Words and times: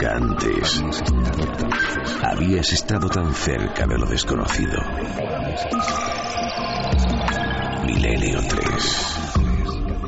Nunca 0.00 0.14
antes 0.14 0.80
habías 2.22 2.72
estado 2.72 3.08
tan 3.08 3.34
cerca 3.34 3.84
de 3.84 3.98
lo 3.98 4.06
desconocido. 4.06 4.78
Milenio 7.84 8.38
3. 8.48 8.58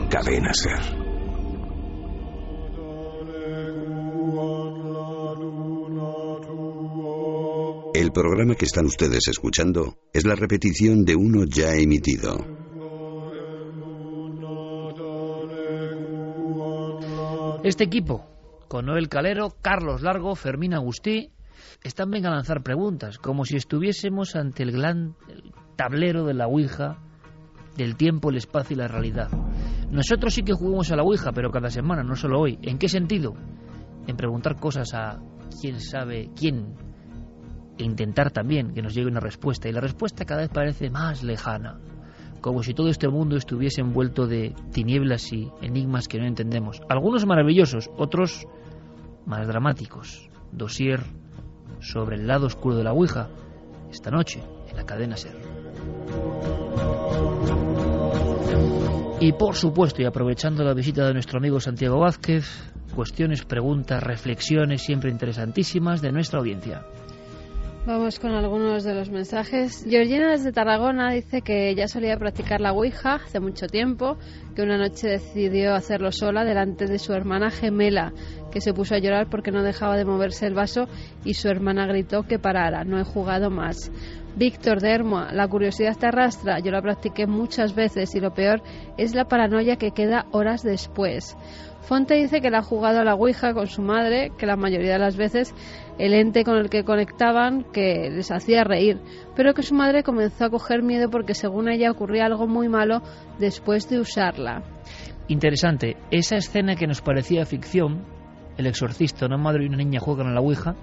Cadena 0.08 0.54
Ser. 0.54 0.78
El 7.92 8.12
programa 8.12 8.54
que 8.54 8.66
están 8.66 8.86
ustedes 8.86 9.26
escuchando 9.26 9.98
es 10.12 10.24
la 10.24 10.36
repetición 10.36 11.04
de 11.04 11.16
uno 11.16 11.46
ya 11.46 11.74
emitido. 11.74 12.38
Este 17.64 17.84
equipo, 17.84 18.29
con 18.70 18.86
Noel 18.86 19.08
Calero, 19.08 19.56
Carlos 19.62 20.00
Largo, 20.00 20.36
Fermín 20.36 20.74
Agustí, 20.74 21.32
están 21.82 22.08
venga 22.08 22.28
a 22.28 22.36
lanzar 22.36 22.62
preguntas, 22.62 23.18
como 23.18 23.44
si 23.44 23.56
estuviésemos 23.56 24.36
ante 24.36 24.62
el 24.62 24.70
gran 24.70 25.16
tablero 25.74 26.24
de 26.24 26.34
la 26.34 26.46
Ouija, 26.46 26.98
del 27.76 27.96
tiempo, 27.96 28.30
el 28.30 28.36
espacio 28.36 28.74
y 28.74 28.78
la 28.78 28.86
realidad. 28.86 29.28
Nosotros 29.90 30.34
sí 30.34 30.44
que 30.44 30.52
jugamos 30.52 30.92
a 30.92 30.94
la 30.94 31.02
Ouija, 31.02 31.32
pero 31.32 31.50
cada 31.50 31.68
semana, 31.68 32.04
no 32.04 32.14
solo 32.14 32.38
hoy. 32.38 32.60
¿En 32.62 32.78
qué 32.78 32.88
sentido? 32.88 33.34
En 34.06 34.16
preguntar 34.16 34.54
cosas 34.60 34.94
a 34.94 35.18
quién 35.60 35.80
sabe 35.80 36.30
quién 36.36 36.76
e 37.76 37.82
intentar 37.82 38.30
también 38.30 38.72
que 38.72 38.82
nos 38.82 38.94
llegue 38.94 39.08
una 39.08 39.18
respuesta. 39.18 39.68
Y 39.68 39.72
la 39.72 39.80
respuesta 39.80 40.24
cada 40.24 40.42
vez 40.42 40.50
parece 40.50 40.90
más 40.90 41.24
lejana 41.24 41.80
como 42.40 42.62
si 42.62 42.72
todo 42.72 42.88
este 42.88 43.06
mundo 43.08 43.36
estuviese 43.36 43.82
envuelto 43.82 44.26
de 44.26 44.54
tinieblas 44.72 45.30
y 45.30 45.50
enigmas 45.60 46.08
que 46.08 46.18
no 46.18 46.26
entendemos. 46.26 46.80
Algunos 46.88 47.26
maravillosos, 47.26 47.90
otros 47.98 48.46
más 49.30 49.46
dramáticos. 49.46 50.28
Dosier 50.52 51.00
sobre 51.80 52.16
el 52.16 52.26
lado 52.26 52.46
oscuro 52.46 52.76
de 52.76 52.84
la 52.84 52.92
Ouija, 52.92 53.30
esta 53.90 54.10
noche 54.10 54.42
en 54.68 54.76
la 54.76 54.84
cadena 54.84 55.16
Ser. 55.16 55.36
Y 59.20 59.32
por 59.32 59.54
supuesto, 59.54 60.02
y 60.02 60.06
aprovechando 60.06 60.64
la 60.64 60.74
visita 60.74 61.06
de 61.06 61.12
nuestro 61.12 61.38
amigo 61.38 61.60
Santiago 61.60 62.00
Vázquez, 62.00 62.72
cuestiones, 62.94 63.44
preguntas, 63.44 64.02
reflexiones 64.02 64.82
siempre 64.82 65.10
interesantísimas 65.10 66.02
de 66.02 66.10
nuestra 66.10 66.40
audiencia. 66.40 66.82
Vamos 67.90 68.20
con 68.20 68.30
algunos 68.30 68.84
de 68.84 68.94
los 68.94 69.10
mensajes. 69.10 69.84
Georgina 69.84 70.30
desde 70.30 70.52
Tarragona 70.52 71.10
dice 71.10 71.42
que 71.42 71.74
ya 71.74 71.88
solía 71.88 72.16
practicar 72.16 72.60
la 72.60 72.70
Ouija 72.72 73.16
hace 73.16 73.40
mucho 73.40 73.66
tiempo, 73.66 74.16
que 74.54 74.62
una 74.62 74.78
noche 74.78 75.08
decidió 75.08 75.74
hacerlo 75.74 76.12
sola 76.12 76.44
delante 76.44 76.86
de 76.86 77.00
su 77.00 77.12
hermana 77.12 77.50
gemela, 77.50 78.12
que 78.52 78.60
se 78.60 78.72
puso 78.72 78.94
a 78.94 78.98
llorar 78.98 79.28
porque 79.28 79.50
no 79.50 79.64
dejaba 79.64 79.96
de 79.96 80.04
moverse 80.04 80.46
el 80.46 80.54
vaso 80.54 80.86
y 81.24 81.34
su 81.34 81.48
hermana 81.48 81.84
gritó 81.88 82.22
que 82.22 82.38
parara, 82.38 82.84
no 82.84 82.96
he 82.96 83.02
jugado 83.02 83.50
más. 83.50 83.90
Víctor 84.36 84.80
de 84.80 84.90
Hermoa, 84.90 85.32
la 85.32 85.48
curiosidad 85.48 85.96
te 85.98 86.06
arrastra, 86.06 86.60
yo 86.60 86.70
la 86.70 86.80
practiqué 86.80 87.26
muchas 87.26 87.74
veces 87.74 88.14
y 88.14 88.20
lo 88.20 88.32
peor 88.32 88.62
es 88.96 89.14
la 89.14 89.26
paranoia 89.26 89.76
que 89.76 89.90
queda 89.90 90.26
horas 90.30 90.62
después. 90.62 91.36
Fonte 91.80 92.14
dice 92.14 92.40
que 92.40 92.50
la 92.50 92.58
ha 92.58 92.62
jugado 92.62 93.00
a 93.00 93.04
la 93.04 93.14
Ouija 93.14 93.52
con 93.54 93.66
su 93.66 93.82
madre, 93.82 94.30
que 94.38 94.46
la 94.46 94.56
mayoría 94.56 94.92
de 94.92 94.98
las 94.98 95.16
veces 95.16 95.54
el 95.98 96.14
ente 96.14 96.44
con 96.44 96.56
el 96.56 96.70
que 96.70 96.84
conectaban 96.84 97.64
que 97.72 98.10
les 98.10 98.30
hacía 98.30 98.64
reír, 98.64 99.00
pero 99.34 99.52
que 99.52 99.62
su 99.62 99.74
madre 99.74 100.02
comenzó 100.02 100.44
a 100.44 100.50
coger 100.50 100.82
miedo 100.82 101.10
porque 101.10 101.34
según 101.34 101.68
ella 101.68 101.90
ocurría 101.90 102.26
algo 102.26 102.46
muy 102.46 102.68
malo 102.68 103.02
después 103.38 103.88
de 103.90 103.98
usarla. 103.98 104.62
Interesante, 105.28 105.96
esa 106.10 106.36
escena 106.36 106.76
que 106.76 106.86
nos 106.86 107.02
parecía 107.02 107.44
ficción, 107.44 108.04
el 108.56 108.66
exorcista, 108.66 109.26
una 109.26 109.36
madre 109.36 109.64
y 109.64 109.68
una 109.68 109.78
niña 109.78 110.00
juegan 110.00 110.28
a 110.28 110.32
la 110.32 110.40
Ouija, 110.40 110.76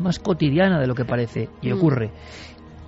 más 0.00 0.18
cotidiana 0.18 0.80
de 0.80 0.86
lo 0.86 0.94
que 0.94 1.04
parece 1.04 1.48
y 1.60 1.70
Mm. 1.70 1.76
ocurre. 1.76 2.10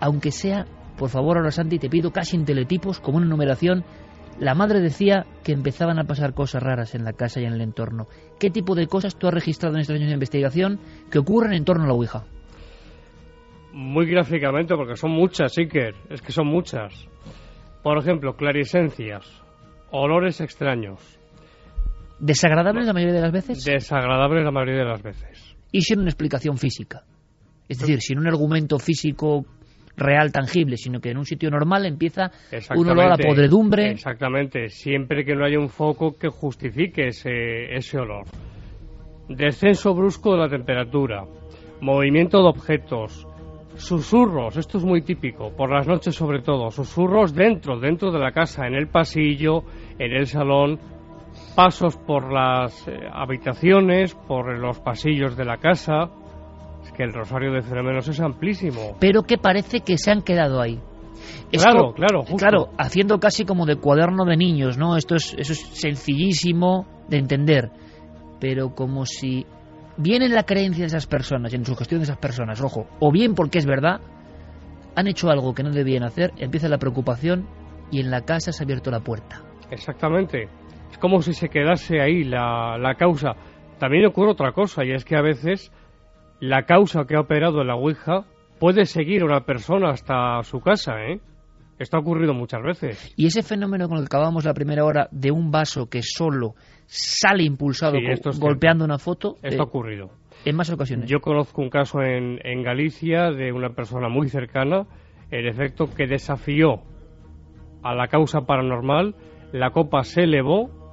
Aunque 0.01 0.31
sea, 0.31 0.67
por 0.99 1.09
favor, 1.11 1.37
ahora 1.39 1.51
Santi, 1.51 1.79
te 1.79 1.89
pido 1.91 2.11
casi 2.13 2.37
en 2.37 2.45
teletipos, 2.45 3.01
como 3.01 3.19
una 3.19 3.27
numeración, 3.27 3.85
la 4.39 4.55
madre 4.55 4.81
decía 4.81 5.27
que 5.45 5.53
empezaban 5.53 5.99
a 5.99 6.05
pasar 6.05 6.35
cosas 6.35 6.63
raras 6.63 6.95
en 6.95 7.05
la 7.05 7.13
casa 7.13 7.41
y 7.41 7.45
en 7.45 7.53
el 7.53 7.61
entorno. 7.61 8.09
¿Qué 8.41 8.51
tipo 8.51 8.75
de 8.75 8.87
cosas 8.89 9.17
tú 9.17 9.29
has 9.29 9.35
registrado 9.35 9.77
en 9.77 9.83
estos 9.83 9.95
años 9.97 10.09
de 10.09 10.15
investigación 10.15 10.81
que 11.11 11.19
ocurren 11.21 11.53
en 11.53 11.65
torno 11.65 11.85
a 11.85 11.87
la 11.89 11.95
Ouija? 11.95 12.25
Muy 13.73 14.07
gráficamente, 14.07 14.75
porque 14.77 14.97
son 14.97 15.11
muchas, 15.13 15.57
Iker. 15.59 15.95
Es 16.11 16.23
que 16.23 16.33
son 16.33 16.47
muchas. 16.47 17.09
Por 17.83 17.99
ejemplo, 17.99 18.35
clarisencias, 18.37 19.25
olores 19.91 20.41
extraños, 20.41 21.01
¿Desagradables 22.21 22.87
la 22.87 22.93
mayoría 22.93 23.15
de 23.17 23.21
las 23.21 23.33
veces? 23.33 23.65
desagradables 23.65 24.45
la 24.45 24.53
mayoría 24.53 24.85
de 24.85 24.89
las 24.89 25.03
veces. 25.03 25.54
Y 25.75 25.81
sin 25.81 25.99
una 25.99 26.09
explicación 26.09 26.57
física. 26.57 27.03
Es 27.69 27.81
decir, 27.81 28.01
sin 28.01 28.21
un 28.21 28.29
argumento 28.29 28.79
físico 28.79 29.45
real, 29.97 30.31
tangible, 30.31 30.77
sino 30.77 31.01
que 31.01 31.11
en 31.11 31.19
un 31.19 31.25
sitio 31.25 31.51
normal 31.51 31.85
empieza 31.85 32.31
un 32.77 32.91
olor 32.91 33.13
a 33.13 33.17
podredumbre. 33.17 33.91
Exactamente, 33.91 34.69
siempre 34.69 35.25
que 35.25 35.35
no 35.35 35.45
haya 35.45 35.59
un 35.59 35.69
foco 35.69 36.17
que 36.17 36.29
justifique 36.29 37.09
ese, 37.09 37.75
ese 37.75 37.99
olor. 37.99 38.25
Descenso 39.29 39.95
brusco 39.95 40.35
de 40.35 40.39
la 40.39 40.49
temperatura, 40.49 41.25
movimiento 41.81 42.41
de 42.41 42.51
objetos, 42.51 43.27
susurros, 43.75 44.57
esto 44.57 44.79
es 44.79 44.85
muy 44.85 45.03
típico, 45.03 45.51
por 45.57 45.73
las 45.73 45.89
noches 45.89 46.15
sobre 46.15 46.41
todo, 46.41 46.71
susurros 46.71 47.35
dentro, 47.35 47.81
dentro 47.81 48.13
de 48.13 48.21
la 48.21 48.31
casa, 48.31 48.69
en 48.69 48.75
el 48.75 48.87
pasillo, 48.87 49.65
en 49.99 50.13
el 50.13 50.29
salón, 50.29 50.79
pasos 51.55 51.97
por 51.97 52.33
las 52.33 52.87
eh, 52.89 53.09
habitaciones, 53.13 54.15
por 54.15 54.59
los 54.59 54.81
pasillos 54.81 55.37
de 55.37 55.45
la 55.45 55.59
casa. 55.59 56.11
Es 56.83 56.93
que 56.93 57.03
el 57.03 57.13
rosario 57.13 57.53
de 57.53 57.63
fenómenos 57.63 58.09
es 58.09 58.21
amplísimo. 58.21 58.97
pero 59.01 59.23
que 59.23 59.39
parece 59.39 59.81
que 59.81 59.97
se 59.97 60.11
han 60.11 60.23
quedado 60.23 60.61
ahí. 60.61 60.81
Claro, 61.51 61.95
claro, 61.95 62.21
justo. 62.21 62.37
Claro, 62.37 62.69
haciendo 62.77 63.19
casi 63.19 63.45
como 63.45 63.65
de 63.65 63.77
cuaderno 63.77 64.25
de 64.25 64.37
niños, 64.37 64.77
¿no? 64.77 64.97
Esto 64.97 65.15
es, 65.15 65.35
eso 65.39 65.53
es 65.53 65.61
sencillísimo 65.61 66.87
de 67.09 67.19
entender, 67.19 67.71
pero 68.41 68.75
como 68.75 69.07
si 69.07 69.47
bien 69.97 70.23
en 70.23 70.35
la 70.35 70.43
creencia 70.43 70.83
de 70.83 70.89
esas 70.89 71.07
personas 71.07 71.53
y 71.53 71.57
en 71.57 71.65
su 71.65 71.77
gestión 71.77 72.01
de 72.01 72.05
esas 72.05 72.19
personas, 72.19 72.61
ojo, 72.61 72.87
o 72.99 73.13
bien 73.13 73.35
porque 73.35 73.59
es 73.59 73.67
verdad, 73.67 74.01
han 74.97 75.07
hecho 75.07 75.31
algo 75.31 75.55
que 75.55 75.63
no 75.63 75.71
debían 75.71 76.03
hacer, 76.03 76.33
empieza 76.37 76.69
la 76.69 76.79
preocupación 76.79 77.47
y 77.91 78.01
en 78.01 78.11
la 78.11 78.23
casa 78.23 78.53
se 78.53 78.63
ha 78.63 78.65
abierto 78.65 78.91
la 78.91 79.01
puerta. 79.01 79.43
Exactamente. 79.71 80.49
Es 80.95 80.99
como 81.01 81.21
si 81.23 81.33
se 81.33 81.49
quedase 81.49 82.01
ahí 82.01 82.23
la, 82.23 82.79
la 82.79 82.95
causa. 82.95 83.33
También 83.81 84.07
ocurre 84.07 84.31
otra 84.31 84.53
cosa, 84.53 84.85
y 84.85 84.93
es 84.93 85.05
que 85.05 85.17
a 85.17 85.23
veces 85.23 85.73
la 86.39 86.67
causa 86.67 87.05
que 87.05 87.17
ha 87.17 87.21
operado 87.21 87.63
en 87.63 87.67
la 87.67 87.75
Ouija 87.75 88.25
puede 88.61 88.85
seguir 88.85 89.23
a 89.23 89.25
una 89.25 89.41
persona 89.45 89.91
hasta 89.91 90.41
su 90.45 90.61
casa, 90.61 91.03
¿eh? 91.03 91.19
Esto 91.81 91.97
ha 91.97 92.01
ocurrido 92.01 92.33
muchas 92.33 92.63
veces. 92.63 93.13
Y 93.17 93.27
ese 93.27 93.43
fenómeno 93.43 93.89
con 93.89 93.99
el 93.99 94.05
que 94.09 94.17
acabamos 94.17 94.45
la 94.45 94.55
primera 94.55 94.85
hora 94.85 95.09
de 95.11 95.33
un 95.33 95.51
vaso 95.51 95.87
que 95.91 96.01
solo 96.05 96.55
sale 96.87 97.43
impulsado 97.43 97.97
Sí, 97.99 98.05
co- 98.07 98.13
esto 98.13 98.31
es 98.31 98.39
golpeando 98.39 98.85
una 98.85 98.99
foto, 98.99 99.35
Esto 99.43 99.57
eh, 99.57 99.61
ha 99.61 99.65
ocurrido. 99.65 100.11
en 100.45 100.55
más 100.55 100.71
ocasiones. 100.71 101.11
Yo 101.11 101.19
conozco 101.19 101.61
un 101.61 101.71
caso 101.71 102.03
en, 102.03 102.39
en 102.45 102.63
Galicia 102.63 103.33
de 103.33 103.51
una 103.51 103.71
persona 103.71 104.09
muy 104.09 104.29
cercana, 104.29 104.87
en 105.33 105.49
efecto, 105.49 105.89
que 105.93 106.07
desafió 106.07 106.83
a 107.83 107.93
la 107.97 108.07
causa 108.07 108.43
paranormal, 108.43 109.17
la 109.53 109.71
copa 109.71 110.05
se 110.05 110.23
elevó 110.23 110.84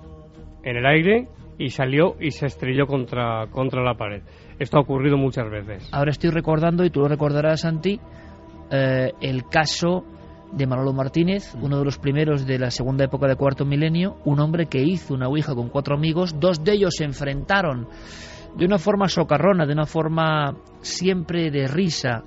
en 0.63 0.77
el 0.77 0.85
aire 0.85 1.27
y 1.57 1.69
salió 1.69 2.15
y 2.19 2.31
se 2.31 2.47
estrelló 2.47 2.87
contra, 2.87 3.47
contra 3.51 3.83
la 3.83 3.95
pared. 3.95 4.21
Esto 4.59 4.77
ha 4.77 4.81
ocurrido 4.81 5.17
muchas 5.17 5.49
veces. 5.49 5.87
Ahora 5.91 6.11
estoy 6.11 6.29
recordando, 6.31 6.83
y 6.85 6.89
tú 6.89 7.01
lo 7.01 7.07
recordarás, 7.07 7.61
Santi, 7.61 7.99
eh, 8.71 9.11
el 9.21 9.47
caso 9.47 10.03
de 10.51 10.67
Manolo 10.67 10.93
Martínez, 10.93 11.55
uno 11.61 11.79
de 11.79 11.85
los 11.85 11.97
primeros 11.97 12.45
de 12.45 12.59
la 12.59 12.71
segunda 12.71 13.05
época 13.05 13.27
de 13.27 13.35
cuarto 13.35 13.65
milenio, 13.65 14.17
un 14.25 14.39
hombre 14.39 14.65
que 14.67 14.81
hizo 14.81 15.13
una 15.13 15.27
ouija 15.27 15.55
con 15.55 15.69
cuatro 15.69 15.95
amigos, 15.95 16.39
dos 16.39 16.63
de 16.63 16.73
ellos 16.73 16.95
se 16.97 17.05
enfrentaron 17.05 17.87
de 18.57 18.65
una 18.65 18.77
forma 18.77 19.07
socarrona, 19.07 19.65
de 19.65 19.73
una 19.73 19.85
forma 19.85 20.57
siempre 20.81 21.51
de 21.51 21.67
risa, 21.67 22.23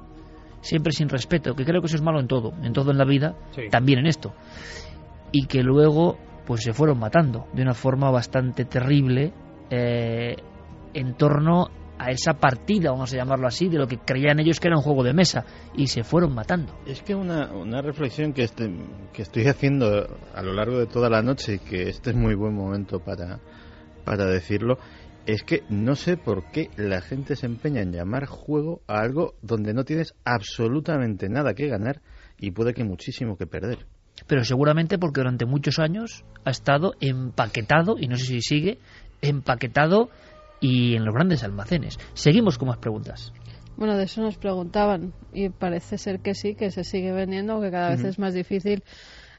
siempre 0.62 0.92
sin 0.92 1.10
respeto, 1.10 1.54
que 1.54 1.64
creo 1.66 1.82
que 1.82 1.86
eso 1.86 1.96
es 1.96 2.02
malo 2.02 2.18
en 2.18 2.26
todo, 2.26 2.52
en 2.62 2.72
todo 2.72 2.90
en 2.92 2.98
la 2.98 3.04
vida, 3.04 3.34
Sí. 3.50 3.62
también 3.70 3.98
en 3.98 4.06
esto, 4.06 4.32
y 5.32 5.46
que 5.46 5.62
luego 5.62 6.16
pues 6.46 6.62
se 6.62 6.72
fueron 6.72 6.98
matando 6.98 7.46
de 7.52 7.62
una 7.62 7.74
forma 7.74 8.10
bastante 8.10 8.64
terrible 8.64 9.32
eh, 9.70 10.36
en 10.92 11.14
torno 11.14 11.68
a 11.98 12.10
esa 12.10 12.34
partida, 12.34 12.90
vamos 12.90 13.12
a 13.14 13.16
llamarlo 13.16 13.46
así, 13.46 13.68
de 13.68 13.78
lo 13.78 13.86
que 13.86 13.98
creían 13.98 14.40
ellos 14.40 14.58
que 14.58 14.66
era 14.68 14.76
un 14.76 14.82
juego 14.82 15.04
de 15.04 15.12
mesa, 15.14 15.44
y 15.76 15.86
se 15.86 16.02
fueron 16.02 16.34
matando. 16.34 16.74
Es 16.86 17.02
que 17.02 17.14
una, 17.14 17.52
una 17.52 17.82
reflexión 17.82 18.32
que, 18.32 18.42
este- 18.42 18.68
que 19.12 19.22
estoy 19.22 19.46
haciendo 19.46 20.08
a 20.34 20.42
lo 20.42 20.52
largo 20.54 20.78
de 20.78 20.86
toda 20.86 21.08
la 21.08 21.22
noche 21.22 21.54
y 21.54 21.58
que 21.60 21.88
este 21.88 22.10
es 22.10 22.16
muy 22.16 22.34
buen 22.34 22.52
momento 22.54 22.98
para, 22.98 23.38
para 24.04 24.26
decirlo, 24.26 24.78
es 25.24 25.44
que 25.44 25.62
no 25.68 25.94
sé 25.94 26.16
por 26.16 26.50
qué 26.50 26.68
la 26.76 27.00
gente 27.00 27.36
se 27.36 27.46
empeña 27.46 27.80
en 27.80 27.92
llamar 27.92 28.26
juego 28.26 28.82
a 28.88 28.98
algo 29.00 29.34
donde 29.40 29.72
no 29.72 29.84
tienes 29.84 30.14
absolutamente 30.24 31.28
nada 31.28 31.54
que 31.54 31.68
ganar 31.68 32.02
y 32.38 32.50
puede 32.50 32.74
que 32.74 32.84
muchísimo 32.84 33.36
que 33.38 33.46
perder. 33.46 33.86
Pero 34.26 34.44
seguramente 34.44 34.98
porque 34.98 35.20
durante 35.20 35.44
muchos 35.46 35.78
años 35.78 36.24
ha 36.44 36.50
estado 36.50 36.94
empaquetado, 37.00 37.96
y 37.98 38.08
no 38.08 38.16
sé 38.16 38.24
si 38.24 38.40
sigue, 38.40 38.78
empaquetado 39.20 40.10
y 40.60 40.96
en 40.96 41.04
los 41.04 41.14
grandes 41.14 41.44
almacenes. 41.44 41.98
Seguimos 42.14 42.58
con 42.58 42.68
más 42.68 42.78
preguntas. 42.78 43.32
Bueno, 43.76 43.96
de 43.96 44.04
eso 44.04 44.22
nos 44.22 44.36
preguntaban 44.36 45.12
y 45.32 45.48
parece 45.48 45.98
ser 45.98 46.20
que 46.20 46.34
sí, 46.34 46.54
que 46.54 46.70
se 46.70 46.84
sigue 46.84 47.12
vendiendo, 47.12 47.54
aunque 47.54 47.70
cada 47.70 47.90
vez 47.90 48.04
es 48.04 48.18
más 48.18 48.32
difícil 48.32 48.84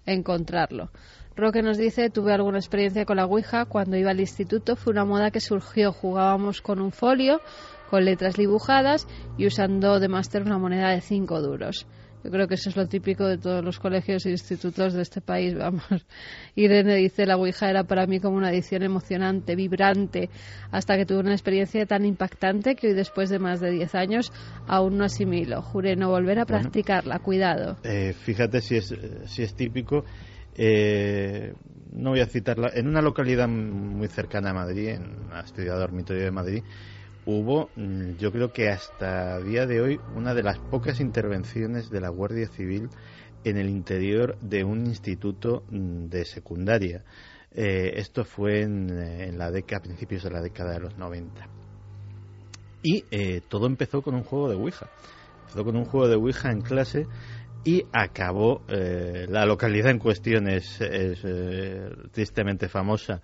encontrarlo. 0.06 0.92
Roque 1.38 1.62
nos 1.62 1.78
dice, 1.78 2.10
tuve 2.10 2.34
alguna 2.34 2.60
experiencia 2.60 3.06
con 3.06 3.18
la 3.18 3.26
Ouija 3.26 3.66
cuando 3.66 3.98
iba 3.98 4.12
al 4.12 4.20
instituto, 4.20 4.76
fue 4.76 4.92
una 4.92 5.04
moda 5.04 5.32
que 5.32 5.40
surgió, 5.40 5.92
jugábamos 5.92 6.62
con 6.62 6.80
un 6.80 6.92
folio, 6.92 7.42
con 7.90 8.06
letras 8.06 8.36
dibujadas 8.36 9.08
y 9.38 9.48
usando 9.48 10.00
de 10.00 10.08
máster 10.08 10.44
una 10.44 10.58
moneda 10.58 10.90
de 10.90 11.02
5 11.02 11.42
duros. 11.42 11.88
Yo 12.26 12.32
creo 12.32 12.48
que 12.48 12.56
eso 12.56 12.70
es 12.70 12.76
lo 12.76 12.88
típico 12.88 13.28
de 13.28 13.38
todos 13.38 13.64
los 13.64 13.78
colegios 13.78 14.26
e 14.26 14.32
institutos 14.32 14.96
de 14.96 15.04
este 15.04 15.22
país, 15.22 15.54
vamos. 15.54 15.86
Irene 16.56 16.96
dice, 16.96 17.28
la 17.28 17.38
Ouija 17.38 17.70
era 17.70 17.84
para 17.84 18.08
mí 18.08 18.20
como 18.20 18.36
una 18.36 18.50
edición 18.50 18.82
emocionante, 18.82 19.56
vibrante, 19.56 20.32
hasta 20.72 20.98
que 20.98 21.06
tuve 21.06 21.20
una 21.20 21.34
experiencia 21.34 21.86
tan 21.86 22.04
impactante 22.04 22.76
que 22.76 22.88
hoy 22.88 22.94
después 22.96 23.30
de 23.30 23.38
más 23.38 23.60
de 23.60 23.70
10 23.70 23.94
años 23.94 24.34
aún 24.66 24.98
no 24.98 25.06
asimilo. 25.06 25.62
Juré 25.62 25.96
no 25.96 26.10
volver 26.10 26.40
a 26.40 26.46
practicarla, 26.46 27.20
cuidado. 27.20 27.78
Eh, 27.84 28.14
fíjate 28.14 28.60
si 28.60 28.78
es, 28.78 28.92
si 29.28 29.44
es 29.44 29.54
típico. 29.54 30.04
Eh, 30.56 31.54
no 31.94 32.10
voy 32.10 32.22
a 32.22 32.26
citarla. 32.26 32.72
En 32.74 32.88
una 32.88 33.04
localidad 33.04 33.48
muy 33.48 34.08
cercana 34.08 34.50
a 34.50 34.54
Madrid, 34.56 34.88
en 34.88 35.30
la 35.30 35.46
ciudad 35.46 35.78
dormitorio 35.78 36.24
de 36.24 36.32
Madrid, 36.32 36.64
hubo, 37.26 37.70
mm, 37.76 38.18
yo 38.18 38.32
creo 38.32 38.52
que 38.54 38.70
hasta 38.70 39.40
día 39.40 39.66
de 39.66 39.82
hoy, 39.82 40.00
una 40.16 40.34
de 40.34 40.44
las 40.44 40.60
pocas 40.60 41.00
intervenciones 41.00 41.90
de 41.90 42.02
la 42.02 42.10
Guardia 42.10 42.48
Civil 42.48 42.90
en 43.44 43.58
el 43.58 43.70
interior 43.70 44.38
de 44.40 44.64
un 44.64 44.86
instituto 44.86 45.64
mm, 45.70 46.06
de 46.06 46.26
secundaria. 46.26 47.04
Eh, 47.52 47.94
esto 47.96 48.26
fue 48.26 48.62
en, 48.62 48.90
eh, 48.90 49.28
en 49.28 49.38
la 49.38 49.50
década, 49.52 49.80
a 49.80 49.84
principios 49.84 50.24
de 50.24 50.32
la 50.32 50.42
década 50.42 50.74
de 50.74 50.80
los 50.80 50.98
90. 50.98 51.48
Y 52.84 53.06
eh, 53.10 53.42
todo 53.48 53.66
empezó 53.66 54.02
con 54.02 54.14
un 54.14 54.24
juego 54.24 54.50
de 54.50 54.56
Ouija. 54.56 54.90
Empezó 55.42 55.64
con 55.64 55.76
un 55.76 55.86
juego 55.86 56.08
de 56.08 56.16
Ouija 56.16 56.52
en 56.52 56.62
clase 56.62 57.08
y 57.64 57.84
acabó 57.94 58.62
eh, 58.68 59.26
la 59.28 59.46
localidad 59.46 59.90
en 59.90 59.98
cuestión 59.98 60.48
es, 60.48 60.80
es, 60.82 61.20
tristemente 62.12 62.68
famosa 62.68 63.22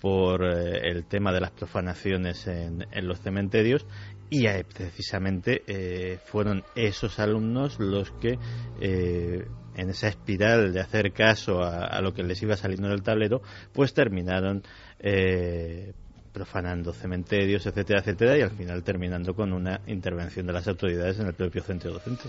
por 0.00 0.44
eh, 0.44 0.90
el 0.90 1.06
tema 1.06 1.32
de 1.32 1.40
las 1.40 1.50
profanaciones 1.50 2.46
en, 2.46 2.86
en 2.90 3.08
los 3.08 3.20
cementerios 3.20 3.86
y 4.30 4.46
eh, 4.46 4.64
precisamente 4.64 5.62
eh, 5.66 6.18
fueron 6.24 6.62
esos 6.74 7.18
alumnos 7.18 7.78
los 7.80 8.10
que 8.12 8.38
eh, 8.80 9.46
en 9.74 9.90
esa 9.90 10.08
espiral 10.08 10.72
de 10.72 10.80
hacer 10.80 11.12
caso 11.12 11.62
a, 11.62 12.00
lo 12.02 12.12
que 12.12 12.22
les 12.22 12.42
iba 12.42 12.56
saliendo 12.56 12.88
del 12.88 13.02
tablero 13.02 13.42
pues 13.72 13.94
terminaron 13.94 14.62
eh, 14.98 15.92
profanando 16.32 16.92
cementerios, 16.92 17.66
etcétera, 17.66 18.00
etcétera, 18.00 18.38
y 18.38 18.42
al 18.42 18.50
final 18.50 18.84
terminando 18.84 19.34
con 19.34 19.52
una 19.52 19.80
intervención 19.86 20.46
de 20.46 20.52
las 20.52 20.68
autoridades 20.68 21.18
en 21.18 21.26
el 21.26 21.34
propio 21.34 21.62
centro 21.62 21.92
docente. 21.92 22.24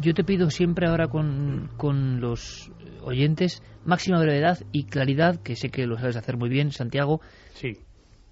Yo 0.00 0.14
te 0.14 0.24
pido 0.24 0.50
siempre 0.50 0.86
ahora 0.86 1.08
con, 1.08 1.70
con, 1.76 2.20
los 2.20 2.70
oyentes 3.02 3.62
máxima 3.84 4.20
brevedad 4.20 4.58
y 4.72 4.84
claridad, 4.84 5.40
que 5.42 5.56
sé 5.56 5.70
que 5.70 5.86
lo 5.86 5.96
sabes 5.96 6.16
hacer 6.16 6.36
muy 6.36 6.48
bien, 6.48 6.72
Santiago. 6.72 7.20
Sí. 7.54 7.78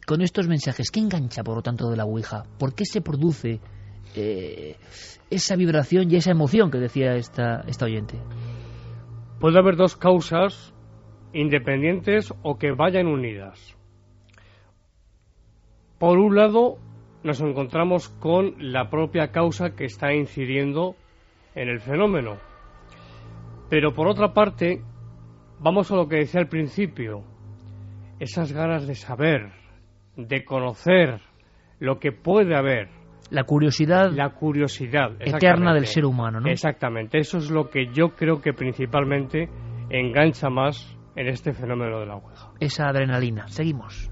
Con 0.07 0.23
estos 0.23 0.49
mensajes, 0.49 0.91
¿qué 0.91 1.01
engancha, 1.01 1.43
por 1.43 1.57
lo 1.57 1.63
tanto, 1.63 1.91
de 1.91 1.97
la 1.97 2.05
Ouija? 2.05 2.45
¿Por 2.59 2.75
qué 2.75 2.85
se 2.85 3.01
produce 3.01 3.61
eh, 4.15 4.77
esa 5.31 5.57
vibración 5.57 6.11
y 6.11 6.17
esa 6.17 6.31
emoción 6.31 6.71
que 6.71 6.79
decía 6.79 7.15
esta, 7.17 7.63
esta 7.67 7.85
oyente? 7.85 8.19
Puede 9.39 9.59
haber 9.59 9.77
dos 9.77 9.97
causas 9.97 10.73
independientes 11.33 12.33
o 12.43 12.57
que 12.59 12.73
vayan 12.73 13.07
unidas. 13.07 13.77
Por 15.99 16.19
un 16.19 16.37
lado, 16.37 16.79
nos 17.23 17.41
encontramos 17.41 18.09
con 18.09 18.55
la 18.59 18.89
propia 18.89 19.31
causa 19.31 19.75
que 19.75 19.85
está 19.85 20.15
incidiendo 20.15 20.97
en 21.59 21.69
el 21.69 21.81
fenómeno. 21.81 22.37
Pero 23.69 23.93
por 23.93 24.09
otra 24.09 24.33
parte, 24.33 24.81
vamos 25.59 25.91
a 25.91 25.97
lo 25.97 26.09
que 26.09 26.17
decía 26.17 26.41
al 26.41 26.49
principio, 26.49 27.25
esas 28.21 28.53
ganas 28.53 28.87
de 28.87 28.95
saber, 28.95 29.51
de 30.17 30.45
conocer 30.45 31.21
lo 31.81 31.99
que 31.99 32.13
puede 32.13 32.57
haber. 32.57 32.89
La 33.31 33.45
curiosidad, 33.45 34.11
la 34.11 34.31
curiosidad 34.31 35.11
eterna 35.21 35.75
del 35.75 35.87
ser 35.87 36.07
humano, 36.07 36.41
¿no? 36.41 36.49
Exactamente, 36.49 37.19
eso 37.19 37.39
es 37.39 37.51
lo 37.51 37.69
que 37.69 37.89
yo 37.93 38.15
creo 38.17 38.41
que 38.41 38.55
principalmente 38.55 39.51
engancha 39.91 40.49
más 40.49 40.97
en 41.15 41.29
este 41.29 41.53
fenómeno 41.53 42.01
de 42.01 42.07
la 42.07 42.15
Ouija. 42.15 42.53
Esa 42.61 42.89
adrenalina. 42.89 43.49
Seguimos. 43.49 44.11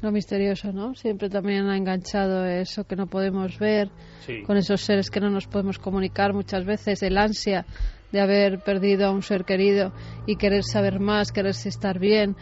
Lo 0.00 0.12
misterioso, 0.12 0.72
¿no? 0.72 0.94
Siempre 0.94 1.28
también 1.28 1.68
ha 1.68 1.76
enganchado 1.76 2.46
eso 2.46 2.84
que 2.84 2.94
no 2.94 3.06
podemos 3.06 3.58
ver, 3.58 3.90
sí. 4.20 4.42
con 4.42 4.56
esos 4.56 4.80
seres 4.80 5.10
que 5.10 5.20
no 5.20 5.28
nos 5.28 5.48
podemos 5.48 5.78
comunicar 5.78 6.32
muchas 6.32 6.64
veces, 6.64 7.02
el 7.02 7.18
ansia 7.18 7.66
de 8.12 8.20
haber 8.20 8.60
perdido 8.60 9.06
a 9.06 9.10
un 9.10 9.22
ser 9.22 9.44
querido 9.44 9.92
y 10.26 10.36
querer 10.36 10.62
saber 10.62 11.00
más, 11.00 11.32
quererse 11.32 11.68
estar 11.68 11.98
bien. 11.98 12.36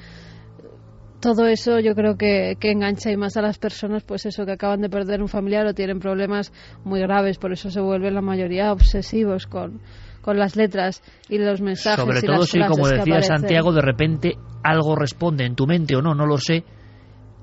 Todo 1.20 1.46
eso 1.46 1.80
yo 1.80 1.94
creo 1.94 2.16
que, 2.16 2.56
que, 2.60 2.70
engancha 2.70 3.10
y 3.10 3.16
más 3.16 3.38
a 3.38 3.42
las 3.42 3.58
personas, 3.58 4.04
pues 4.04 4.26
eso, 4.26 4.44
que 4.44 4.52
acaban 4.52 4.82
de 4.82 4.90
perder 4.90 5.22
un 5.22 5.28
familiar 5.28 5.66
o 5.66 5.72
tienen 5.72 5.98
problemas 5.98 6.52
muy 6.84 7.00
graves, 7.00 7.38
por 7.38 7.52
eso 7.52 7.70
se 7.70 7.80
vuelven 7.80 8.14
la 8.14 8.20
mayoría 8.20 8.70
obsesivos 8.70 9.46
con, 9.46 9.80
con 10.20 10.38
las 10.38 10.56
letras 10.56 11.02
y 11.28 11.38
los 11.38 11.62
mensajes. 11.62 12.04
Sobre 12.04 12.18
y 12.18 12.22
todo 12.22 12.40
las 12.40 12.48
si, 12.50 12.60
como 12.60 12.86
decía 12.86 13.22
Santiago, 13.22 13.72
de 13.72 13.80
repente 13.80 14.36
algo 14.62 14.94
responde 14.94 15.46
en 15.46 15.56
tu 15.56 15.66
mente 15.66 15.96
o 15.96 16.02
no, 16.02 16.14
no 16.14 16.26
lo 16.26 16.36
sé, 16.36 16.64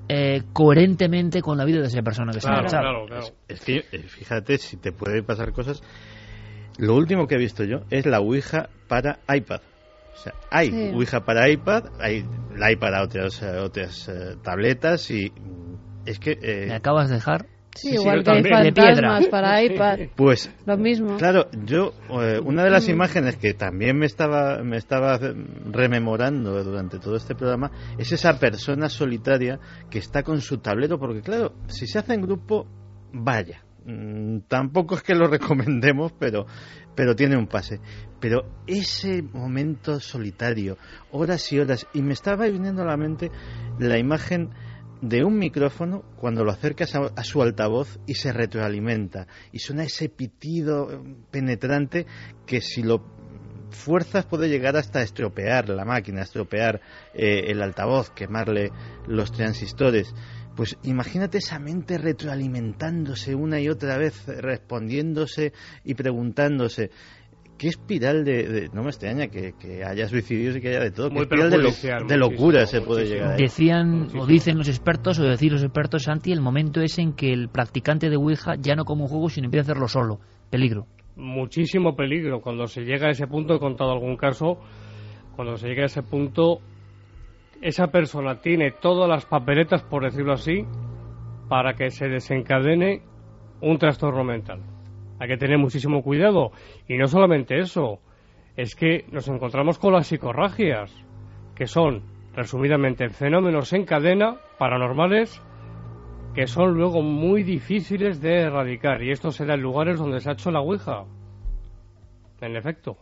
eh, 0.08 0.42
coherentemente 0.52 1.40
con 1.40 1.58
la 1.58 1.64
vida 1.64 1.80
de 1.80 1.86
esa 1.86 2.02
persona 2.02 2.32
que 2.32 2.40
claro, 2.40 2.66
está 2.66 2.80
claro, 2.80 3.06
claro. 3.06 3.22
Es, 3.22 3.34
es, 3.48 3.60
que, 3.60 3.76
eh, 3.90 4.02
fíjate, 4.02 4.58
si 4.58 4.76
te 4.76 4.92
puede 4.92 5.22
pasar 5.22 5.52
cosas. 5.52 5.82
Lo 6.76 6.96
último 6.96 7.26
que 7.26 7.36
he 7.36 7.38
visto 7.38 7.64
yo 7.64 7.82
es 7.90 8.04
la 8.04 8.20
Ouija 8.20 8.68
para 8.88 9.20
iPad. 9.28 9.60
O 10.12 10.16
sea, 10.16 10.32
hay 10.50 10.70
sí. 10.70 10.90
Ouija 10.94 11.24
para 11.24 11.48
iPad, 11.48 11.84
hay 12.00 12.24
la 12.56 12.72
iPad 12.72 12.80
para 12.80 13.02
otras, 13.02 13.42
otras 13.42 14.08
uh, 14.08 14.36
tabletas 14.42 15.10
y 15.10 15.32
es 16.06 16.18
que... 16.18 16.32
Eh, 16.42 16.66
Me 16.68 16.74
acabas 16.74 17.08
de 17.08 17.16
dejar 17.16 17.46
Sí, 17.74 17.88
sí, 17.88 17.94
igual 17.94 18.18
sí, 18.18 18.24
que 18.24 18.30
hay 18.30 18.42
fantasmas 18.44 19.26
para 19.26 19.62
iPad. 19.62 19.98
Pues, 20.16 20.50
lo 20.66 20.76
mismo. 20.76 21.16
Claro, 21.16 21.48
yo, 21.64 21.92
eh, 22.22 22.40
una 22.44 22.64
de 22.64 22.70
las 22.70 22.88
imágenes 22.88 23.36
que 23.36 23.54
también 23.54 23.98
me 23.98 24.06
estaba, 24.06 24.62
me 24.62 24.76
estaba 24.76 25.18
rememorando 25.70 26.62
durante 26.62 26.98
todo 26.98 27.16
este 27.16 27.34
programa 27.34 27.70
es 27.98 28.12
esa 28.12 28.38
persona 28.38 28.88
solitaria 28.88 29.58
que 29.90 29.98
está 29.98 30.22
con 30.22 30.40
su 30.40 30.58
tablero, 30.58 30.98
porque 30.98 31.22
claro, 31.22 31.54
si 31.66 31.86
se 31.86 31.98
hace 31.98 32.14
en 32.14 32.22
grupo, 32.22 32.66
vaya. 33.12 33.64
Mm, 33.86 34.40
tampoco 34.48 34.94
es 34.94 35.02
que 35.02 35.14
lo 35.14 35.26
recomendemos, 35.28 36.12
pero, 36.18 36.46
pero 36.94 37.14
tiene 37.14 37.36
un 37.36 37.46
pase. 37.46 37.80
Pero 38.20 38.46
ese 38.66 39.22
momento 39.22 40.00
solitario, 40.00 40.78
horas 41.10 41.52
y 41.52 41.58
horas, 41.58 41.86
y 41.92 42.02
me 42.02 42.12
estaba 42.12 42.46
viniendo 42.46 42.82
a 42.82 42.86
la 42.86 42.96
mente 42.96 43.30
la 43.78 43.98
imagen 43.98 44.50
de 45.08 45.22
un 45.22 45.38
micrófono 45.38 46.02
cuando 46.16 46.44
lo 46.44 46.50
acercas 46.50 46.94
a, 46.94 47.24
su 47.24 47.42
altavoz 47.42 47.98
y 48.06 48.14
se 48.14 48.32
retroalimenta 48.32 49.26
y 49.52 49.58
suena 49.58 49.84
ese 49.84 50.08
pitido 50.08 51.04
penetrante 51.30 52.06
que 52.46 52.62
si 52.62 52.82
lo 52.82 53.04
fuerzas 53.68 54.24
puede 54.24 54.48
llegar 54.48 54.76
hasta 54.76 55.02
estropear 55.02 55.68
la 55.68 55.84
máquina, 55.84 56.22
estropear 56.22 56.80
eh, 57.12 57.44
el 57.48 57.60
altavoz, 57.62 58.10
quemarle 58.10 58.70
los 59.06 59.30
transistores. 59.30 60.14
Pues 60.56 60.78
imagínate 60.84 61.38
esa 61.38 61.58
mente 61.58 61.98
retroalimentándose 61.98 63.34
una 63.34 63.60
y 63.60 63.68
otra 63.68 63.98
vez, 63.98 64.24
respondiéndose 64.26 65.52
y 65.84 65.94
preguntándose 65.94 66.90
qué 67.58 67.68
espiral 67.68 68.24
de, 68.24 68.48
de, 68.48 68.68
no 68.72 68.82
me 68.82 68.90
extraña 68.90 69.28
que, 69.28 69.52
que, 69.58 69.84
haya 69.84 70.08
suicidios 70.08 70.56
y 70.56 70.60
que 70.60 70.68
haya 70.68 70.80
de 70.80 70.90
todo, 70.90 71.10
Muy 71.10 71.26
qué 71.26 71.34
espiral 71.34 71.50
de, 71.50 71.58
lo, 71.58 72.06
de 72.06 72.16
locura 72.16 72.66
se 72.66 72.80
puede 72.80 73.06
llegar. 73.06 73.36
Decían 73.36 74.08
o 74.18 74.26
dicen 74.26 74.58
los 74.58 74.68
expertos 74.68 75.18
o 75.18 75.24
decir 75.24 75.52
los 75.52 75.62
expertos 75.62 76.04
Santi, 76.04 76.32
el 76.32 76.40
momento 76.40 76.80
es 76.80 76.98
en 76.98 77.12
que 77.12 77.32
el 77.32 77.48
practicante 77.48 78.10
de 78.10 78.16
Ouija 78.16 78.54
ya 78.58 78.74
no 78.74 78.84
como 78.84 79.04
un 79.04 79.08
juego 79.08 79.28
sino 79.28 79.46
empieza 79.46 79.62
a 79.62 79.66
hacerlo 79.72 79.88
solo, 79.88 80.20
peligro. 80.50 80.86
Muchísimo 81.16 81.94
peligro 81.94 82.40
cuando 82.40 82.66
se 82.66 82.82
llega 82.82 83.06
a 83.06 83.10
ese 83.10 83.26
punto, 83.26 83.54
he 83.54 83.58
contado 83.60 83.92
algún 83.92 84.16
caso, 84.16 84.58
cuando 85.36 85.56
se 85.56 85.68
llega 85.68 85.82
a 85.82 85.86
ese 85.86 86.02
punto 86.02 86.60
esa 87.64 87.86
persona 87.86 88.40
tiene 88.40 88.72
todas 88.72 89.08
las 89.08 89.24
papeletas, 89.24 89.82
por 89.84 90.04
decirlo 90.04 90.34
así, 90.34 90.66
para 91.48 91.74
que 91.74 91.90
se 91.90 92.08
desencadene 92.08 93.02
un 93.62 93.78
trastorno 93.78 94.22
mental. 94.22 94.60
Hay 95.18 95.28
que 95.28 95.36
tener 95.36 95.58
muchísimo 95.58 96.02
cuidado. 96.02 96.50
Y 96.88 96.96
no 96.96 97.06
solamente 97.06 97.58
eso, 97.58 98.00
es 98.56 98.74
que 98.74 99.04
nos 99.10 99.28
encontramos 99.28 99.78
con 99.78 99.92
las 99.92 100.06
psicorragias, 100.06 100.94
que 101.54 101.66
son, 101.66 102.02
resumidamente, 102.34 103.08
fenómenos 103.10 103.72
en 103.72 103.84
cadena 103.84 104.36
paranormales 104.58 105.40
que 106.34 106.46
son 106.48 106.74
luego 106.74 107.00
muy 107.00 107.44
difíciles 107.44 108.20
de 108.20 108.40
erradicar. 108.40 109.02
Y 109.02 109.12
esto 109.12 109.30
se 109.30 109.46
da 109.46 109.54
en 109.54 109.62
lugares 109.62 109.98
donde 109.98 110.20
se 110.20 110.28
ha 110.28 110.32
hecho 110.32 110.50
la 110.50 110.60
Ouija. 110.60 111.04
En 112.40 112.56
efecto. 112.56 112.98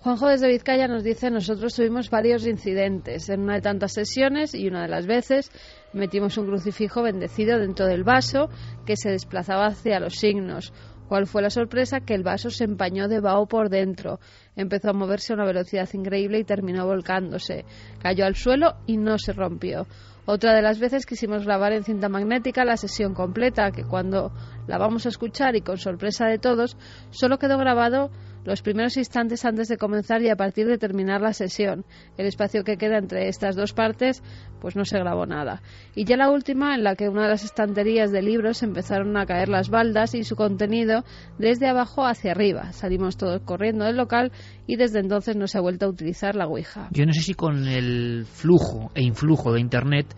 Juanjo 0.00 0.28
desde 0.28 0.48
Vizcaya 0.48 0.86
nos 0.86 1.02
dice, 1.02 1.30
nosotros 1.30 1.74
tuvimos 1.74 2.10
varios 2.10 2.46
incidentes 2.46 3.28
en 3.28 3.40
una 3.40 3.54
de 3.54 3.62
tantas 3.62 3.94
sesiones 3.94 4.54
y 4.54 4.68
una 4.68 4.82
de 4.82 4.88
las 4.88 5.06
veces 5.06 5.50
metimos 5.94 6.36
un 6.36 6.46
crucifijo 6.46 7.02
bendecido 7.02 7.58
dentro 7.58 7.86
del 7.86 8.04
vaso 8.04 8.48
que 8.84 8.96
se 8.96 9.10
desplazaba 9.10 9.66
hacia 9.66 9.98
los 9.98 10.14
signos. 10.14 10.72
¿Cuál 11.08 11.26
fue 11.26 11.42
la 11.42 11.50
sorpresa? 11.50 12.00
Que 12.00 12.14
el 12.14 12.22
vaso 12.22 12.50
se 12.50 12.64
empañó 12.64 13.08
de 13.08 13.20
vaho 13.20 13.46
por 13.46 13.68
dentro. 13.68 14.18
Empezó 14.56 14.90
a 14.90 14.92
moverse 14.92 15.32
a 15.32 15.36
una 15.36 15.44
velocidad 15.44 15.88
increíble 15.92 16.38
y 16.38 16.44
terminó 16.44 16.86
volcándose. 16.86 17.64
Cayó 18.00 18.26
al 18.26 18.34
suelo 18.34 18.74
y 18.86 18.96
no 18.96 19.18
se 19.18 19.32
rompió. 19.32 19.86
Otra 20.28 20.54
de 20.54 20.62
las 20.62 20.80
veces 20.80 21.06
quisimos 21.06 21.44
grabar 21.44 21.72
en 21.72 21.84
cinta 21.84 22.08
magnética 22.08 22.64
la 22.64 22.76
sesión 22.76 23.14
completa, 23.14 23.70
que 23.70 23.84
cuando 23.84 24.32
la 24.66 24.78
vamos 24.78 25.06
a 25.06 25.08
escuchar 25.08 25.56
y 25.56 25.60
con 25.60 25.78
sorpresa 25.78 26.26
de 26.26 26.38
todos, 26.38 26.76
solo 27.10 27.38
quedó 27.38 27.58
grabado 27.58 28.10
los 28.46 28.62
primeros 28.62 28.96
instantes 28.96 29.44
antes 29.44 29.68
de 29.68 29.76
comenzar 29.76 30.22
y 30.22 30.30
a 30.30 30.36
partir 30.36 30.66
de 30.66 30.78
terminar 30.78 31.20
la 31.20 31.32
sesión. 31.32 31.84
El 32.16 32.26
espacio 32.26 32.62
que 32.62 32.76
queda 32.76 32.98
entre 32.98 33.28
estas 33.28 33.56
dos 33.56 33.72
partes, 33.72 34.22
pues 34.60 34.76
no 34.76 34.84
se 34.84 34.98
grabó 34.98 35.26
nada. 35.26 35.62
Y 35.94 36.04
ya 36.04 36.16
la 36.16 36.30
última, 36.30 36.74
en 36.74 36.84
la 36.84 36.94
que 36.94 37.08
una 37.08 37.24
de 37.24 37.30
las 37.30 37.44
estanterías 37.44 38.12
de 38.12 38.22
libros 38.22 38.62
empezaron 38.62 39.16
a 39.16 39.26
caer 39.26 39.48
las 39.48 39.68
baldas 39.68 40.14
y 40.14 40.22
su 40.22 40.36
contenido 40.36 41.04
desde 41.38 41.66
abajo 41.66 42.06
hacia 42.06 42.30
arriba. 42.30 42.72
Salimos 42.72 43.16
todos 43.16 43.42
corriendo 43.42 43.84
del 43.84 43.96
local 43.96 44.30
y 44.66 44.76
desde 44.76 45.00
entonces 45.00 45.36
no 45.36 45.48
se 45.48 45.58
ha 45.58 45.60
vuelto 45.60 45.86
a 45.86 45.88
utilizar 45.88 46.36
la 46.36 46.46
Ouija. 46.46 46.88
Yo 46.92 47.04
no 47.04 47.12
sé 47.12 47.22
si 47.22 47.34
con 47.34 47.66
el 47.66 48.26
flujo 48.26 48.92
e 48.94 49.02
influjo 49.02 49.52
de 49.52 49.60
Internet 49.60 50.14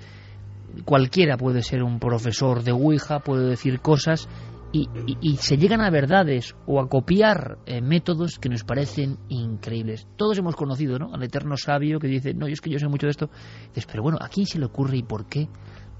cualquiera 0.85 1.37
puede 1.37 1.63
ser 1.63 1.83
un 1.83 1.99
profesor 1.99 2.63
de 2.63 2.73
Ouija, 2.73 3.21
puede 3.21 3.49
decir 3.49 3.81
cosas 3.81 4.29
y, 4.73 5.37
se 5.39 5.57
llegan 5.57 5.81
a 5.81 5.91
verdades 5.91 6.55
o 6.67 6.81
a 6.81 6.89
copiar 6.89 7.59
eh, 7.67 7.81
métodos 7.81 8.39
que 8.39 8.49
nos 8.49 8.65
parecen 8.65 9.17
increíbles. 9.29 10.07
Todos 10.17 10.39
hemos 10.39 10.57
conocido 10.57 10.99
¿no? 10.99 11.15
al 11.15 11.23
eterno 11.23 11.57
sabio 11.57 11.99
que 11.99 12.09
dice, 12.09 12.35
no, 12.35 12.47
yo 12.47 12.53
es 12.53 12.61
que 12.61 12.71
yo 12.71 12.79
sé 12.79 12.87
mucho 12.87 13.07
de 13.07 13.13
esto. 13.13 13.31
Dices, 13.69 13.87
pero 13.87 14.03
bueno, 14.03 14.19
¿a 14.21 14.29
quién 14.29 14.47
se 14.47 14.59
le 14.59 14.67
ocurre 14.67 14.99
y 14.99 15.03
por 15.03 15.27
qué 15.27 15.49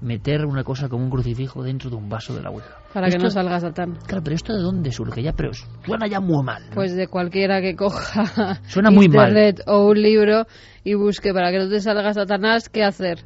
meter 0.01 0.45
una 0.45 0.63
cosa 0.63 0.87
como 0.87 1.03
un 1.03 1.09
crucifijo 1.09 1.63
dentro 1.63 1.89
de 1.89 1.95
un 1.95 2.09
vaso 2.09 2.35
de 2.35 2.43
la 2.43 2.51
Ouija? 2.51 2.77
Para 2.93 3.09
que 3.09 3.17
no 3.17 3.29
salga 3.29 3.59
Satán. 3.59 3.97
Claro, 4.05 4.23
pero 4.23 4.35
¿esto 4.35 4.53
de 4.53 4.61
dónde 4.61 4.91
surge? 4.91 5.23
Ya, 5.23 5.33
pero 5.33 5.51
suena 5.53 6.07
ya 6.07 6.19
muy 6.19 6.43
mal. 6.43 6.69
Pues 6.73 6.95
de 6.95 7.07
cualquiera 7.07 7.61
que 7.61 7.75
coja 7.75 8.61
suena 8.67 8.91
muy 8.91 9.05
internet 9.05 9.61
o 9.65 9.87
un 9.87 10.01
libro 10.01 10.45
y 10.83 10.93
busque 10.93 11.33
para 11.33 11.51
que 11.51 11.57
no 11.57 11.69
te 11.69 11.81
salga 11.81 12.13
Satanás, 12.13 12.69
¿qué 12.69 12.83
hacer? 12.83 13.25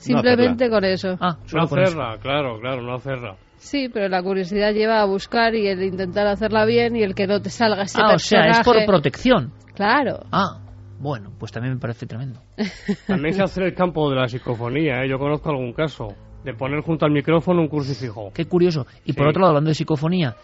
Simplemente 0.00 0.70
con 0.70 0.84
eso. 0.84 1.16
Ah, 1.20 1.36
no 1.52 1.62
hacerla, 1.62 2.18
claro, 2.20 2.58
claro, 2.58 2.82
no 2.82 2.94
hacerla. 2.94 3.36
Sí, 3.58 3.90
pero 3.92 4.08
la 4.08 4.22
curiosidad 4.22 4.72
lleva 4.72 5.02
a 5.02 5.04
buscar 5.04 5.54
y 5.54 5.68
el 5.68 5.82
intentar 5.82 6.26
hacerla 6.26 6.64
bien 6.64 6.96
y 6.96 7.02
el 7.02 7.14
que 7.14 7.26
no 7.26 7.40
te 7.42 7.50
salga 7.50 7.82
ese 7.82 8.00
Ah, 8.00 8.14
o 8.14 8.18
sea, 8.18 8.46
es 8.48 8.60
por 8.60 8.76
protección. 8.86 9.52
Claro. 9.74 10.20
Ah, 10.32 10.60
bueno, 10.98 11.30
pues 11.38 11.52
también 11.52 11.74
me 11.74 11.80
parece 11.80 12.06
tremendo. 12.06 12.40
También 13.06 13.34
se 13.34 13.42
hace 13.42 13.62
el 13.62 13.74
campo 13.74 14.10
de 14.10 14.16
la 14.16 14.28
psicofonía, 14.28 15.02
¿eh? 15.02 15.08
yo 15.08 15.18
conozco 15.18 15.50
algún 15.50 15.72
caso 15.72 16.08
de 16.44 16.54
poner 16.54 16.80
junto 16.80 17.04
al 17.04 17.12
micrófono 17.12 17.60
un 17.60 17.68
crucifijo. 17.68 18.30
Qué 18.34 18.46
curioso. 18.46 18.86
Y 19.04 19.12
por 19.12 19.28
otro 19.28 19.40
lado, 19.40 19.50
hablando 19.50 19.68
de 19.68 19.74
psicofonía, 19.74 20.36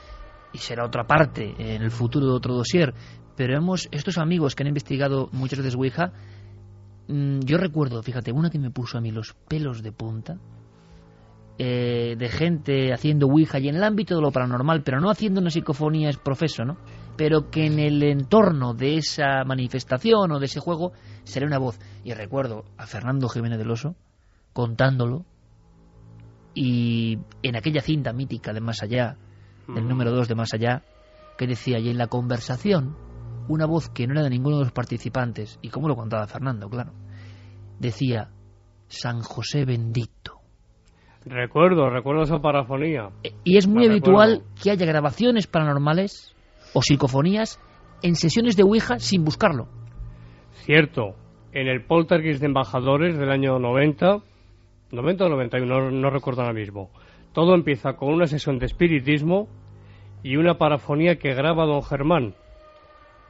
y 0.52 0.58
será 0.58 0.84
otra 0.84 1.04
parte 1.04 1.54
en 1.58 1.82
el 1.82 1.90
futuro 1.90 2.26
de 2.26 2.32
otro 2.32 2.54
dossier, 2.54 2.94
pero 3.36 3.56
hemos, 3.56 3.88
estos 3.92 4.18
amigos 4.18 4.54
que 4.54 4.62
han 4.62 4.68
investigado 4.68 5.28
muchas 5.32 5.58
veces 5.58 5.74
Ouija, 5.74 6.12
yo 7.08 7.58
recuerdo, 7.58 8.02
fíjate, 8.02 8.32
una 8.32 8.50
que 8.50 8.58
me 8.58 8.70
puso 8.70 8.98
a 8.98 9.00
mí 9.00 9.10
los 9.10 9.34
pelos 9.48 9.82
de 9.82 9.92
punta, 9.92 10.38
eh, 11.58 12.16
de 12.18 12.28
gente 12.28 12.92
haciendo 12.92 13.26
Ouija 13.26 13.58
y 13.58 13.68
en 13.68 13.76
el 13.76 13.84
ámbito 13.84 14.14
de 14.14 14.20
lo 14.20 14.30
paranormal, 14.30 14.82
pero 14.82 15.00
no 15.00 15.08
haciendo 15.08 15.40
una 15.40 15.50
psicofonía 15.50 16.10
es 16.10 16.18
profeso, 16.18 16.64
¿no? 16.64 16.76
Pero 17.16 17.48
que 17.50 17.66
en 17.66 17.78
el 17.78 18.02
entorno 18.02 18.74
de 18.74 18.96
esa 18.96 19.42
manifestación 19.44 20.32
o 20.32 20.38
de 20.38 20.46
ese 20.46 20.60
juego 20.60 20.92
será 21.24 21.46
una 21.46 21.58
voz. 21.58 21.78
Y 22.04 22.12
recuerdo 22.12 22.64
a 22.76 22.86
Fernando 22.86 23.28
Jiménez 23.28 23.58
del 23.58 23.70
Oso 23.70 23.94
contándolo 24.52 25.24
y 26.52 27.18
en 27.42 27.56
aquella 27.56 27.80
cinta 27.80 28.12
mítica 28.12 28.52
de 28.52 28.60
Más 28.60 28.82
Allá, 28.82 29.16
del 29.68 29.86
número 29.88 30.10
2 30.10 30.28
de 30.28 30.34
Más 30.34 30.52
Allá, 30.54 30.82
que 31.38 31.46
decía, 31.46 31.78
y 31.78 31.88
en 31.90 31.98
la 31.98 32.06
conversación, 32.06 32.96
una 33.48 33.66
voz 33.66 33.88
que 33.88 34.06
no 34.06 34.14
era 34.14 34.22
de 34.22 34.30
ninguno 34.30 34.58
de 34.58 34.64
los 34.64 34.72
participantes, 34.72 35.58
y 35.62 35.68
como 35.70 35.88
lo 35.88 35.96
contaba 35.96 36.26
Fernando, 36.26 36.68
claro, 36.68 36.92
decía, 37.78 38.30
San 38.88 39.20
José 39.20 39.64
bendito 39.64 40.36
Recuerdo, 41.26 41.90
recuerdo 41.90 42.22
esa 42.22 42.38
parafonía. 42.38 43.10
Eh, 43.24 43.32
y 43.42 43.56
es 43.56 43.66
muy 43.66 43.84
habitual 43.84 44.42
que 44.62 44.70
haya 44.70 44.86
grabaciones 44.86 45.48
paranormales 45.48 46.32
o 46.72 46.82
psicofonías 46.82 47.60
en 48.02 48.14
sesiones 48.14 48.56
de 48.56 48.62
Ouija 48.62 49.00
sin 49.00 49.24
buscarlo. 49.24 49.66
Cierto. 50.52 51.16
En 51.52 51.66
el 51.66 51.84
Poltergeist 51.84 52.40
de 52.40 52.46
Embajadores 52.46 53.18
del 53.18 53.30
año 53.30 53.58
90, 53.58 54.18
90 54.92 55.24
o 55.24 55.28
91, 55.28 55.66
no, 55.66 55.90
no 55.90 56.10
recuerdo 56.10 56.42
ahora 56.42 56.54
mismo. 56.54 56.90
Todo 57.32 57.54
empieza 57.54 57.94
con 57.94 58.12
una 58.14 58.26
sesión 58.26 58.60
de 58.60 58.66
espiritismo 58.66 59.48
y 60.22 60.36
una 60.36 60.58
parafonía 60.58 61.16
que 61.16 61.34
graba 61.34 61.66
don 61.66 61.82
Germán. 61.82 62.34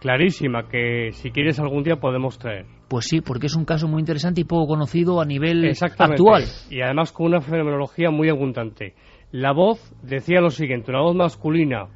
Clarísima, 0.01 0.69
que 0.69 1.11
si 1.13 1.31
quieres 1.31 1.59
algún 1.59 1.83
día 1.83 1.97
podemos 1.97 2.39
traer. 2.39 2.67
Pues 2.89 3.07
sí, 3.07 3.21
porque 3.21 3.47
es 3.47 3.57
un 3.57 3.65
caso 3.65 3.89
muy 3.89 4.01
interesante 4.01 4.43
y 4.43 4.45
poco 4.45 4.67
conocido 4.67 5.21
a 5.21 5.25
nivel 5.25 5.73
actual. 5.81 6.45
Y 6.71 6.83
además 6.83 7.13
con 7.13 7.27
una 7.27 7.41
fenomenología 7.41 8.11
muy 8.11 8.29
abundante. 8.29 8.95
La 9.33 9.53
voz 9.53 9.93
decía 10.03 10.41
lo 10.41 10.51
siguiente, 10.51 10.91
una 10.93 11.01
voz 11.01 11.17
masculina, 11.17 11.89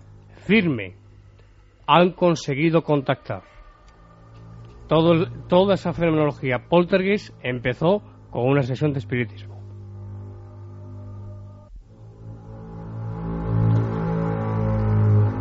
firme, 0.46 0.96
han 1.86 2.12
conseguido 2.12 2.82
contactar. 2.82 3.42
Todo, 4.88 5.26
toda 5.48 5.74
esa 5.74 5.92
fenomenología 5.92 6.66
poltergeist 6.68 7.34
empezó 7.42 8.02
con 8.30 8.48
una 8.48 8.62
sesión 8.62 8.92
de 8.92 8.98
espiritismo. 8.98 9.59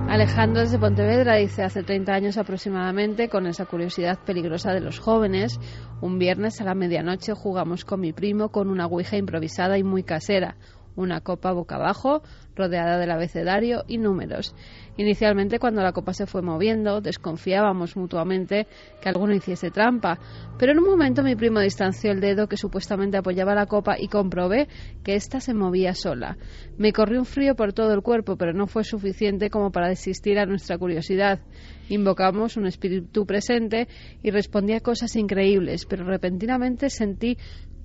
Alejandro 0.10 0.62
desde 0.62 0.80
Pontevedra 0.80 1.36
dice, 1.36 1.62
hace 1.62 1.84
30 1.84 2.12
años 2.12 2.38
aproximadamente, 2.40 3.30
con 3.30 3.46
esa 3.46 3.68
curiosidad 3.68 4.18
peligrosa 4.26 4.74
de 4.74 4.80
los 4.80 4.98
jóvenes, 4.98 5.60
un 6.02 6.18
viernes 6.18 6.60
a 6.60 6.64
la 6.64 6.74
medianoche 6.74 7.34
jugamos 7.36 7.86
con 7.86 8.00
mi 8.00 8.12
primo 8.12 8.50
con 8.50 8.70
una 8.70 8.88
ouija 8.88 9.18
improvisada 9.18 9.78
y 9.78 9.84
muy 9.84 10.02
casera, 10.02 10.56
una 10.96 11.22
copa 11.22 11.52
boca 11.52 11.76
abajo, 11.76 12.22
rodeada 12.56 12.98
del 12.98 13.12
abecedario 13.12 13.84
y 13.88 13.98
números. 13.98 14.56
Inicialmente, 14.98 15.60
cuando 15.60 15.82
la 15.82 15.94
copa 15.94 16.14
se 16.14 16.26
fue 16.26 16.42
moviendo, 16.42 17.00
desconfiábamos 17.00 17.96
mutuamente 17.96 18.68
que 19.02 19.08
alguno 19.08 19.34
hiciese 19.34 19.72
trampa, 19.72 20.20
pero 20.58 20.74
en 20.74 20.80
un 20.80 20.90
momento 20.90 21.24
mi 21.24 21.36
primo 21.36 21.62
distanció 21.62 22.12
el 22.12 22.20
dedo 22.20 22.48
que 22.48 22.58
supuestamente 22.58 23.18
apoyaba 23.18 23.56
la 23.56 23.66
copa 23.66 23.96
y 23.98 24.10
comprobé 24.10 24.68
que 25.04 25.16
ésta 25.16 25.40
se 25.40 25.54
movía 25.54 25.94
sola. 25.94 26.38
Me 26.78 26.92
corrió 26.92 27.20
un 27.20 27.26
frío 27.26 27.56
por 27.56 27.72
todo 27.72 27.94
el 27.94 28.02
cuerpo, 28.02 28.36
pero 28.36 28.52
no 28.52 28.68
fue 28.68 28.84
suficiente 28.84 29.50
como 29.50 29.72
para 29.72 29.88
desistir 29.88 30.38
a 30.38 30.46
nuestra 30.46 30.78
curiosidad. 30.78 31.40
Invocamos 31.88 32.58
un 32.58 32.68
espíritu 32.68 33.26
presente 33.26 33.88
y 34.22 34.32
respondía 34.32 34.82
cosas 34.82 35.16
increíbles, 35.16 35.86
pero 35.86 36.04
repentinamente 36.04 36.90
sentí 36.90 37.38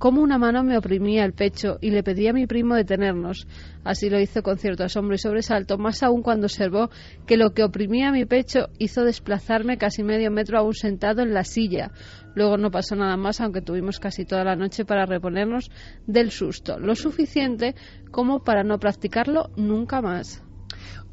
cómo 0.05 0.21
una 0.21 0.37
mano 0.37 0.63
me 0.63 0.77
oprimía 0.77 1.25
el 1.25 1.33
pecho 1.33 1.79
y 1.81 1.89
le 1.89 2.03
pedí 2.03 2.29
a 2.29 2.35
mi 2.35 2.47
primo 2.47 2.75
detenernos. 2.75 3.47
Así 3.85 4.11
lo 4.11 4.21
hizo 4.21 4.43
con 4.43 4.59
cierto 4.59 4.85
asombro 4.85 5.15
y 5.15 5.19
sobresalto, 5.19 5.79
más 5.79 6.03
aún 6.03 6.21
cuando 6.21 6.45
observó 6.45 6.91
que 7.27 7.39
lo 7.39 7.55
que 7.55 7.65
oprimía 7.65 8.13
mi 8.13 8.27
pecho 8.27 8.69
hizo 8.79 9.03
desplazarme 9.03 9.79
casi 9.79 10.03
medio 10.03 10.31
metro 10.31 10.59
aún 10.59 10.75
sentado 10.75 11.23
en 11.23 11.33
la 11.33 11.43
silla. 11.43 11.91
Luego 12.35 12.59
no 12.59 12.71
pasó 12.71 12.97
nada 12.97 13.17
más, 13.17 13.41
aunque 13.41 13.63
tuvimos 13.63 13.99
casi 13.99 14.27
toda 14.27 14.45
la 14.45 14.57
noche 14.57 14.85
para 14.85 15.07
reponernos 15.07 15.71
del 16.07 16.31
susto, 16.33 16.79
lo 16.79 16.95
suficiente 16.97 17.75
como 18.11 18.45
para 18.45 18.63
no 18.63 18.79
practicarlo 18.79 19.53
nunca 19.57 20.03
más. 20.03 20.43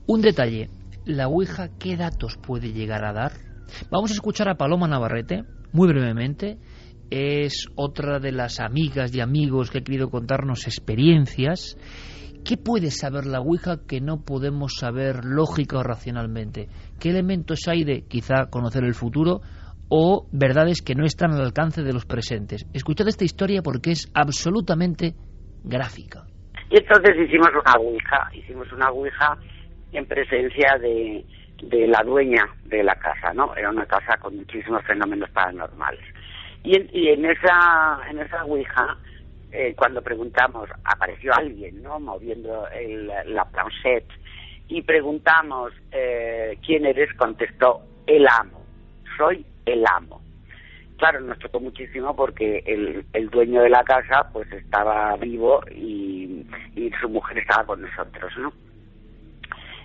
Un 0.05 0.19
detalle, 0.21 0.69
la 1.05 1.29
Ouija, 1.29 1.69
¿qué 1.79 1.95
datos 1.95 2.35
puede 2.35 2.73
llegar 2.73 3.05
a 3.05 3.13
dar? 3.13 3.31
Vamos 3.89 4.11
a 4.11 4.15
escuchar 4.15 4.49
a 4.49 4.57
Paloma 4.57 4.89
Navarrete, 4.89 5.45
muy 5.71 5.87
brevemente, 5.87 6.57
es 7.11 7.67
otra 7.75 8.19
de 8.19 8.31
las 8.31 8.59
amigas 8.59 9.13
y 9.13 9.19
amigos 9.19 9.69
que 9.69 9.79
ha 9.79 9.83
querido 9.83 10.09
contarnos 10.09 10.65
experiencias. 10.65 11.77
¿Qué 12.43 12.57
puede 12.57 12.89
saber 12.89 13.25
la 13.25 13.41
Ouija 13.41 13.81
que 13.87 14.01
no 14.01 14.23
podemos 14.25 14.73
saber 14.79 15.25
lógica 15.25 15.77
o 15.77 15.83
racionalmente? 15.83 16.69
¿Qué 16.99 17.09
elementos 17.09 17.67
hay 17.67 17.83
de 17.83 18.03
quizá 18.07 18.49
conocer 18.49 18.83
el 18.83 18.95
futuro 18.95 19.41
o 19.89 20.25
verdades 20.31 20.81
que 20.81 20.95
no 20.95 21.05
están 21.05 21.33
al 21.33 21.41
alcance 21.41 21.83
de 21.83 21.93
los 21.93 22.05
presentes? 22.05 22.65
Escuchad 22.73 23.09
esta 23.09 23.25
historia 23.25 23.61
porque 23.61 23.91
es 23.91 24.09
absolutamente 24.15 25.13
gráfica. 25.63 26.25
Y 26.71 26.77
entonces 26.79 27.11
hicimos 27.27 27.49
una 27.49 27.73
Ouija, 27.77 28.29
hicimos 28.33 28.71
una 28.71 28.89
Ouija 28.89 29.37
en 29.91 30.05
presencia 30.07 30.77
de, 30.81 31.25
de 31.63 31.87
la 31.87 32.01
dueña 32.03 32.45
de 32.63 32.83
la 32.83 32.95
casa, 32.95 33.33
¿no? 33.35 33.53
Era 33.55 33.69
una 33.69 33.85
casa 33.85 34.17
con 34.19 34.37
muchísimos 34.37 34.81
fenómenos 34.85 35.29
paranormales. 35.31 36.01
Y 36.63 36.75
en, 36.75 36.89
y 36.93 37.09
en 37.09 37.25
esa 37.25 37.99
en 38.09 38.19
esa 38.19 38.43
ouija 38.45 38.97
eh, 39.51 39.73
cuando 39.75 40.01
preguntamos 40.01 40.69
apareció 40.83 41.33
alguien 41.33 41.81
no 41.81 41.99
moviendo 41.99 42.67
el, 42.69 43.07
la 43.07 43.45
planchette 43.45 44.07
y 44.67 44.81
preguntamos 44.83 45.73
eh, 45.91 46.57
quién 46.65 46.85
eres 46.85 47.13
contestó 47.15 47.81
el 48.05 48.27
amo 48.27 48.61
soy 49.17 49.45
el 49.65 49.83
amo. 49.85 50.21
Claro, 50.97 51.19
nos 51.21 51.39
tocó 51.39 51.59
muchísimo 51.59 52.15
porque 52.15 52.63
el, 52.65 53.05
el 53.13 53.29
dueño 53.29 53.61
de 53.61 53.69
la 53.69 53.83
casa 53.83 54.29
pues 54.31 54.51
estaba 54.51 55.15
vivo 55.17 55.61
y, 55.71 56.45
y 56.75 56.91
su 57.01 57.09
mujer 57.09 57.39
estaba 57.39 57.65
con 57.65 57.81
nosotros, 57.81 58.31
¿no? 58.37 58.53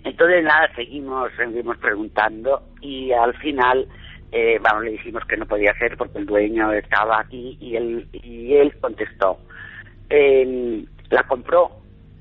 Entonces 0.04 0.44
nada, 0.44 0.70
seguimos, 0.76 1.30
seguimos 1.36 1.78
preguntando 1.78 2.62
y 2.80 3.12
al 3.12 3.34
final, 3.38 3.88
eh, 4.32 4.58
vamos, 4.60 4.84
le 4.84 4.92
dijimos 4.92 5.24
que 5.26 5.36
no 5.36 5.46
podía 5.46 5.72
ser 5.78 5.96
porque 5.96 6.18
el 6.18 6.26
dueño 6.26 6.72
estaba 6.72 7.20
aquí 7.20 7.56
y 7.60 7.76
él, 7.76 8.08
y 8.12 8.54
él 8.54 8.74
contestó, 8.80 9.38
él 10.08 10.88
la 11.10 11.22
compró, 11.24 11.70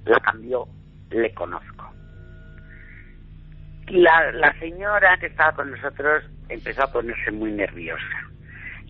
la 0.05 0.19
cambió, 0.19 0.67
le 1.09 1.33
conozco. 1.33 1.91
La, 3.87 4.31
la 4.31 4.57
señora 4.59 5.17
que 5.19 5.27
estaba 5.27 5.53
con 5.53 5.71
nosotros 5.71 6.23
empezó 6.49 6.83
a 6.83 6.91
ponerse 6.91 7.31
muy 7.31 7.51
nerviosa 7.51 8.25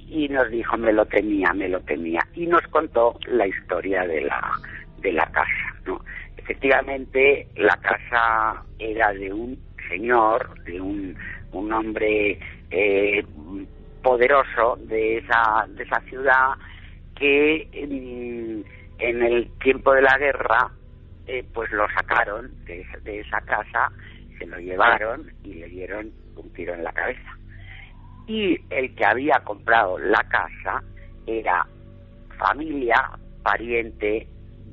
y 0.07 0.29
nos 0.29 0.49
dijo 0.49 0.77
me 0.77 0.93
lo 0.93 1.05
tenía, 1.05 1.51
me 1.53 1.67
lo 1.67 1.79
tenía 1.81 2.21
y 2.33 2.47
nos 2.47 2.61
contó 2.67 3.17
la 3.27 3.47
historia 3.47 4.05
de 4.07 4.21
la 4.21 4.51
de 4.99 5.11
la 5.11 5.25
casa, 5.27 5.75
¿no? 5.85 6.01
Efectivamente 6.37 7.47
la 7.55 7.75
casa 7.77 8.63
era 8.79 9.13
de 9.13 9.33
un 9.33 9.57
señor, 9.89 10.63
de 10.63 10.81
un, 10.81 11.15
un 11.51 11.73
hombre 11.73 12.39
eh, 12.71 13.23
poderoso 14.03 14.77
de 14.81 15.17
esa 15.17 15.65
de 15.69 15.83
esa 15.83 15.99
ciudad 16.01 16.49
que 17.15 17.67
en, 17.71 18.65
en 18.99 19.23
el 19.23 19.49
tiempo 19.59 19.93
de 19.93 20.01
la 20.01 20.17
guerra 20.17 20.71
eh, 21.27 21.43
pues 21.53 21.71
lo 21.71 21.87
sacaron 21.89 22.51
de, 22.65 22.85
de 23.03 23.19
esa 23.21 23.41
casa, 23.41 23.91
se 24.37 24.45
lo 24.45 24.59
llevaron 24.59 25.31
y 25.43 25.55
le 25.55 25.67
dieron 25.67 26.11
un 26.35 26.53
tiro 26.53 26.73
en 26.73 26.83
la 26.83 26.91
cabeza 26.91 27.35
y 28.27 28.59
el 28.69 28.93
que 28.95 29.05
había 29.05 29.39
comprado 29.43 29.97
la 29.99 30.23
casa 30.23 30.83
era 31.27 31.65
familia, 32.37 33.11
pariente 33.43 34.27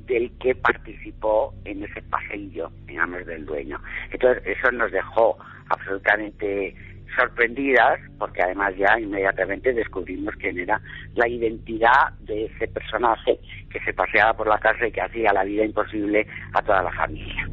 del 0.05 0.31
que 0.39 0.55
participó 0.55 1.53
en 1.65 1.83
ese 1.83 2.01
paseillo, 2.03 2.71
digamos, 2.85 3.25
del 3.25 3.45
dueño. 3.45 3.79
Entonces, 4.11 4.43
eso 4.45 4.71
nos 4.71 4.91
dejó 4.91 5.37
absolutamente 5.69 6.75
sorprendidas, 7.15 7.99
porque 8.17 8.41
además 8.43 8.73
ya 8.77 8.99
inmediatamente 8.99 9.73
descubrimos 9.73 10.35
quién 10.35 10.59
era 10.59 10.81
la 11.15 11.27
identidad 11.27 12.13
de 12.21 12.45
ese 12.45 12.67
personaje 12.67 13.39
que 13.69 13.79
se 13.81 13.93
paseaba 13.93 14.33
por 14.33 14.47
la 14.47 14.59
casa 14.59 14.87
y 14.87 14.91
que 14.91 15.01
hacía 15.01 15.33
la 15.33 15.43
vida 15.43 15.65
imposible 15.65 16.25
a 16.53 16.61
toda 16.61 16.83
la 16.83 16.91
familia. 16.91 17.47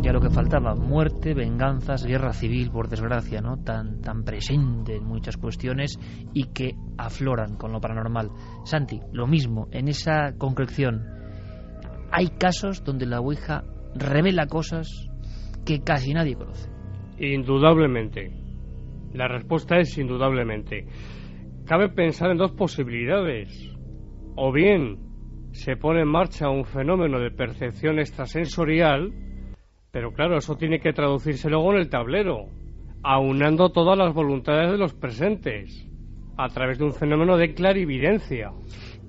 ya 0.00 0.12
lo 0.12 0.20
que 0.20 0.30
faltaba, 0.30 0.74
muerte, 0.74 1.34
venganzas, 1.34 2.06
guerra 2.06 2.32
civil, 2.32 2.70
por 2.70 2.88
desgracia, 2.88 3.40
¿no? 3.40 3.56
Tan, 3.58 4.00
tan 4.00 4.22
presente 4.22 4.96
en 4.96 5.04
muchas 5.04 5.36
cuestiones 5.36 5.98
y 6.32 6.44
que 6.52 6.76
afloran 6.96 7.56
con 7.56 7.72
lo 7.72 7.80
paranormal. 7.80 8.30
Santi, 8.64 9.00
lo 9.12 9.26
mismo, 9.26 9.68
en 9.72 9.88
esa 9.88 10.32
concreción, 10.38 11.04
hay 12.10 12.28
casos 12.28 12.84
donde 12.84 13.06
la 13.06 13.20
Ouija 13.20 13.64
revela 13.94 14.46
cosas 14.46 15.07
que 15.68 15.82
casi 15.82 16.14
nadie 16.14 16.34
conoce. 16.34 16.70
Indudablemente. 17.18 18.32
La 19.12 19.28
respuesta 19.28 19.76
es 19.76 19.98
indudablemente. 19.98 20.86
Cabe 21.66 21.90
pensar 21.90 22.30
en 22.30 22.38
dos 22.38 22.52
posibilidades. 22.52 23.50
O 24.34 24.50
bien 24.50 24.96
se 25.52 25.76
pone 25.76 26.00
en 26.00 26.08
marcha 26.08 26.48
un 26.48 26.64
fenómeno 26.64 27.20
de 27.20 27.30
percepción 27.30 27.98
extrasensorial, 27.98 29.12
pero 29.90 30.14
claro, 30.14 30.38
eso 30.38 30.56
tiene 30.56 30.80
que 30.80 30.94
traducirse 30.94 31.50
luego 31.50 31.74
en 31.74 31.80
el 31.80 31.90
tablero, 31.90 32.46
aunando 33.02 33.68
todas 33.68 33.98
las 33.98 34.14
voluntades 34.14 34.70
de 34.70 34.78
los 34.78 34.94
presentes, 34.94 35.86
a 36.38 36.48
través 36.48 36.78
de 36.78 36.84
un 36.84 36.94
fenómeno 36.94 37.36
de 37.36 37.52
clarividencia. 37.52 38.52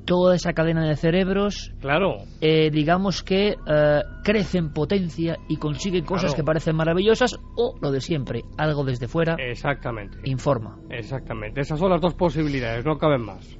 Toda 0.05 0.35
esa 0.35 0.53
cadena 0.53 0.87
de 0.87 0.95
cerebros, 0.95 1.71
Claro, 1.79 2.17
eh, 2.41 2.71
digamos 2.71 3.21
que 3.21 3.49
eh, 3.67 4.01
crece 4.23 4.57
en 4.57 4.73
potencia 4.73 5.37
y 5.47 5.57
consigue 5.57 6.03
cosas 6.03 6.31
Claro. 6.31 6.35
que 6.37 6.43
parecen 6.43 6.75
maravillosas 6.75 7.37
o 7.55 7.75
lo 7.79 7.91
de 7.91 8.01
siempre, 8.01 8.41
algo 8.57 8.83
desde 8.83 9.07
fuera 9.07 9.35
exactamente. 9.37 10.17
informa. 10.23 10.77
Exactamente. 10.89 11.61
Esas 11.61 11.77
son 11.79 11.91
las 11.91 12.01
dos 12.01 12.15
posibilidades, 12.15 12.85
no 12.85 12.97
caben 12.97 13.21
más. 13.21 13.57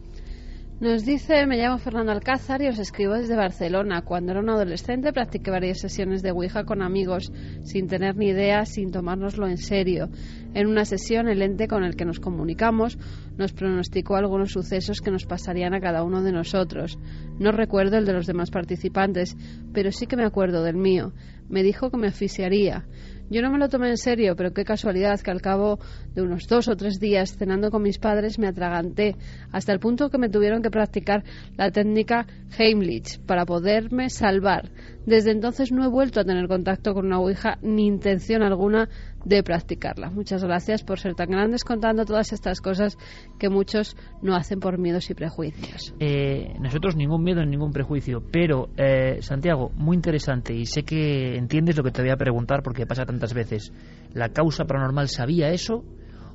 Nos 0.82 1.04
dice, 1.04 1.46
me 1.46 1.58
llamo 1.58 1.78
Fernando 1.78 2.14
Alcázar 2.14 2.62
y 2.62 2.68
os 2.70 2.80
escribo 2.80 3.14
desde 3.14 3.36
Barcelona. 3.36 4.04
Cuando 4.04 4.32
era 4.32 4.40
un 4.40 4.50
adolescente 4.50 5.12
practiqué 5.12 5.52
varias 5.52 5.80
sesiones 5.82 6.22
de 6.24 6.32
Ouija 6.32 6.64
con 6.64 6.82
amigos, 6.82 7.34
sin 7.64 7.88
tener 7.88 8.16
ni 8.16 8.28
idea, 8.30 8.64
sin 8.66 8.90
tomárnoslo 8.90 9.46
en 9.50 9.58
serio. 9.58 10.08
En 10.54 10.68
una 10.68 10.84
sesión, 10.86 11.28
el 11.28 11.42
ente 11.42 11.68
con 11.68 11.84
el 11.84 11.96
que 11.96 12.06
nos 12.06 12.20
comunicamos 12.20 12.98
nos 13.38 13.54
pronosticó 13.54 14.16
algunos 14.16 14.52
sucesos 14.52 15.00
que 15.00 15.12
nos 15.12 15.26
pasarían 15.26 15.74
a 15.74 15.80
cada 15.80 16.04
uno 16.04 16.24
de 16.24 16.32
nosotros. 16.32 16.98
No 17.40 17.52
recuerdo 17.52 17.98
el 17.98 18.06
de 18.06 18.14
los 18.14 18.26
demás 18.26 18.50
participantes, 18.50 19.38
pero 19.74 19.92
sí 19.92 20.08
que 20.08 20.18
me 20.18 20.26
acuerdo 20.26 20.64
del 20.64 20.76
mío. 20.76 21.14
Me 21.50 21.64
dijo 21.64 21.92
que 21.92 21.98
me 21.98 22.08
asfixiaría. 22.08 22.86
Yo 23.32 23.44
no 23.44 23.52
me 23.52 23.60
lo 23.60 23.70
tomé 23.70 23.90
en 23.90 23.98
serio, 23.98 24.36
pero 24.36 24.54
qué 24.54 24.66
casualidad 24.66 25.20
que 25.20 25.30
al 25.30 25.42
cabo 25.42 25.78
de 26.16 26.24
unos 26.24 26.48
dos 26.48 26.68
o 26.68 26.76
tres 26.76 27.00
días 27.00 27.38
cenando 27.38 27.70
con 27.70 27.84
mis 27.84 28.00
padres 28.00 28.40
me 28.40 28.48
atraganté, 28.48 29.16
hasta 29.52 29.72
el 29.72 29.80
punto 29.80 30.10
que 30.10 30.18
me 30.18 30.30
tuvieron 30.30 30.64
que 30.64 30.72
practicar 30.72 31.24
la 31.56 31.70
técnica 31.70 32.26
Heimlich 32.58 33.20
para 33.28 33.46
poderme 33.46 34.10
salvar. 34.10 34.72
Desde 35.06 35.30
entonces 35.30 35.72
no 35.72 35.86
he 35.86 35.90
vuelto 35.90 36.20
a 36.20 36.26
tener 36.26 36.48
contacto 36.48 36.96
con 36.96 37.06
una 37.06 37.20
Ouija 37.20 37.60
ni 37.62 37.86
intención 37.86 38.42
alguna 38.42 38.90
de 39.26 39.44
practicarla. 39.44 40.10
Muchas 40.10 40.44
gracias 40.44 40.84
por 40.84 41.00
ser 41.00 41.16
tan 41.16 41.30
grandes 41.30 41.64
contando 41.64 42.06
todas 42.06 42.32
estas 42.34 42.62
cosas 42.62 42.98
que 43.38 43.50
muchos 43.50 43.96
no 44.22 44.36
hacen 44.36 44.60
por 44.60 44.78
miedos 44.78 45.10
y 45.10 45.14
prejuicios. 45.14 45.94
Eh, 46.00 46.56
nosotros 46.60 46.96
ningún 46.96 47.24
miedo 47.24 47.44
ni 47.44 47.52
ningún 47.52 47.72
prejuicio, 47.72 48.24
pero 48.32 48.70
eh, 48.78 49.18
Santiago, 49.22 49.72
muy 49.76 49.96
interesante 49.96 50.54
y 50.54 50.66
sé 50.66 50.84
que 50.84 51.36
entiendes 51.36 51.78
lo 51.78 51.84
que 51.84 51.92
te 51.92 52.02
voy 52.02 52.12
a 52.12 52.16
preguntar 52.18 52.64
porque 52.64 52.86
pasa 52.86 53.06
tantas 53.06 53.34
veces. 53.34 53.74
¿La 54.14 54.30
causa 54.30 54.66
paranormal 54.66 55.10
sabía 55.10 55.50
eso 55.50 55.84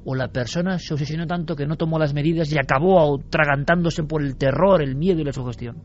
o 0.04 0.14
la 0.14 0.28
persona 0.28 0.78
se 0.78 0.92
obsesionó 0.92 1.26
tanto 1.26 1.56
que 1.56 1.66
no 1.66 1.76
tomó 1.76 1.98
las 1.98 2.12
medidas 2.12 2.52
y 2.52 2.58
acabó 2.58 3.16
atragantándose 3.18 4.02
por 4.04 4.22
el 4.22 4.36
terror, 4.36 4.82
el 4.82 4.96
miedo 4.96 5.20
y 5.20 5.24
la 5.24 5.32
sugestión? 5.32 5.82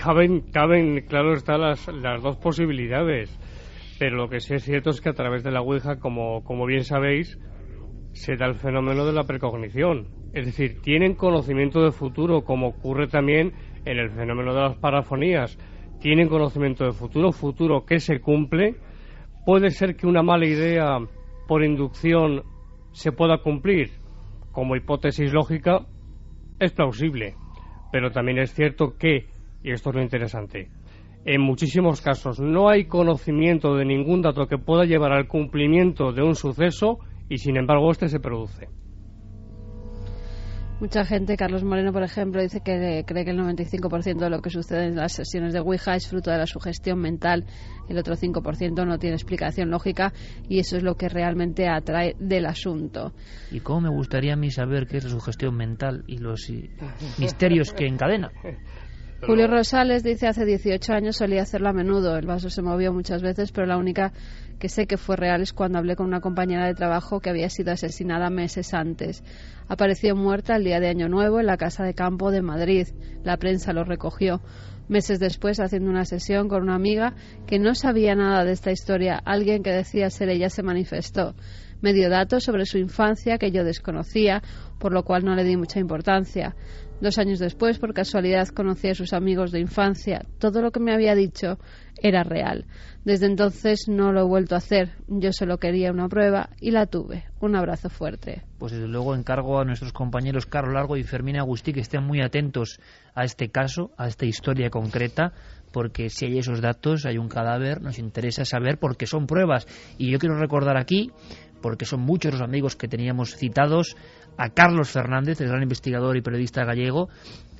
Caben, 0.00 0.42
caben, 0.52 1.04
claro, 1.08 1.34
están 1.34 1.60
las, 1.60 1.88
las 1.88 2.22
dos 2.22 2.36
posibilidades. 2.36 3.36
Pero 3.98 4.16
lo 4.16 4.28
que 4.28 4.40
sí 4.40 4.54
es 4.54 4.64
cierto 4.64 4.90
es 4.90 5.00
que 5.00 5.10
a 5.10 5.14
través 5.14 5.44
de 5.44 5.50
la 5.50 5.60
Ouija, 5.60 5.98
como, 5.98 6.42
como 6.42 6.66
bien 6.66 6.84
sabéis, 6.84 7.38
se 8.12 8.36
da 8.36 8.46
el 8.46 8.54
fenómeno 8.54 9.04
de 9.06 9.12
la 9.12 9.24
precognición. 9.24 10.08
Es 10.32 10.46
decir, 10.46 10.80
tienen 10.80 11.14
conocimiento 11.14 11.82
de 11.82 11.92
futuro, 11.92 12.42
como 12.42 12.68
ocurre 12.68 13.06
también 13.06 13.52
en 13.84 13.98
el 13.98 14.10
fenómeno 14.10 14.52
de 14.54 14.62
las 14.62 14.76
parafonías. 14.76 15.56
Tienen 16.00 16.28
conocimiento 16.28 16.84
de 16.84 16.92
futuro, 16.92 17.30
futuro 17.32 17.84
que 17.84 18.00
se 18.00 18.20
cumple. 18.20 18.76
Puede 19.46 19.70
ser 19.70 19.96
que 19.96 20.06
una 20.06 20.22
mala 20.22 20.46
idea 20.46 20.98
por 21.46 21.64
inducción 21.64 22.42
se 22.92 23.12
pueda 23.12 23.38
cumplir. 23.38 23.92
Como 24.50 24.76
hipótesis 24.76 25.32
lógica, 25.32 25.86
es 26.58 26.72
plausible. 26.72 27.34
Pero 27.92 28.10
también 28.10 28.38
es 28.38 28.52
cierto 28.54 28.96
que, 28.98 29.28
y 29.62 29.70
esto 29.70 29.90
es 29.90 29.96
lo 29.96 30.02
interesante, 30.02 30.68
en 31.24 31.40
muchísimos 31.40 32.00
casos 32.00 32.38
no 32.38 32.68
hay 32.68 32.86
conocimiento 32.86 33.74
de 33.76 33.84
ningún 33.84 34.22
dato 34.22 34.46
que 34.46 34.58
pueda 34.58 34.84
llevar 34.84 35.12
al 35.12 35.26
cumplimiento 35.26 36.12
de 36.12 36.22
un 36.22 36.34
suceso 36.34 36.98
y 37.28 37.38
sin 37.38 37.56
embargo 37.56 37.90
este 37.90 38.08
se 38.08 38.20
produce. 38.20 38.68
Mucha 40.80 41.04
gente, 41.04 41.36
Carlos 41.36 41.62
Moreno, 41.62 41.92
por 41.92 42.02
ejemplo, 42.02 42.42
dice 42.42 42.60
que 42.60 43.04
cree 43.06 43.24
que 43.24 43.30
el 43.30 43.38
95% 43.38 44.18
de 44.18 44.28
lo 44.28 44.42
que 44.42 44.50
sucede 44.50 44.86
en 44.86 44.96
las 44.96 45.12
sesiones 45.12 45.54
de 45.54 45.60
Ouija 45.60 45.94
es 45.94 46.08
fruto 46.08 46.32
de 46.32 46.36
la 46.36 46.46
sugestión 46.46 46.98
mental. 46.98 47.46
El 47.88 47.96
otro 47.96 48.16
5% 48.16 48.84
no 48.84 48.98
tiene 48.98 49.14
explicación 49.14 49.70
lógica 49.70 50.12
y 50.48 50.58
eso 50.58 50.76
es 50.76 50.82
lo 50.82 50.96
que 50.96 51.08
realmente 51.08 51.68
atrae 51.68 52.16
del 52.18 52.44
asunto. 52.46 53.12
Y 53.52 53.60
cómo 53.60 53.82
me 53.82 53.88
gustaría 53.88 54.34
a 54.34 54.36
mí 54.36 54.50
saber 54.50 54.86
qué 54.86 54.96
es 54.96 55.04
la 55.04 55.10
sugestión 55.10 55.56
mental 55.56 56.02
y 56.08 56.18
los 56.18 56.52
misterios 57.18 57.72
que 57.72 57.86
encadena. 57.86 58.32
Julio 59.26 59.46
Rosales 59.46 60.02
dice 60.02 60.26
hace 60.26 60.44
18 60.44 60.92
años 60.92 61.16
solía 61.16 61.42
hacerlo 61.42 61.70
a 61.70 61.72
menudo. 61.72 62.16
El 62.16 62.26
vaso 62.26 62.50
se 62.50 62.60
movió 62.60 62.92
muchas 62.92 63.22
veces, 63.22 63.52
pero 63.52 63.66
la 63.66 63.78
única 63.78 64.12
que 64.58 64.68
sé 64.68 64.86
que 64.86 64.98
fue 64.98 65.16
real 65.16 65.40
es 65.40 65.52
cuando 65.52 65.78
hablé 65.78 65.96
con 65.96 66.06
una 66.06 66.20
compañera 66.20 66.66
de 66.66 66.74
trabajo 66.74 67.20
que 67.20 67.30
había 67.30 67.48
sido 67.48 67.72
asesinada 67.72 68.28
meses 68.28 68.74
antes. 68.74 69.24
Apareció 69.66 70.14
muerta 70.14 70.56
el 70.56 70.64
día 70.64 70.78
de 70.78 70.88
Año 70.88 71.08
Nuevo 71.08 71.40
en 71.40 71.46
la 71.46 71.56
casa 71.56 71.84
de 71.84 71.94
campo 71.94 72.30
de 72.30 72.42
Madrid. 72.42 72.88
La 73.22 73.38
prensa 73.38 73.72
lo 73.72 73.84
recogió. 73.84 74.42
Meses 74.88 75.18
después, 75.18 75.60
haciendo 75.60 75.90
una 75.90 76.04
sesión 76.04 76.48
con 76.48 76.62
una 76.62 76.74
amiga 76.74 77.14
que 77.46 77.58
no 77.58 77.74
sabía 77.74 78.14
nada 78.14 78.44
de 78.44 78.52
esta 78.52 78.70
historia, 78.70 79.20
alguien 79.24 79.62
que 79.62 79.70
decía 79.70 80.10
ser 80.10 80.28
ella 80.28 80.50
se 80.50 80.62
manifestó. 80.62 81.34
Me 81.80 81.92
dio 81.92 82.10
datos 82.10 82.44
sobre 82.44 82.66
su 82.66 82.78
infancia 82.78 83.38
que 83.38 83.50
yo 83.50 83.64
desconocía, 83.64 84.42
por 84.78 84.92
lo 84.92 85.04
cual 85.04 85.24
no 85.24 85.34
le 85.34 85.44
di 85.44 85.56
mucha 85.56 85.80
importancia. 85.80 86.54
Dos 87.00 87.18
años 87.18 87.38
después, 87.38 87.78
por 87.78 87.92
casualidad, 87.92 88.48
conocí 88.48 88.88
a 88.88 88.94
sus 88.94 89.12
amigos 89.12 89.50
de 89.50 89.60
infancia. 89.60 90.22
Todo 90.38 90.62
lo 90.62 90.70
que 90.70 90.80
me 90.80 90.92
había 90.92 91.14
dicho 91.14 91.58
era 92.00 92.22
real. 92.22 92.66
Desde 93.04 93.26
entonces 93.26 93.86
no 93.88 94.12
lo 94.12 94.20
he 94.20 94.24
vuelto 94.24 94.54
a 94.54 94.58
hacer. 94.58 94.92
Yo 95.08 95.32
solo 95.32 95.58
quería 95.58 95.90
una 95.90 96.08
prueba 96.08 96.50
y 96.60 96.70
la 96.70 96.86
tuve. 96.86 97.24
Un 97.40 97.56
abrazo 97.56 97.90
fuerte. 97.90 98.42
Pues 98.58 98.72
desde 98.72 98.88
luego 98.88 99.14
encargo 99.14 99.60
a 99.60 99.64
nuestros 99.64 99.92
compañeros 99.92 100.46
Carlos 100.46 100.74
Largo 100.74 100.96
y 100.96 101.02
Fermín 101.02 101.36
Agustí 101.36 101.72
que 101.72 101.80
estén 101.80 102.04
muy 102.04 102.22
atentos 102.22 102.80
a 103.14 103.24
este 103.24 103.50
caso, 103.50 103.90
a 103.98 104.06
esta 104.06 104.24
historia 104.24 104.70
concreta, 104.70 105.32
porque 105.72 106.08
si 106.08 106.26
hay 106.26 106.38
esos 106.38 106.60
datos, 106.60 107.04
hay 107.04 107.18
un 107.18 107.28
cadáver, 107.28 107.82
nos 107.82 107.98
interesa 107.98 108.44
saber 108.44 108.78
porque 108.78 109.06
son 109.06 109.26
pruebas. 109.26 109.66
Y 109.98 110.10
yo 110.10 110.18
quiero 110.18 110.38
recordar 110.38 110.76
aquí, 110.76 111.10
porque 111.64 111.86
son 111.86 112.00
muchos 112.00 112.34
los 112.34 112.42
amigos 112.42 112.76
que 112.76 112.88
teníamos 112.88 113.36
citados, 113.36 113.96
a 114.36 114.50
Carlos 114.50 114.90
Fernández, 114.90 115.40
el 115.40 115.48
gran 115.48 115.62
investigador 115.62 116.14
y 116.14 116.20
periodista 116.20 116.62
gallego, 116.62 117.08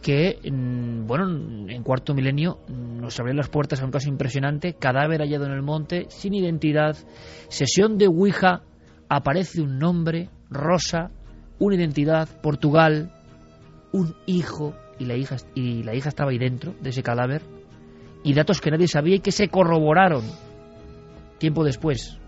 que, 0.02 0.38
mm, 0.44 1.06
bueno, 1.06 1.70
en 1.70 1.82
cuarto 1.82 2.12
milenio 2.12 2.58
nos 2.68 3.18
abrió 3.18 3.32
las 3.32 3.48
puertas 3.48 3.80
a 3.80 3.86
un 3.86 3.90
caso 3.90 4.10
impresionante, 4.10 4.74
cadáver 4.74 5.22
hallado 5.22 5.46
en 5.46 5.52
el 5.52 5.62
monte, 5.62 6.04
sin 6.10 6.34
identidad, 6.34 6.98
sesión 7.48 7.96
de 7.96 8.08
Ouija, 8.08 8.60
aparece 9.08 9.62
un 9.62 9.78
nombre, 9.78 10.28
Rosa, 10.50 11.10
una 11.58 11.76
identidad, 11.76 12.28
Portugal, 12.42 13.10
un 13.92 14.14
hijo, 14.26 14.74
y 14.98 15.06
la 15.06 15.16
hija, 15.16 15.36
y 15.54 15.82
la 15.82 15.94
hija 15.94 16.10
estaba 16.10 16.30
ahí 16.30 16.38
dentro 16.38 16.74
de 16.78 16.90
ese 16.90 17.02
cadáver, 17.02 17.40
y 18.22 18.34
datos 18.34 18.60
que 18.60 18.70
nadie 18.70 18.86
sabía 18.86 19.16
y 19.16 19.20
que 19.20 19.32
se 19.32 19.48
corroboraron 19.48 20.24
tiempo 21.38 21.64
después. 21.64 22.18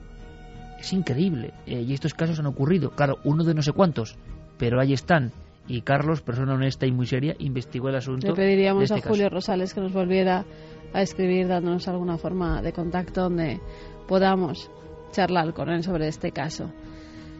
Es 0.78 0.92
increíble, 0.92 1.52
eh, 1.66 1.82
y 1.82 1.94
estos 1.94 2.14
casos 2.14 2.38
han 2.38 2.46
ocurrido, 2.46 2.90
claro, 2.90 3.18
uno 3.24 3.44
de 3.44 3.54
no 3.54 3.62
sé 3.62 3.72
cuántos, 3.72 4.16
pero 4.58 4.80
ahí 4.80 4.92
están. 4.92 5.32
Y 5.68 5.80
Carlos, 5.80 6.20
persona 6.20 6.54
honesta 6.54 6.86
y 6.86 6.92
muy 6.92 7.06
seria, 7.06 7.34
investigó 7.38 7.88
el 7.88 7.96
asunto. 7.96 8.28
Le 8.28 8.34
pediríamos 8.34 8.88
de 8.88 8.94
este 8.94 9.08
a 9.08 9.10
Julio. 9.10 9.28
Rosales 9.28 9.74
que 9.74 9.80
nos 9.80 9.92
volviera 9.92 10.44
a 10.92 11.02
escribir 11.02 11.48
dándonos 11.48 11.88
alguna 11.88 12.18
forma 12.18 12.62
de 12.62 12.72
contacto 12.72 13.22
donde 13.22 13.60
podamos 14.06 14.70
charlar 15.10 15.52
con 15.54 15.68
él 15.70 15.82
sobre 15.82 16.08
este 16.08 16.30
caso. 16.30 16.70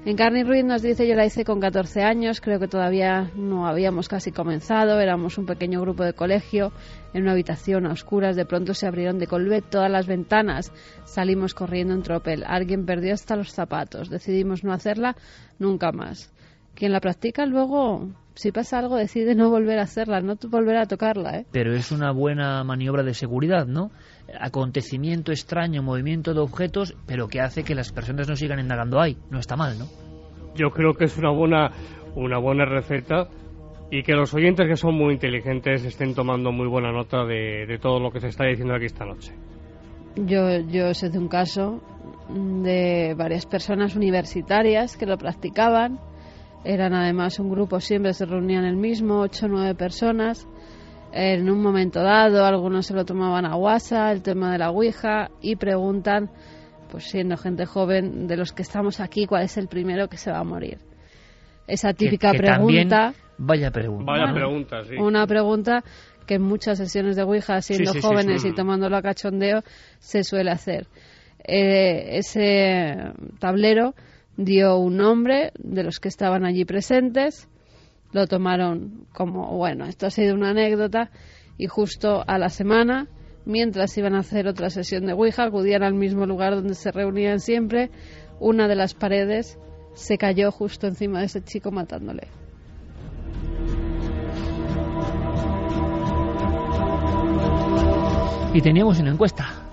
En 0.06 0.14
Carne 0.16 0.38
y 0.38 0.44
Ruiz 0.44 0.64
nos 0.64 0.82
dice, 0.82 1.08
yo 1.08 1.16
la 1.16 1.26
hice 1.26 1.44
con 1.44 1.58
14 1.58 2.04
años, 2.04 2.40
creo 2.40 2.60
que 2.60 2.68
todavía 2.68 3.32
no 3.34 3.66
habíamos 3.66 4.08
casi 4.08 4.30
comenzado, 4.30 5.00
éramos 5.00 5.36
un 5.36 5.46
pequeño 5.46 5.80
grupo 5.80 6.04
de 6.04 6.12
colegio, 6.12 6.70
en 7.12 7.22
una 7.22 7.32
habitación 7.32 7.86
a 7.86 7.92
oscuras, 7.92 8.36
de 8.36 8.46
pronto 8.46 8.72
se 8.72 8.86
abrieron 8.86 9.18
de 9.18 9.26
colvet 9.26 9.68
todas 9.68 9.90
las 9.90 10.06
ventanas, 10.06 10.72
salimos 11.02 11.54
corriendo 11.54 11.92
en 11.92 12.04
tropel, 12.04 12.44
alguien 12.46 12.86
perdió 12.86 13.14
hasta 13.14 13.34
los 13.34 13.50
zapatos, 13.50 14.08
decidimos 14.08 14.62
no 14.62 14.72
hacerla 14.72 15.16
nunca 15.58 15.90
más. 15.90 16.32
Quien 16.76 16.92
la 16.92 17.00
practica 17.00 17.44
luego, 17.44 18.08
si 18.34 18.52
pasa 18.52 18.78
algo, 18.78 18.94
decide 18.94 19.34
no 19.34 19.50
volver 19.50 19.80
a 19.80 19.82
hacerla, 19.82 20.20
no 20.20 20.36
volver 20.48 20.76
a 20.76 20.86
tocarla, 20.86 21.38
¿eh? 21.38 21.46
Pero 21.50 21.74
es 21.74 21.90
una 21.90 22.12
buena 22.12 22.62
maniobra 22.62 23.02
de 23.02 23.14
seguridad, 23.14 23.66
¿no? 23.66 23.90
Acontecimiento 24.40 25.32
extraño, 25.32 25.82
movimiento 25.82 26.34
de 26.34 26.40
objetos, 26.40 26.94
pero 27.06 27.28
que 27.28 27.40
hace 27.40 27.64
que 27.64 27.74
las 27.74 27.92
personas 27.92 28.28
no 28.28 28.36
sigan 28.36 28.58
indagando 28.58 29.00
ahí. 29.00 29.16
No 29.30 29.38
está 29.38 29.56
mal, 29.56 29.78
¿no? 29.78 29.86
Yo 30.54 30.70
creo 30.70 30.94
que 30.94 31.04
es 31.04 31.16
una 31.18 31.30
buena, 31.30 31.70
una 32.14 32.38
buena 32.38 32.64
receta 32.64 33.28
y 33.90 34.02
que 34.02 34.14
los 34.14 34.34
oyentes 34.34 34.66
que 34.66 34.76
son 34.76 34.94
muy 34.94 35.14
inteligentes 35.14 35.84
estén 35.84 36.14
tomando 36.14 36.50
muy 36.50 36.66
buena 36.66 36.90
nota 36.90 37.24
de, 37.24 37.66
de 37.66 37.78
todo 37.78 38.00
lo 38.00 38.10
que 38.10 38.20
se 38.20 38.28
está 38.28 38.44
diciendo 38.46 38.74
aquí 38.74 38.86
esta 38.86 39.04
noche. 39.04 39.32
Yo, 40.16 40.60
yo 40.60 40.94
sé 40.94 41.10
de 41.10 41.18
un 41.18 41.28
caso 41.28 41.82
de 42.28 43.14
varias 43.16 43.46
personas 43.46 43.94
universitarias 43.94 44.96
que 44.96 45.06
lo 45.06 45.18
practicaban. 45.18 46.00
Eran 46.64 46.94
además 46.94 47.38
un 47.38 47.50
grupo, 47.50 47.78
siempre 47.80 48.12
se 48.12 48.26
reunían 48.26 48.64
el 48.64 48.76
mismo, 48.76 49.20
ocho 49.20 49.46
o 49.46 49.48
nueve 49.48 49.74
personas. 49.74 50.48
En 51.18 51.48
un 51.48 51.62
momento 51.62 52.02
dado, 52.02 52.44
algunos 52.44 52.84
se 52.84 52.92
lo 52.92 53.06
tomaban 53.06 53.46
a 53.46 53.54
guasa, 53.54 54.12
el 54.12 54.20
tema 54.22 54.52
de 54.52 54.58
la 54.58 54.70
Ouija, 54.70 55.30
y 55.40 55.56
preguntan, 55.56 56.30
pues 56.90 57.04
siendo 57.04 57.38
gente 57.38 57.64
joven, 57.64 58.26
de 58.26 58.36
los 58.36 58.52
que 58.52 58.60
estamos 58.60 59.00
aquí, 59.00 59.24
¿cuál 59.24 59.44
es 59.44 59.56
el 59.56 59.66
primero 59.66 60.08
que 60.08 60.18
se 60.18 60.30
va 60.30 60.40
a 60.40 60.44
morir? 60.44 60.76
Esa 61.66 61.94
típica 61.94 62.32
Que- 62.32 62.38
que 62.40 62.46
también- 62.46 62.88
pregunta. 62.90 63.14
Vaya 63.38 63.70
pregunta. 63.70 64.04
Vaya 64.12 64.24
Bueno, 64.24 64.34
pregunta, 64.36 64.84
sí. 64.84 64.94
Una 64.96 65.26
pregunta 65.26 65.82
que 66.26 66.34
en 66.34 66.42
muchas 66.42 66.76
sesiones 66.76 67.16
de 67.16 67.22
Ouija, 67.22 67.62
siendo 67.62 67.92
sí, 67.92 68.00
sí, 68.02 68.06
jóvenes 68.06 68.42
sí. 68.42 68.48
y 68.48 68.54
tomándolo 68.54 68.96
a 68.96 69.02
cachondeo, 69.02 69.62
se 69.98 70.22
suele 70.22 70.50
hacer. 70.50 70.86
Eh, 71.44 72.18
ese 72.18 72.96
tablero 73.38 73.94
dio 74.36 74.76
un 74.76 74.96
nombre 74.98 75.52
de 75.58 75.82
los 75.82 75.98
que 75.98 76.08
estaban 76.08 76.44
allí 76.44 76.64
presentes, 76.66 77.48
lo 78.16 78.26
tomaron 78.26 79.06
como, 79.12 79.56
bueno, 79.58 79.84
esto 79.84 80.06
ha 80.06 80.10
sido 80.10 80.34
una 80.34 80.50
anécdota, 80.50 81.10
y 81.58 81.66
justo 81.66 82.24
a 82.26 82.38
la 82.38 82.48
semana, 82.48 83.08
mientras 83.44 83.96
iban 83.98 84.14
a 84.14 84.20
hacer 84.20 84.48
otra 84.48 84.70
sesión 84.70 85.04
de 85.04 85.12
Ouija, 85.12 85.44
acudían 85.44 85.82
al 85.82 85.92
mismo 85.92 86.24
lugar 86.24 86.54
donde 86.54 86.74
se 86.74 86.90
reunían 86.90 87.40
siempre, 87.40 87.90
una 88.40 88.68
de 88.68 88.74
las 88.74 88.94
paredes 88.94 89.58
se 89.92 90.16
cayó 90.16 90.50
justo 90.50 90.86
encima 90.86 91.20
de 91.20 91.26
ese 91.26 91.42
chico 91.42 91.70
matándole. 91.70 92.28
Y 98.54 98.62
teníamos 98.62 98.98
una 98.98 99.10
encuesta. 99.10 99.65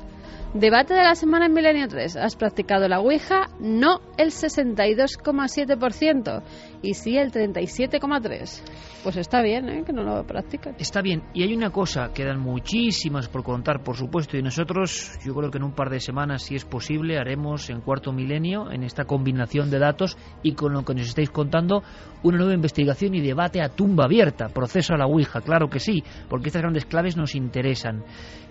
Debate 0.53 0.93
de 0.93 1.01
la 1.01 1.15
semana 1.15 1.47
en 1.47 1.53
Milenio 1.53 1.87
3. 1.87 2.15
¿Has 2.17 2.35
practicado 2.35 2.87
la 2.87 2.99
Ouija? 2.99 3.47
No 3.59 4.01
el 4.19 4.27
62,7% 4.27 6.43
y 6.83 6.93
sí 6.93 7.17
el 7.17 7.31
37,3%. 7.31 8.61
Pues 9.01 9.17
está 9.17 9.41
bien, 9.41 9.67
¿eh? 9.67 9.83
Que 9.83 9.93
no 9.93 10.03
lo 10.03 10.23
practican. 10.27 10.75
Está 10.77 11.01
bien, 11.01 11.23
y 11.33 11.41
hay 11.41 11.55
una 11.55 11.71
cosa, 11.71 12.11
quedan 12.13 12.39
muchísimas 12.39 13.29
por 13.29 13.41
contar, 13.43 13.81
por 13.81 13.97
supuesto, 13.97 14.37
y 14.37 14.43
nosotros, 14.43 15.17
yo 15.25 15.33
creo 15.33 15.49
que 15.49 15.57
en 15.57 15.63
un 15.63 15.73
par 15.73 15.89
de 15.89 15.99
semanas, 15.99 16.43
si 16.43 16.53
es 16.55 16.65
posible, 16.65 17.17
haremos 17.17 17.71
en 17.71 17.81
cuarto 17.81 18.13
milenio, 18.13 18.71
en 18.71 18.83
esta 18.83 19.05
combinación 19.05 19.71
de 19.71 19.79
datos 19.79 20.19
y 20.43 20.53
con 20.53 20.71
lo 20.71 20.85
que 20.85 20.93
nos 20.93 21.07
estáis 21.07 21.31
contando, 21.31 21.81
una 22.21 22.37
nueva 22.37 22.53
investigación 22.53 23.15
y 23.15 23.21
debate 23.21 23.59
a 23.59 23.69
tumba 23.69 24.05
abierta, 24.05 24.49
proceso 24.49 24.93
a 24.93 24.97
la 24.97 25.07
Ouija, 25.07 25.41
claro 25.41 25.67
que 25.67 25.79
sí, 25.79 26.03
porque 26.29 26.49
estas 26.49 26.61
grandes 26.61 26.85
claves 26.85 27.17
nos 27.17 27.33
interesan. 27.33 28.03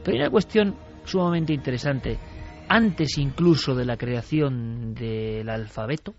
Pero 0.03 0.17
hay 0.17 0.23
una 0.23 0.31
cuestión 0.31 0.75
sumamente 1.05 1.53
interesante. 1.53 2.19
Antes 2.69 3.19
incluso 3.19 3.75
de 3.75 3.85
la 3.85 3.97
creación 3.97 4.95
del 4.95 5.49
alfabeto, 5.49 6.15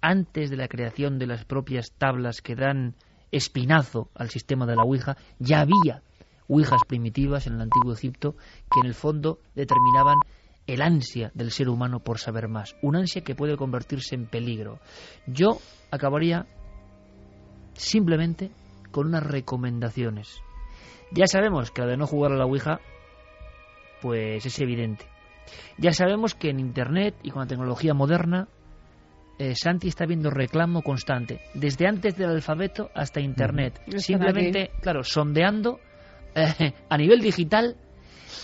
antes 0.00 0.50
de 0.50 0.56
la 0.56 0.68
creación 0.68 1.18
de 1.18 1.26
las 1.26 1.44
propias 1.44 1.92
tablas 1.98 2.40
que 2.40 2.54
dan 2.54 2.94
espinazo 3.32 4.10
al 4.14 4.30
sistema 4.30 4.66
de 4.66 4.76
la 4.76 4.82
Ouija, 4.82 5.16
ya 5.38 5.60
había 5.60 6.02
Ouijas 6.48 6.82
primitivas 6.86 7.46
en 7.46 7.54
el 7.54 7.60
antiguo 7.60 7.92
Egipto 7.92 8.34
que 8.72 8.80
en 8.80 8.86
el 8.86 8.94
fondo 8.94 9.38
determinaban 9.54 10.16
el 10.66 10.82
ansia 10.82 11.30
del 11.34 11.52
ser 11.52 11.68
humano 11.68 12.00
por 12.00 12.18
saber 12.18 12.48
más, 12.48 12.76
un 12.82 12.96
ansia 12.96 13.22
que 13.22 13.34
puede 13.34 13.56
convertirse 13.56 14.14
en 14.14 14.26
peligro. 14.26 14.80
Yo 15.26 15.58
acabaría 15.90 16.46
simplemente 17.74 18.50
con 18.90 19.06
unas 19.06 19.22
recomendaciones. 19.22 20.28
Ya 21.12 21.26
sabemos 21.26 21.70
que 21.70 21.82
la 21.82 21.88
de 21.88 21.96
no 21.96 22.06
jugar 22.06 22.32
a 22.32 22.36
la 22.36 22.46
Ouija, 22.46 22.80
pues 24.00 24.44
es 24.44 24.60
evidente. 24.60 25.06
Ya 25.78 25.92
sabemos 25.92 26.34
que 26.34 26.50
en 26.50 26.60
Internet 26.60 27.14
y 27.22 27.30
con 27.30 27.42
la 27.42 27.48
tecnología 27.48 27.94
moderna 27.94 28.48
eh, 29.38 29.54
Santi 29.54 29.88
está 29.88 30.04
viendo 30.04 30.30
reclamo 30.30 30.82
constante, 30.82 31.40
desde 31.54 31.86
antes 31.86 32.14
del 32.16 32.28
alfabeto 32.28 32.90
hasta 32.94 33.20
Internet. 33.20 33.80
Simplemente, 33.96 34.70
claro, 34.82 35.02
sondeando 35.02 35.80
eh, 36.34 36.74
a 36.88 36.96
nivel 36.98 37.20
digital, 37.20 37.76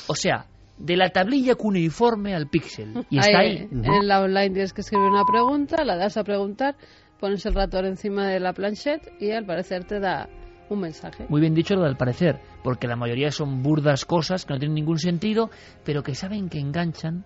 o 0.06 0.14
sea, 0.14 0.46
de 0.78 0.96
la 0.96 1.10
tablilla 1.10 1.54
cuneiforme 1.54 2.34
al 2.34 2.48
píxel. 2.48 3.04
Y 3.10 3.18
está 3.18 3.40
ahí. 3.40 3.68
En 3.70 4.08
la 4.08 4.22
online 4.22 4.50
tienes 4.50 4.72
que 4.72 4.80
escribir 4.80 5.08
una 5.08 5.24
pregunta, 5.24 5.84
la 5.84 5.96
das 5.96 6.16
a 6.16 6.24
preguntar, 6.24 6.76
pones 7.20 7.44
el 7.44 7.54
ratón 7.54 7.84
encima 7.84 8.26
de 8.28 8.40
la 8.40 8.54
planchette 8.54 9.12
y 9.20 9.32
al 9.32 9.44
parecer 9.44 9.84
te 9.84 10.00
da 10.00 10.28
un 10.68 10.80
mensaje. 10.80 11.26
Muy 11.28 11.40
bien 11.40 11.54
dicho 11.54 11.74
lo 11.74 11.84
del 11.84 11.96
parecer, 11.96 12.40
porque 12.62 12.86
la 12.86 12.96
mayoría 12.96 13.30
son 13.30 13.62
burdas 13.62 14.04
cosas 14.04 14.44
que 14.44 14.54
no 14.54 14.58
tienen 14.58 14.74
ningún 14.74 14.98
sentido, 14.98 15.50
pero 15.84 16.02
que 16.02 16.14
saben 16.14 16.48
que 16.48 16.58
enganchan 16.58 17.24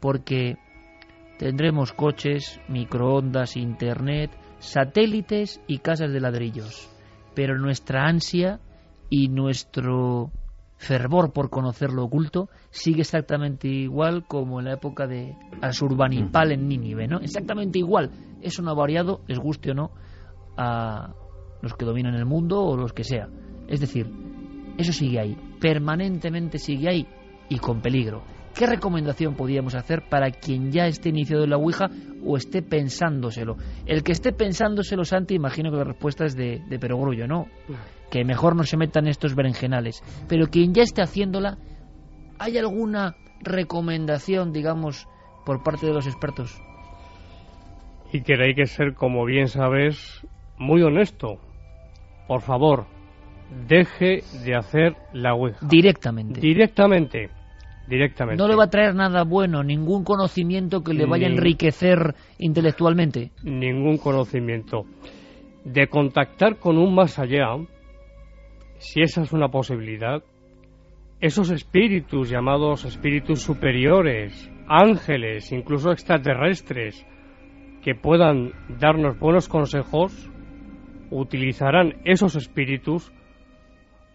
porque 0.00 0.56
tendremos 1.38 1.92
coches, 1.92 2.60
microondas, 2.68 3.56
internet, 3.56 4.30
satélites 4.58 5.60
y 5.66 5.78
casas 5.78 6.12
de 6.12 6.20
ladrillos. 6.20 6.88
Pero 7.34 7.58
nuestra 7.58 8.06
ansia 8.06 8.60
y 9.08 9.28
nuestro 9.28 10.30
fervor 10.76 11.32
por 11.32 11.48
conocer 11.48 11.92
lo 11.92 12.04
oculto 12.04 12.48
sigue 12.70 13.02
exactamente 13.02 13.68
igual 13.68 14.24
como 14.26 14.58
en 14.58 14.66
la 14.66 14.74
época 14.74 15.06
de 15.06 15.36
Asurbanipal 15.60 16.50
en 16.50 16.68
Nínive, 16.68 17.06
¿no? 17.06 17.20
Exactamente 17.20 17.78
igual. 17.78 18.10
Eso 18.40 18.62
no 18.62 18.72
ha 18.72 18.74
variado, 18.74 19.20
les 19.28 19.38
guste 19.38 19.70
o 19.70 19.74
no, 19.74 19.92
a 20.56 21.14
los 21.62 21.74
que 21.74 21.84
dominan 21.84 22.14
el 22.14 22.26
mundo 22.26 22.60
o 22.62 22.76
los 22.76 22.92
que 22.92 23.04
sea. 23.04 23.28
Es 23.68 23.80
decir, 23.80 24.10
eso 24.76 24.92
sigue 24.92 25.20
ahí, 25.20 25.36
permanentemente 25.60 26.58
sigue 26.58 26.88
ahí 26.88 27.06
y 27.48 27.58
con 27.58 27.80
peligro. 27.80 28.22
¿Qué 28.54 28.66
recomendación 28.66 29.34
podríamos 29.34 29.74
hacer 29.74 30.02
para 30.10 30.30
quien 30.30 30.70
ya 30.72 30.86
esté 30.86 31.08
iniciado 31.08 31.44
en 31.44 31.50
la 31.50 31.56
Ouija 31.56 31.88
o 32.24 32.36
esté 32.36 32.60
pensándoselo? 32.60 33.56
El 33.86 34.02
que 34.02 34.12
esté 34.12 34.32
pensándoselo, 34.32 35.04
Santi, 35.04 35.34
imagino 35.34 35.70
que 35.70 35.78
la 35.78 35.84
respuesta 35.84 36.26
es 36.26 36.36
de, 36.36 36.62
de 36.68 36.78
perogrullo, 36.78 37.26
¿no? 37.26 37.46
Que 38.10 38.24
mejor 38.24 38.54
no 38.54 38.64
se 38.64 38.76
metan 38.76 39.06
estos 39.06 39.34
berenjenales. 39.34 40.02
Pero 40.28 40.48
quien 40.48 40.74
ya 40.74 40.82
esté 40.82 41.00
haciéndola, 41.00 41.56
¿hay 42.38 42.58
alguna 42.58 43.16
recomendación, 43.40 44.52
digamos, 44.52 45.08
por 45.46 45.62
parte 45.62 45.86
de 45.86 45.94
los 45.94 46.06
expertos? 46.06 46.60
Y 48.12 48.20
que 48.20 48.34
hay 48.34 48.54
que 48.54 48.66
ser, 48.66 48.92
como 48.94 49.24
bien 49.24 49.48
sabes, 49.48 50.26
muy 50.58 50.82
honesto. 50.82 51.38
Por 52.32 52.40
favor, 52.40 52.86
deje 53.68 54.22
de 54.42 54.54
hacer 54.54 54.96
la 55.12 55.34
Ouija. 55.34 55.58
Directamente. 55.68 56.40
Directamente. 56.40 57.28
Directamente. 57.86 58.42
No 58.42 58.48
le 58.48 58.56
va 58.56 58.64
a 58.64 58.70
traer 58.70 58.94
nada 58.94 59.24
bueno, 59.24 59.62
ningún 59.62 60.02
conocimiento 60.02 60.82
que 60.82 60.94
le 60.94 61.04
vaya 61.04 61.26
a 61.26 61.30
enriquecer 61.30 62.14
intelectualmente. 62.38 63.32
ningún 63.42 63.98
conocimiento. 63.98 64.86
De 65.66 65.88
contactar 65.88 66.56
con 66.56 66.78
un 66.78 66.94
más 66.94 67.18
allá, 67.18 67.48
si 68.78 69.02
esa 69.02 69.20
es 69.20 69.34
una 69.34 69.48
posibilidad, 69.48 70.22
esos 71.20 71.50
espíritus 71.50 72.30
llamados 72.30 72.86
espíritus 72.86 73.42
superiores, 73.42 74.50
ángeles, 74.66 75.52
incluso 75.52 75.92
extraterrestres, 75.92 77.06
que 77.82 77.94
puedan 77.94 78.52
darnos 78.80 79.18
buenos 79.18 79.50
consejos, 79.50 80.31
utilizarán 81.12 82.00
esos 82.04 82.34
espíritus 82.36 83.12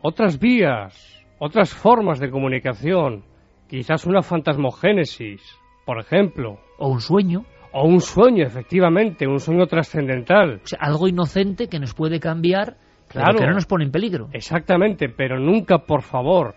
otras 0.01 0.39
vías, 0.39 1.23
otras 1.39 1.73
formas 1.73 2.19
de 2.19 2.29
comunicación, 2.29 3.23
quizás 3.67 4.05
una 4.05 4.21
fantasmogénesis, 4.21 5.41
por 5.85 5.99
ejemplo, 5.99 6.59
O 6.77 6.89
un 6.89 7.01
sueño, 7.01 7.45
o 7.73 7.85
un 7.87 7.99
sueño, 8.01 8.45
efectivamente, 8.45 9.27
un 9.27 9.39
sueño 9.39 9.65
trascendental. 9.67 10.61
o 10.63 10.67
sea, 10.67 10.79
algo 10.81 11.07
inocente 11.07 11.67
que 11.67 11.79
nos 11.79 11.93
puede 11.93 12.19
cambiar, 12.19 12.77
pero 13.11 13.23
Claro. 13.25 13.39
que 13.39 13.45
no 13.47 13.53
nos 13.53 13.65
pone 13.65 13.85
en 13.85 13.91
peligro. 13.91 14.29
Exactamente, 14.33 15.09
pero 15.09 15.39
nunca, 15.39 15.79
por 15.79 16.01
favor, 16.01 16.55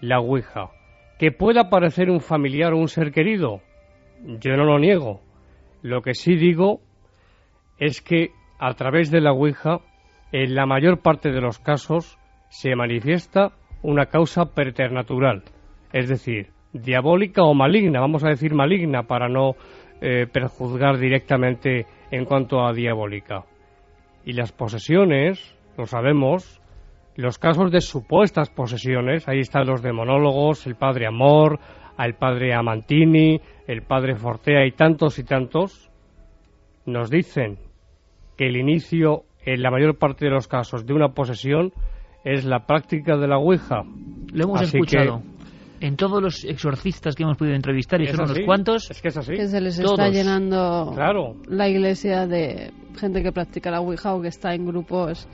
la 0.00 0.20
Ouija. 0.20 0.70
Que 1.18 1.32
pueda 1.32 1.68
parecer 1.68 2.10
un 2.10 2.20
familiar 2.20 2.72
o 2.72 2.78
un 2.78 2.88
ser 2.88 3.12
querido, 3.12 3.60
yo 4.24 4.56
no 4.56 4.64
lo 4.64 4.78
niego. 4.78 5.20
Lo 5.82 6.02
que 6.02 6.14
sí 6.14 6.34
digo 6.36 6.80
es 7.78 8.00
que 8.02 8.30
a 8.60 8.74
través 8.74 9.10
de 9.10 9.22
la 9.22 9.32
Ouija, 9.32 9.80
en 10.32 10.54
la 10.54 10.66
mayor 10.66 11.00
parte 11.00 11.32
de 11.32 11.40
los 11.40 11.58
casos, 11.58 12.18
se 12.50 12.76
manifiesta 12.76 13.52
una 13.82 14.06
causa 14.06 14.54
preternatural, 14.54 15.42
es 15.94 16.08
decir, 16.08 16.50
diabólica 16.74 17.42
o 17.42 17.54
maligna, 17.54 18.00
vamos 18.00 18.22
a 18.22 18.28
decir 18.28 18.54
maligna 18.54 19.04
para 19.04 19.30
no 19.30 19.54
eh, 20.02 20.26
perjuzgar 20.30 20.98
directamente 20.98 21.86
en 22.10 22.26
cuanto 22.26 22.60
a 22.64 22.74
diabólica. 22.74 23.44
Y 24.26 24.34
las 24.34 24.52
posesiones, 24.52 25.56
lo 25.78 25.86
sabemos, 25.86 26.60
los 27.16 27.38
casos 27.38 27.72
de 27.72 27.80
supuestas 27.80 28.50
posesiones, 28.50 29.26
ahí 29.26 29.38
están 29.38 29.66
los 29.66 29.82
demonólogos, 29.82 30.66
el 30.66 30.76
padre 30.76 31.06
Amor, 31.06 31.58
el 31.98 32.14
padre 32.14 32.52
Amantini, 32.52 33.40
el 33.66 33.82
padre 33.82 34.16
Fortea 34.16 34.66
y 34.66 34.72
tantos 34.72 35.18
y 35.18 35.24
tantos, 35.24 35.90
nos 36.84 37.08
dicen 37.08 37.69
que 38.40 38.46
el 38.46 38.56
inicio, 38.56 39.24
en 39.44 39.60
la 39.60 39.70
mayor 39.70 39.98
parte 39.98 40.24
de 40.24 40.30
los 40.30 40.48
casos, 40.48 40.86
de 40.86 40.94
una 40.94 41.10
posesión 41.10 41.74
es 42.24 42.46
la 42.46 42.64
práctica 42.64 43.18
de 43.18 43.28
la 43.28 43.36
Ouija. 43.36 43.82
Lo 44.32 44.44
hemos 44.44 44.62
Así 44.62 44.78
escuchado. 44.78 45.20
En 45.78 45.96
todos 45.96 46.22
los 46.22 46.44
exorcistas 46.46 47.14
que 47.14 47.22
hemos 47.24 47.36
podido 47.36 47.54
entrevistar, 47.54 48.00
y 48.00 48.06
son 48.06 48.22
unos 48.24 48.38
cuantos, 48.46 48.90
Es 48.90 49.02
que 49.02 49.08
es 49.08 49.16
así. 49.18 49.34
Que 49.34 49.46
se 49.46 49.60
les 49.60 49.76
Todos. 49.78 49.98
está 49.98 50.08
llenando 50.08 50.90
Claro. 50.94 51.34
la 51.48 51.68
iglesia 51.68 52.26
de 52.26 52.72
gente 52.98 53.22
que 53.22 53.30
practica 53.30 53.70
la 53.70 53.82
Ouija 53.82 54.14
o 54.14 54.22
que 54.22 54.28
está 54.28 54.54
en 54.54 54.64
grupos 54.64 55.28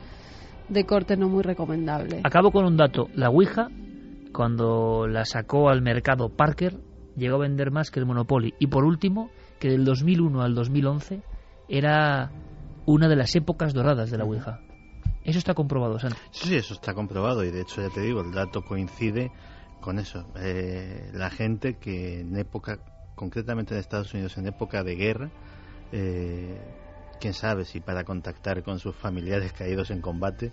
de 0.68 0.84
corte 0.84 1.16
no 1.16 1.28
muy 1.28 1.44
recomendable. 1.44 2.22
acabo 2.24 2.50
con 2.50 2.64
un 2.64 2.76
dato. 2.76 3.06
La 3.14 3.30
Ouija, 3.30 3.68
cuando 4.32 5.06
la 5.06 5.24
sacó 5.24 5.68
al 5.68 5.80
mercado 5.80 6.28
Parker, 6.28 6.74
llegó 7.16 7.36
a 7.36 7.40
vender 7.42 7.70
más 7.70 7.92
que 7.92 8.00
el 8.00 8.06
Monopoly. 8.06 8.54
Y 8.58 8.66
por 8.66 8.84
último, 8.84 9.30
que 9.60 9.68
del 9.68 9.84
2001 9.84 10.42
al 10.42 10.56
2011 10.56 11.22
era 11.68 12.30
una 12.86 13.08
de 13.08 13.16
las 13.16 13.34
épocas 13.36 13.74
doradas 13.74 14.10
de 14.10 14.18
la 14.18 14.24
Ouija. 14.24 14.60
Eso 15.24 15.38
está 15.38 15.54
comprobado, 15.54 15.98
Santi. 15.98 16.18
Sí, 16.30 16.48
sí, 16.48 16.56
eso 16.56 16.74
está 16.74 16.94
comprobado 16.94 17.44
y 17.44 17.50
de 17.50 17.62
hecho 17.62 17.82
ya 17.82 17.90
te 17.90 18.00
digo, 18.00 18.20
el 18.20 18.32
dato 18.32 18.62
coincide 18.62 19.32
con 19.80 19.98
eso. 19.98 20.24
Eh, 20.36 21.10
la 21.12 21.30
gente 21.30 21.74
que 21.74 22.20
en 22.20 22.36
época, 22.36 22.78
concretamente 23.16 23.74
en 23.74 23.80
Estados 23.80 24.14
Unidos, 24.14 24.38
en 24.38 24.46
época 24.46 24.84
de 24.84 24.94
guerra, 24.94 25.30
eh, 25.90 26.58
quién 27.20 27.34
sabe 27.34 27.64
si 27.64 27.80
para 27.80 28.04
contactar 28.04 28.62
con 28.62 28.78
sus 28.78 28.94
familiares 28.94 29.52
caídos 29.52 29.90
en 29.90 30.00
combate, 30.00 30.52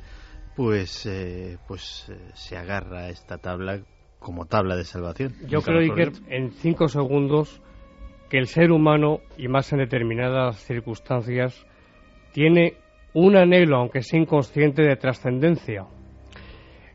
pues, 0.56 1.06
eh, 1.06 1.58
pues 1.68 2.08
eh, 2.10 2.18
se 2.34 2.58
agarra 2.58 3.02
a 3.02 3.10
esta 3.10 3.38
tabla 3.38 3.80
como 4.20 4.46
tabla 4.46 4.76
de 4.76 4.86
salvación. 4.86 5.36
Yo 5.48 5.62
creo, 5.62 5.80
Iker, 5.80 6.14
en 6.30 6.52
cinco 6.52 6.88
segundos, 6.88 7.62
que 8.30 8.38
el 8.38 8.48
ser 8.48 8.72
humano, 8.72 9.20
y 9.38 9.48
más 9.48 9.72
en 9.74 9.80
determinadas 9.80 10.58
circunstancias, 10.64 11.66
tiene 12.34 12.74
un 13.14 13.38
anhelo, 13.38 13.78
aunque 13.78 14.02
sea 14.02 14.20
inconsciente, 14.20 14.82
de 14.82 14.96
trascendencia. 14.96 15.86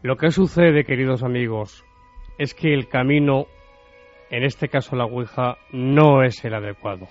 Lo 0.02 0.16
que 0.16 0.30
sucede, 0.30 0.84
queridos 0.84 1.22
amigos, 1.22 1.84
es 2.38 2.54
que 2.54 2.74
el 2.74 2.88
camino, 2.88 3.46
en 4.30 4.44
este 4.44 4.68
caso 4.68 4.96
la 4.96 5.06
Ouija, 5.06 5.56
no 5.72 6.22
es 6.22 6.44
el 6.44 6.54
adecuado. 6.54 7.06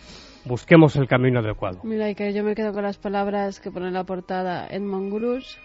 Busquemos 0.45 0.95
el 0.95 1.07
camino 1.07 1.39
adecuado. 1.39 1.79
Mira, 1.83 2.09
y 2.09 2.15
que 2.15 2.33
yo 2.33 2.43
me 2.43 2.55
quedo 2.55 2.73
con 2.73 2.83
las 2.83 2.97
palabras 2.97 3.59
que 3.59 3.71
pone 3.71 3.87
en 3.87 3.93
la 3.93 4.03
portada 4.03 4.67
Edmond 4.67 5.13
Grus, 5.13 5.59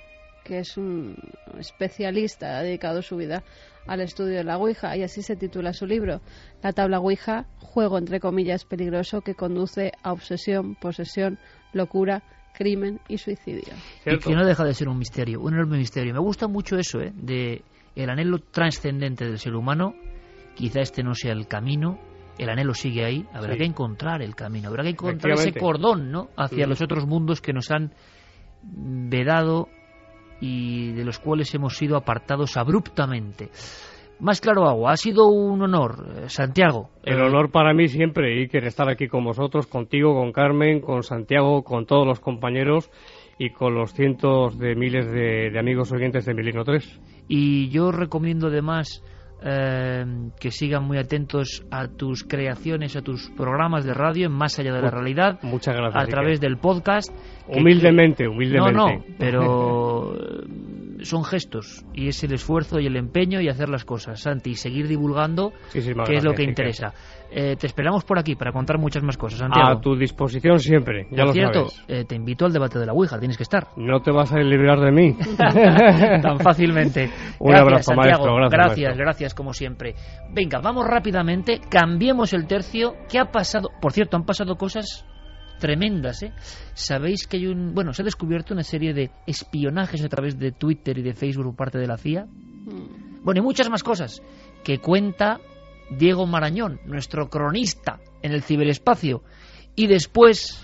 que 0.45 0.59
es 0.59 0.77
un 0.77 1.17
especialista, 1.59 2.59
ha 2.59 2.63
dedicado 2.63 3.03
su 3.03 3.17
vida 3.17 3.45
al 3.87 4.01
estudio 4.01 4.39
de 4.39 4.45
la 4.45 4.59
Ouija, 4.59 4.97
y 4.97 5.03
así 5.03 5.23
se 5.23 5.37
titula 5.37 5.73
su 5.73 5.87
libro, 5.87 6.21
La 6.63 6.73
tabla 6.73 7.01
Ouija, 7.01 7.47
juego 7.59 7.99
entre 7.99 8.21
comillas 8.21 8.65
peligroso 8.65 9.21
que 9.23 9.35
conduce 9.35 9.93
a 10.03 10.13
obsesión, 10.13 10.77
posesión, 10.77 11.39
locura, 11.73 12.23
crimen 12.53 13.01
y 13.09 13.19
suicidio. 13.19 13.73
Y 14.07 14.19
que 14.19 14.35
no 14.35 14.45
deja 14.45 14.65
de 14.65 14.75
ser 14.75 14.89
un 14.89 14.99
misterio, 14.99 15.41
un 15.41 15.55
enorme 15.55 15.79
misterio. 15.79 16.13
Me 16.13 16.21
gusta 16.21 16.49
mucho 16.49 16.77
eso, 16.77 17.01
¿eh? 17.01 17.13
De 17.15 17.63
el 17.97 18.11
anhelo 18.11 18.39
trascendente 18.39 19.25
del 19.25 19.39
ser 19.39 19.55
humano. 19.55 19.95
Quizá 20.55 20.81
este 20.81 21.03
no 21.03 21.15
sea 21.15 21.33
el 21.33 21.47
camino. 21.47 21.99
El 22.39 22.49
anhelo 22.49 22.75
sigue 22.75 23.05
ahí. 23.05 23.27
Habrá 23.33 23.53
Sí. 23.55 23.59
que 23.61 23.65
encontrar 23.65 24.23
el 24.23 24.35
camino. 24.35 24.69
Habrá 24.69 24.83
que 24.83 24.91
encontrar 24.91 25.35
ese 25.35 25.53
cordón, 25.53 26.11
¿no? 26.11 26.29
Hacia 26.37 26.67
Mm. 26.67 26.71
los 26.71 26.81
otros 26.83 27.07
mundos 27.07 27.41
que 27.41 27.53
nos 27.53 27.71
han 27.71 27.93
vedado 28.63 29.69
y 30.41 30.93
de 30.93 31.05
los 31.05 31.19
cuales 31.19 31.55
hemos 31.55 31.77
sido 31.77 31.97
apartados 31.97 32.57
abruptamente. 32.57 33.51
Más 34.23 34.41
claro 34.41 34.69
agua, 34.69 34.93
ha 34.93 34.97
sido 34.97 35.27
un 35.27 35.61
honor, 35.63 36.07
eh, 36.17 36.29
Santiago. 36.29 36.91
El 37.03 37.21
honor 37.21 37.51
para 37.51 37.75
mí 37.75 37.89
siempre, 37.89 38.41
Iker, 38.41 38.65
estar 38.65 38.89
aquí 38.89 39.09
con 39.09 39.25
vosotros, 39.25 39.67
contigo, 39.67 40.15
con 40.15 40.31
Carmen, 40.31 40.81
con 40.81 41.03
Santiago, 41.03 41.65
con 41.65 41.87
todos 41.87 42.07
los 42.07 42.21
compañeros 42.21 42.89
y 43.37 43.51
con 43.51 43.75
los 43.75 43.93
cientos 43.93 44.57
de 44.61 44.77
miles 44.77 45.11
de, 45.11 45.51
de 45.51 45.59
amigos 45.59 45.91
oyentes 45.93 46.25
de 46.25 46.35
Milenio 46.35 46.63
3. 46.63 47.01
Y 47.27 47.69
yo 47.71 47.91
recomiendo 47.91 48.47
además 48.47 49.03
eh, 49.45 50.05
que 50.39 50.53
sigan 50.53 50.85
muy 50.85 50.99
atentos 50.99 51.67
a 51.73 51.89
tus 51.89 52.23
creaciones, 52.23 52.95
a 52.95 53.03
tus 53.03 53.29
programas 53.37 53.85
de 53.85 53.93
radio 53.93 54.27
en 54.27 54.33
Más 54.33 54.57
Allá 54.61 54.73
de 54.73 54.83
la 54.83 54.91
Realidad, 54.91 55.41
Muchas 55.43 55.75
gracias. 55.75 55.97
a 55.97 56.01
Iker. 56.03 56.15
través 56.15 56.41
del 56.41 56.59
podcast. 56.59 57.11
que- 57.53 57.59
Humildemente, 57.59 58.25
No, 58.27 58.31
humildemente. 58.31 58.73
no, 58.79 59.05
pero 59.19 60.13
son 61.05 61.25
gestos 61.25 61.85
y 61.95 62.09
es 62.09 62.23
el 62.25 62.33
esfuerzo 62.35 62.79
y 62.81 62.87
el 62.87 62.97
empeño 62.97 63.41
y 63.41 63.49
hacer 63.49 63.69
las 63.69 63.85
cosas, 63.85 64.21
Santi, 64.21 64.51
y 64.51 64.55
seguir 64.55 64.89
divulgando, 64.89 65.53
Muchísimas 65.67 66.09
que 66.09 66.17
es 66.17 66.25
lo 66.25 66.35
que 66.35 66.43
interesa. 66.45 66.93
Eh, 67.35 67.57
te 67.59 67.67
esperamos 67.67 68.05
por 68.05 68.19
aquí 68.19 68.35
para 68.35 68.53
contar 68.53 68.77
muchas 68.79 69.03
más 69.03 69.17
cosas, 69.17 69.39
Santiago. 69.39 69.69
A 69.69 69.81
tu 69.81 69.97
disposición 69.97 70.59
siempre, 70.59 71.07
ya 71.11 71.19
Por 71.19 71.27
lo 71.29 71.33
cierto, 71.33 71.69
sabes. 71.71 71.85
eh, 71.89 72.05
te 72.05 72.15
invito 72.15 72.45
al 72.45 72.53
debate 72.53 72.79
de 72.79 72.85
la 72.87 72.93
Ouija, 72.93 73.19
tienes 73.19 73.39
que 73.39 73.43
estar. 73.45 73.69
No 73.77 74.01
te 74.03 74.11
vas 74.11 74.33
a 74.33 74.39
librar 74.39 74.81
de 74.81 74.93
mí. 74.93 75.17
tan 76.23 76.39
fácilmente. 76.41 77.11
Un 77.39 77.49
gracias, 77.51 77.63
abrazo, 77.63 77.83
Santiago. 77.95 78.25
maestro, 78.27 78.35
gracias, 78.37 78.51
Gracias, 78.53 78.85
maestro. 78.89 79.05
gracias, 79.05 79.35
como 79.35 79.53
siempre. 79.55 79.95
Venga, 80.31 80.61
vamos 80.61 80.87
rápidamente, 80.87 81.61
cambiemos 81.71 82.33
el 82.35 82.47
tercio. 82.47 82.95
¿Qué 83.11 83.19
ha 83.19 83.27
pasado? 83.31 83.71
Por 83.81 83.93
cierto, 83.93 84.17
han 84.17 84.25
pasado 84.25 84.57
cosas 84.57 85.07
tremendas, 85.63 86.25
¿eh? 86.25 86.33
Sabéis 86.75 87.29
que 87.29 87.37
hay 87.37 87.47
un... 87.47 87.73
Bueno, 87.73 87.93
se 87.93 88.03
ha 88.03 88.05
descubierto 88.05 88.53
una 88.53 88.65
serie 88.65 88.93
de 88.93 89.13
espionajes 89.29 90.03
a 90.03 90.09
través 90.09 90.37
de 90.37 90.51
Twitter 90.51 90.99
y 90.99 91.03
de 91.03 91.15
Facebook 91.15 91.45
por 91.45 91.55
parte 91.55 91.79
de 91.79 91.87
la 91.87 91.97
CIA. 91.97 92.25
Mm. 92.25 93.23
Bueno, 93.23 93.41
y 93.41 93.45
muchas 93.45 93.71
más 93.71 93.85
cosas 93.85 94.21
que 94.65 94.79
cuenta 94.79 95.39
Diego 95.89 96.27
Marañón, 96.27 96.81
nuestro 96.85 97.29
cronista 97.29 98.01
en 98.23 98.33
el 98.33 98.43
ciberespacio. 98.43 99.23
Y 99.77 99.87
después, 99.87 100.61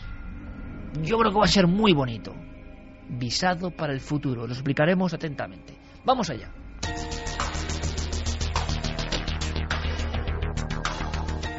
yo 1.04 1.16
creo 1.16 1.30
que 1.30 1.38
va 1.38 1.44
a 1.44 1.48
ser 1.48 1.68
muy 1.68 1.92
bonito. 1.92 2.34
Visado 3.08 3.70
para 3.70 3.92
el 3.92 4.00
futuro. 4.00 4.48
Lo 4.48 4.52
explicaremos 4.52 5.14
atentamente. 5.14 5.74
Vamos 6.04 6.28
allá. 6.28 6.50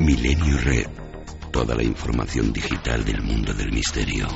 Milenio 0.02 0.58
Red. 0.58 1.09
Toda 1.52 1.76
la 1.76 1.84
información 1.84 2.54
digital 2.54 3.04
del 3.04 3.22
mundo 3.22 3.54
del 3.54 3.72
misterio. 3.72 4.28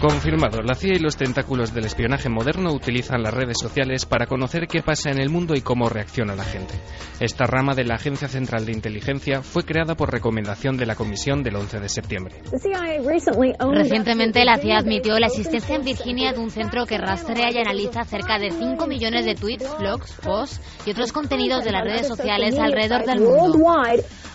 Confirmado, 0.00 0.62
la 0.62 0.76
CIA 0.76 0.94
y 0.94 0.98
los 1.00 1.16
tentáculos 1.16 1.74
del 1.74 1.86
espionaje 1.86 2.28
moderno 2.28 2.72
utilizan 2.72 3.20
las 3.20 3.34
redes 3.34 3.56
sociales 3.60 4.06
para 4.06 4.26
conocer 4.26 4.68
qué 4.68 4.80
pasa 4.80 5.10
en 5.10 5.20
el 5.20 5.28
mundo 5.28 5.56
y 5.56 5.60
cómo 5.60 5.88
reacciona 5.88 6.36
la 6.36 6.44
gente. 6.44 6.74
Esta 7.18 7.46
rama 7.46 7.74
de 7.74 7.82
la 7.82 7.96
Agencia 7.96 8.28
Central 8.28 8.64
de 8.64 8.70
Inteligencia 8.70 9.42
fue 9.42 9.64
creada 9.64 9.96
por 9.96 10.12
recomendación 10.12 10.76
de 10.76 10.86
la 10.86 10.94
Comisión 10.94 11.42
del 11.42 11.56
11 11.56 11.80
de 11.80 11.88
septiembre. 11.88 12.36
Recientemente 13.72 14.44
la 14.44 14.58
CIA 14.58 14.78
admitió 14.78 15.18
la 15.18 15.26
existencia 15.26 15.74
en 15.74 15.84
Virginia 15.84 16.32
de 16.32 16.38
un 16.38 16.50
centro 16.50 16.86
que 16.86 16.96
rastrea 16.96 17.50
y 17.50 17.58
analiza 17.58 18.04
cerca 18.04 18.38
de 18.38 18.52
5 18.52 18.86
millones 18.86 19.24
de 19.24 19.34
tweets, 19.34 19.66
blogs, 19.80 20.12
posts 20.22 20.60
y 20.86 20.92
otros 20.92 21.12
contenidos 21.12 21.64
de 21.64 21.72
las 21.72 21.82
redes 21.82 22.06
sociales 22.06 22.56
alrededor 22.56 23.04
del 23.04 23.18
mundo. 23.18 23.58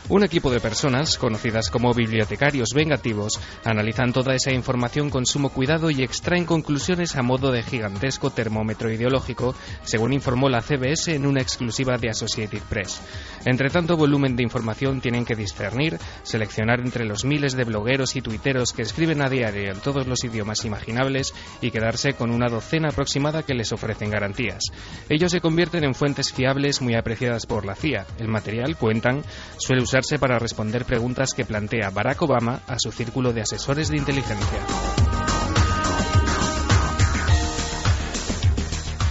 Un 0.10 0.22
equipo 0.22 0.52
de 0.52 0.60
personas, 0.60 1.18
conocidas 1.18 1.70
como 1.70 1.94
bibliotecarios 1.94 2.70
vengativos, 2.76 3.40
analizan 3.64 4.12
toda 4.12 4.36
esa 4.36 4.52
información 4.52 5.10
con 5.10 5.26
sumo 5.26 5.50
cuidado 5.50 5.90
y 5.92 6.04
extraen 6.04 6.46
conclusiones 6.46 7.16
a 7.16 7.22
modo 7.22 7.52
de 7.52 7.64
gigantesco 7.64 8.30
termómetro 8.30 8.92
ideológico, 8.92 9.56
según 9.84 10.12
informó 10.12 10.50
la 10.50 10.62
CBS 10.62 11.16
en 11.16 11.26
una 11.26 11.42
exclusiva 11.42 11.98
de 11.98 12.10
Associated 12.10 12.62
Press. 12.64 13.02
Entre 13.46 13.70
tanto 13.70 13.96
volumen 13.96 14.36
de 14.36 14.44
información 14.44 15.00
tienen 15.00 15.24
que 15.24 15.36
discernir, 15.36 15.98
seleccionar 16.24 16.82
entre 16.82 17.06
los 17.06 17.24
miles 17.24 17.54
de 17.54 17.64
blogueros 17.64 18.18
y 18.18 18.22
tuiteros 18.22 18.74
que 18.74 18.82
escriben 18.82 19.22
a 19.22 19.30
diario 19.30 19.72
en 19.72 19.80
todos 19.80 20.06
los 20.06 20.26
idiomas 20.26 20.66
imaginables 20.66 21.34
y 21.62 21.72
quedarse 21.72 22.14
con 22.14 22.30
una 22.30 22.50
docena 22.50 22.90
aproximada 22.90 23.44
que 23.44 23.54
les 23.54 23.72
ofrecen 23.72 24.10
garantías. 24.10 24.64
Ellos 25.08 25.32
se 25.32 25.40
convierten 25.40 25.86
en 25.86 25.96
fuentes 25.96 26.34
fiables 26.34 26.82
muy 26.82 26.96
apreciadas 26.96 27.46
por 27.46 27.66
la 27.66 27.76
CIA. 27.76 28.06
El 28.20 28.28
material, 28.28 28.76
cuentan, 28.76 29.24
suele 29.58 29.82
usarse 29.94 30.18
para 30.18 30.40
responder 30.40 30.86
preguntas 30.86 31.36
que 31.36 31.46
plantea 31.46 31.92
Barack 31.92 32.20
Obama 32.24 32.64
a 32.66 32.80
su 32.80 32.92
círculo 32.92 33.32
de 33.32 33.42
asesores 33.42 33.90
de 33.90 33.98
inteligencia. 33.98 34.60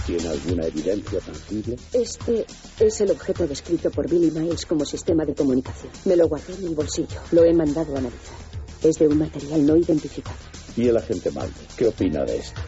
¿Tiene 0.05 0.27
alguna 0.27 0.65
evidencia 0.65 1.19
tangible? 1.21 1.77
Este 1.93 2.45
es 2.81 2.99
el 2.99 3.11
objeto 3.11 3.47
descrito 3.47 3.91
por 3.91 4.09
Billy 4.09 4.29
Miles 4.31 4.65
como 4.65 4.83
sistema 4.83 5.23
de 5.23 5.33
comunicación. 5.33 5.89
Me 6.03 6.17
lo 6.17 6.27
guardé 6.27 6.53
en 6.53 6.65
mi 6.65 6.75
bolsillo. 6.75 7.21
Lo 7.31 7.45
he 7.45 7.53
mandado 7.53 7.95
a 7.95 7.99
analizar. 7.99 8.35
Es 8.83 8.97
de 8.97 9.07
un 9.07 9.19
material 9.19 9.65
no 9.65 9.77
identificado. 9.77 10.35
¿Y 10.75 10.89
el 10.89 10.97
agente 10.97 11.31
Malde? 11.31 11.53
¿Qué 11.77 11.87
opina 11.87 12.25
de 12.25 12.39
esto? 12.39 12.59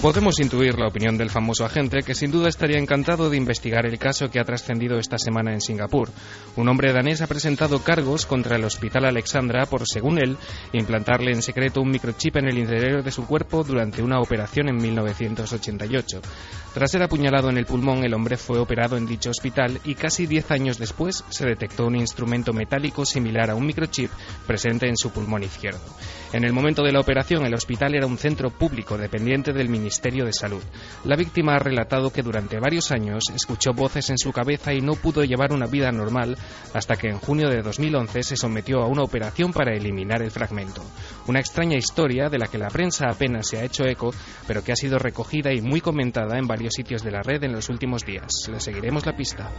Podemos 0.00 0.38
intuir 0.40 0.78
la 0.78 0.88
opinión 0.88 1.16
del 1.16 1.30
famoso 1.30 1.64
agente, 1.64 2.02
que 2.02 2.14
sin 2.14 2.30
duda 2.30 2.48
estaría 2.48 2.78
encantado 2.78 3.30
de 3.30 3.38
investigar 3.38 3.86
el 3.86 3.98
caso 3.98 4.28
que 4.28 4.38
ha 4.38 4.44
trascendido 4.44 4.98
esta 4.98 5.16
semana 5.16 5.54
en 5.54 5.62
Singapur. 5.62 6.10
Un 6.56 6.68
hombre 6.68 6.92
danés 6.92 7.22
ha 7.22 7.26
presentado 7.26 7.82
cargos 7.82 8.26
contra 8.26 8.56
el 8.56 8.64
Hospital 8.64 9.06
Alexandra 9.06 9.64
por, 9.64 9.88
según 9.88 10.18
él, 10.18 10.36
implantarle 10.74 11.32
en 11.32 11.40
secreto 11.40 11.80
un 11.80 11.90
microchip 11.90 12.36
en 12.36 12.48
el 12.48 12.58
interior 12.58 13.02
de 13.02 13.10
su 13.10 13.26
cuerpo 13.26 13.64
durante 13.64 14.02
una 14.02 14.20
operación 14.20 14.68
en 14.68 14.76
1988. 14.76 16.20
Tras 16.74 16.90
ser 16.90 17.02
apuñalado 17.02 17.48
en 17.48 17.56
el 17.56 17.64
pulmón, 17.64 18.04
el 18.04 18.12
hombre 18.12 18.36
fue 18.36 18.58
operado 18.58 18.98
en 18.98 19.06
dicho 19.06 19.30
hospital 19.30 19.80
y 19.82 19.94
casi 19.94 20.26
10 20.26 20.50
años 20.50 20.78
después 20.78 21.24
se 21.30 21.46
detectó 21.46 21.86
un 21.86 21.96
instrumento 21.96 22.52
metálico 22.52 23.06
similar 23.06 23.50
a 23.50 23.54
un 23.54 23.64
microchip 23.64 24.10
presente 24.46 24.86
en 24.88 24.98
su 24.98 25.10
pulmón 25.10 25.42
izquierdo. 25.42 25.80
En 26.32 26.44
el 26.44 26.52
momento 26.52 26.82
de 26.82 26.92
la 26.92 27.00
operación, 27.00 27.46
el 27.46 27.54
hospital 27.54 27.94
era 27.94 28.06
un 28.06 28.18
centro 28.18 28.50
público 28.50 28.98
dependiente 28.98 29.52
del 29.52 29.68
Ministerio 29.68 30.24
de 30.24 30.32
Salud. 30.32 30.62
La 31.04 31.16
víctima 31.16 31.54
ha 31.54 31.58
relatado 31.58 32.10
que 32.10 32.22
durante 32.22 32.58
varios 32.58 32.90
años 32.90 33.24
escuchó 33.34 33.72
voces 33.72 34.10
en 34.10 34.18
su 34.18 34.32
cabeza 34.32 34.74
y 34.74 34.80
no 34.80 34.94
pudo 34.94 35.22
llevar 35.22 35.52
una 35.52 35.66
vida 35.66 35.92
normal 35.92 36.36
hasta 36.74 36.96
que 36.96 37.08
en 37.08 37.18
junio 37.18 37.48
de 37.48 37.62
2011 37.62 38.22
se 38.22 38.36
sometió 38.36 38.82
a 38.82 38.86
una 38.86 39.02
operación 39.02 39.52
para 39.52 39.74
eliminar 39.74 40.22
el 40.22 40.30
fragmento. 40.30 40.82
Una 41.26 41.40
extraña 41.40 41.76
historia 41.76 42.28
de 42.28 42.38
la 42.38 42.48
que 42.48 42.58
la 42.58 42.68
prensa 42.68 43.06
apenas 43.08 43.48
se 43.48 43.58
ha 43.58 43.64
hecho 43.64 43.84
eco, 43.84 44.12
pero 44.46 44.64
que 44.64 44.72
ha 44.72 44.76
sido 44.76 44.98
recogida 44.98 45.52
y 45.52 45.60
muy 45.60 45.80
comentada 45.80 46.38
en 46.38 46.46
varios 46.46 46.74
sitios 46.74 47.02
de 47.02 47.12
la 47.12 47.22
red 47.22 47.42
en 47.44 47.52
los 47.52 47.68
últimos 47.68 48.04
días. 48.04 48.48
Le 48.50 48.60
seguiremos 48.60 49.06
la 49.06 49.16
pista. 49.16 49.50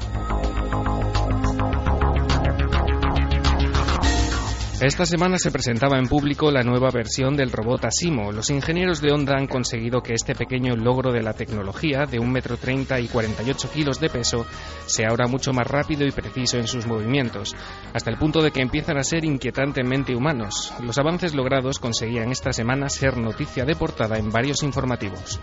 Esta 4.80 5.08
semana 5.08 5.40
se 5.40 5.50
presentaba 5.50 5.98
en 5.98 6.08
público 6.08 6.52
la 6.52 6.62
nueva 6.62 6.90
versión 6.94 7.36
del 7.36 7.52
robot 7.52 7.86
Asimo. 7.86 8.32
Los 8.32 8.52
ingenieros 8.52 9.02
de 9.02 9.12
Honda 9.12 9.36
han 9.36 9.48
conseguido 9.48 10.02
que 10.02 10.14
este 10.14 10.36
pequeño 10.36 10.76
logro 10.76 11.12
de 11.12 11.24
la 11.24 11.34
tecnología, 11.34 12.06
de 12.06 12.20
1,30 12.20 12.92
m 12.92 13.02
y 13.02 13.08
48 13.08 13.72
kilos 13.72 14.00
de 14.00 14.10
peso, 14.10 14.46
sea 14.86 15.08
ahora 15.10 15.26
mucho 15.26 15.52
más 15.52 15.66
rápido 15.66 16.06
y 16.06 16.12
preciso 16.12 16.58
en 16.58 16.68
sus 16.68 16.86
movimientos, 16.86 17.56
hasta 17.92 18.12
el 18.12 18.20
punto 18.20 18.44
de 18.44 18.52
que 18.52 18.62
empiezan 18.62 19.00
a 19.00 19.04
ser 19.04 19.26
inquietantemente 19.26 20.16
humanos. 20.16 20.72
Los 20.84 21.00
avances 21.00 21.34
logrados 21.34 21.80
conseguían 21.80 22.32
esta 22.32 22.54
semana 22.54 22.88
ser 22.88 23.18
noticia 23.18 23.66
de 23.66 23.76
portada 23.76 24.20
en 24.20 24.30
varios 24.30 24.62
informativos. 24.62 25.40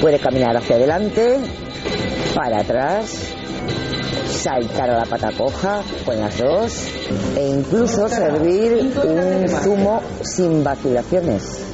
Puede 0.00 0.20
caminar 0.20 0.56
hacia 0.56 0.76
adelante, 0.76 1.40
para 2.32 2.60
atrás, 2.60 3.34
saltar 4.28 4.90
a 4.90 4.98
la 4.98 5.04
pata 5.04 5.30
coja 5.36 5.82
con 6.04 6.18
las 6.18 6.38
dos 6.38 6.72
e 7.36 7.48
incluso 7.48 8.08
servir 8.08 8.92
un 9.04 9.48
zumo 9.48 10.02
sin 10.22 10.64
vacilaciones. 10.64 11.71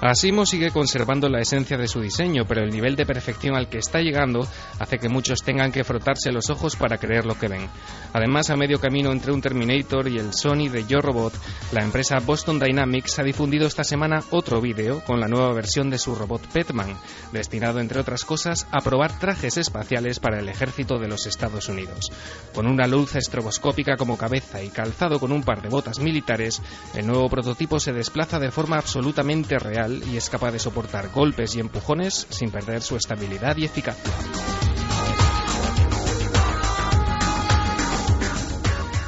Asimo 0.00 0.44
sigue 0.44 0.70
conservando 0.70 1.26
la 1.30 1.40
esencia 1.40 1.78
de 1.78 1.88
su 1.88 2.02
diseño, 2.02 2.44
pero 2.46 2.62
el 2.62 2.70
nivel 2.70 2.96
de 2.96 3.06
perfección 3.06 3.56
al 3.56 3.70
que 3.70 3.78
está 3.78 4.00
llegando 4.00 4.46
hace 4.78 4.98
que 4.98 5.08
muchos 5.08 5.42
tengan 5.42 5.72
que 5.72 5.84
frotarse 5.84 6.30
los 6.32 6.50
ojos 6.50 6.76
para 6.76 6.98
creer 6.98 7.24
lo 7.24 7.38
que 7.38 7.48
ven. 7.48 7.66
Además, 8.12 8.50
a 8.50 8.56
medio 8.56 8.78
camino 8.78 9.10
entre 9.10 9.32
un 9.32 9.40
Terminator 9.40 10.08
y 10.08 10.18
el 10.18 10.34
Sony 10.34 10.68
de 10.70 10.84
Yo 10.86 10.98
Robot, 10.98 11.32
la 11.72 11.82
empresa 11.82 12.18
Boston 12.18 12.58
Dynamics 12.58 13.18
ha 13.18 13.22
difundido 13.22 13.66
esta 13.66 13.84
semana 13.84 14.22
otro 14.30 14.60
vídeo 14.60 15.02
con 15.04 15.18
la 15.18 15.28
nueva 15.28 15.54
versión 15.54 15.88
de 15.88 15.98
su 15.98 16.14
robot 16.14 16.46
Petman, 16.52 16.94
destinado, 17.32 17.80
entre 17.80 18.00
otras 18.00 18.24
cosas, 18.24 18.66
a 18.72 18.82
probar 18.82 19.18
trajes 19.18 19.56
espaciales 19.56 20.20
para 20.20 20.40
el 20.40 20.48
ejército 20.50 20.98
de 20.98 21.08
los 21.08 21.26
Estados 21.26 21.70
Unidos. 21.70 22.10
Con 22.54 22.66
una 22.66 22.86
luz 22.86 23.16
estroboscópica 23.16 23.96
como 23.96 24.18
cabeza 24.18 24.62
y 24.62 24.68
calzado 24.68 25.18
con 25.18 25.32
un 25.32 25.42
par 25.42 25.62
de 25.62 25.70
botas 25.70 26.00
militares, 26.00 26.60
el 26.94 27.06
nuevo 27.06 27.30
prototipo 27.30 27.80
se 27.80 27.94
desplaza 27.94 28.38
de 28.38 28.50
forma 28.50 28.76
absolutamente 28.76 29.58
real 29.58 29.85
y 29.92 30.16
es 30.16 30.28
capaz 30.30 30.52
de 30.52 30.58
soportar 30.58 31.08
golpes 31.10 31.56
y 31.56 31.60
empujones 31.60 32.26
sin 32.30 32.50
perder 32.50 32.82
su 32.82 32.96
estabilidad 32.96 33.56
y 33.56 33.64
eficacia. 33.64 34.12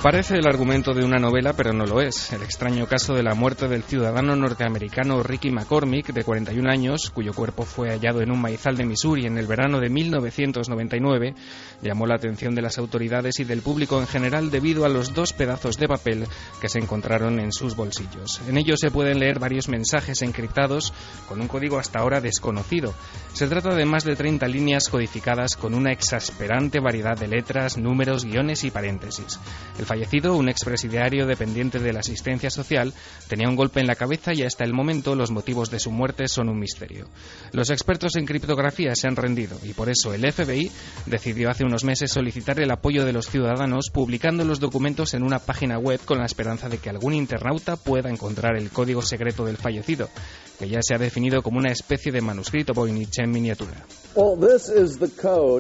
Parece 0.03 0.37
el 0.37 0.47
argumento 0.47 0.95
de 0.95 1.05
una 1.05 1.19
novela, 1.19 1.55
pero 1.55 1.73
no 1.73 1.85
lo 1.85 2.01
es. 2.01 2.33
El 2.33 2.45
extraño 2.45 2.87
caso 2.87 3.15
de 3.15 3.25
la 3.25 3.35
muerte 3.35 3.67
del 3.67 3.83
ciudadano 3.83 4.37
norteamericano 4.37 5.25
Ricky 5.25 5.51
McCormick, 5.51 6.13
de 6.13 6.23
41 6.23 6.71
años, 6.71 7.11
cuyo 7.11 7.33
cuerpo 7.35 7.65
fue 7.65 7.91
hallado 7.91 8.23
en 8.23 8.31
un 8.31 8.41
maizal 8.41 8.77
de 8.77 8.87
Missouri 8.87 9.27
en 9.27 9.39
el 9.39 9.49
verano 9.49 9.81
de 9.81 9.91
1999, 9.91 11.35
llamó 11.83 12.07
la 12.07 12.15
atención 12.15 12.55
de 12.55 12.63
las 12.63 12.79
autoridades 12.79 13.41
y 13.41 13.45
del 13.45 13.61
público 13.61 13.99
en 13.99 14.07
general 14.07 14.53
debido 14.53 14.85
a 14.85 14.89
los 14.89 15.15
dos 15.15 15.33
pedazos 15.33 15.79
de 15.79 15.89
papel 15.89 16.29
que 16.61 16.69
se 16.69 16.79
encontraron 16.79 17.41
en 17.41 17.51
sus 17.53 17.75
bolsillos. 17.75 18.41
En 18.49 18.57
ellos 18.57 18.79
se 18.81 18.93
pueden 18.93 19.19
leer 19.19 19.41
varios 19.41 19.69
mensajes 19.69 20.23
encriptados 20.23 20.93
con 21.29 21.41
un 21.41 21.49
código 21.49 21.77
hasta 21.77 21.99
ahora 21.99 22.21
desconocido. 22.21 22.95
Se 23.33 23.49
trata 23.49 23.75
de 23.75 23.85
más 23.85 24.05
de 24.05 24.15
30 24.15 24.47
líneas 24.47 24.89
codificadas 24.89 25.57
con 25.57 25.75
una 25.75 25.91
exasperante 25.91 26.79
variedad 26.79 27.19
de 27.19 27.27
letras, 27.27 27.77
números, 27.77 28.25
guiones 28.25 28.63
y 28.63 28.71
paréntesis. 28.71 29.41
El 29.77 29.88
fallecido, 29.89 30.37
un 30.37 30.51
expresidiario 30.51 31.27
dependiente 31.27 31.79
de 31.79 31.93
la 31.95 32.01
asistencia 32.01 32.51
social, 32.51 32.93
tenía 33.27 33.49
un 33.49 33.57
golpe 33.57 33.81
en 33.81 33.87
la 33.87 33.95
cabeza 33.95 34.33
y 34.35 34.43
hasta 34.43 34.63
el 34.65 34.75
momento 34.75 35.15
los 35.15 35.31
motivos 35.31 35.71
de 35.71 35.81
su 35.81 35.91
muerte 35.91 36.29
son 36.29 36.51
un 36.51 36.61
misterio. 36.61 37.09
Los 37.53 37.71
expertos 37.71 38.17
en 38.17 38.27
criptografía 38.27 38.95
se 38.95 39.09
han 39.09 39.17
rendido 39.17 39.59
y 39.65 39.73
por 39.73 39.89
eso 39.89 40.13
el 40.13 40.31
FBI 40.31 40.71
decidió 41.07 41.49
hace 41.51 41.65
unos 41.65 41.85
meses 41.85 42.13
solicitar 42.13 42.61
el 42.61 42.71
apoyo 42.71 43.07
de 43.07 43.15
los 43.15 43.29
ciudadanos 43.29 43.91
publicando 43.91 44.45
los 44.45 44.61
documentos 44.61 45.15
en 45.15 45.23
una 45.23 45.39
página 45.39 45.79
web 45.79 46.01
con 46.05 46.19
la 46.19 46.27
esperanza 46.27 46.69
de 46.69 46.79
que 46.79 46.91
algún 46.91 47.15
internauta 47.15 47.77
pueda 47.77 48.11
encontrar 48.11 48.57
el 48.59 48.71
código 48.71 49.01
secreto 49.01 49.47
del 49.47 49.57
fallecido, 49.57 50.11
que 50.59 50.69
ya 50.69 50.81
se 50.83 50.95
ha 50.95 50.99
definido 50.99 51.43
como 51.43 51.59
una 51.59 51.71
especie 51.71 52.11
de 52.11 52.21
manuscrito 52.21 52.73
Voynich 52.75 53.19
en 53.19 53.31
miniatura. 53.31 53.85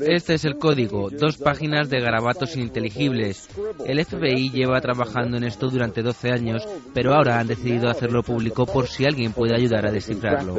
Este 0.09 0.35
es 0.35 0.45
el 0.45 0.59
código, 0.59 1.11
dos 1.11 1.37
páginas 1.37 1.89
de 1.89 2.01
garabatos 2.01 2.57
ininteligibles. 2.57 3.49
El 3.87 4.05
FBI 4.05 4.51
lleva 4.51 4.81
trabajando 4.81 5.37
en 5.37 5.45
esto 5.45 5.69
durante 5.69 6.03
12 6.03 6.31
años, 6.31 6.69
pero 6.93 7.15
ahora 7.15 7.39
han 7.39 7.47
decidido 7.47 7.89
hacerlo 7.89 8.23
público 8.23 8.67
por 8.67 8.89
si 8.89 9.05
alguien 9.05 9.33
puede 9.33 9.55
ayudar 9.55 9.87
a 9.87 9.93
descifrarlo. 9.93 10.57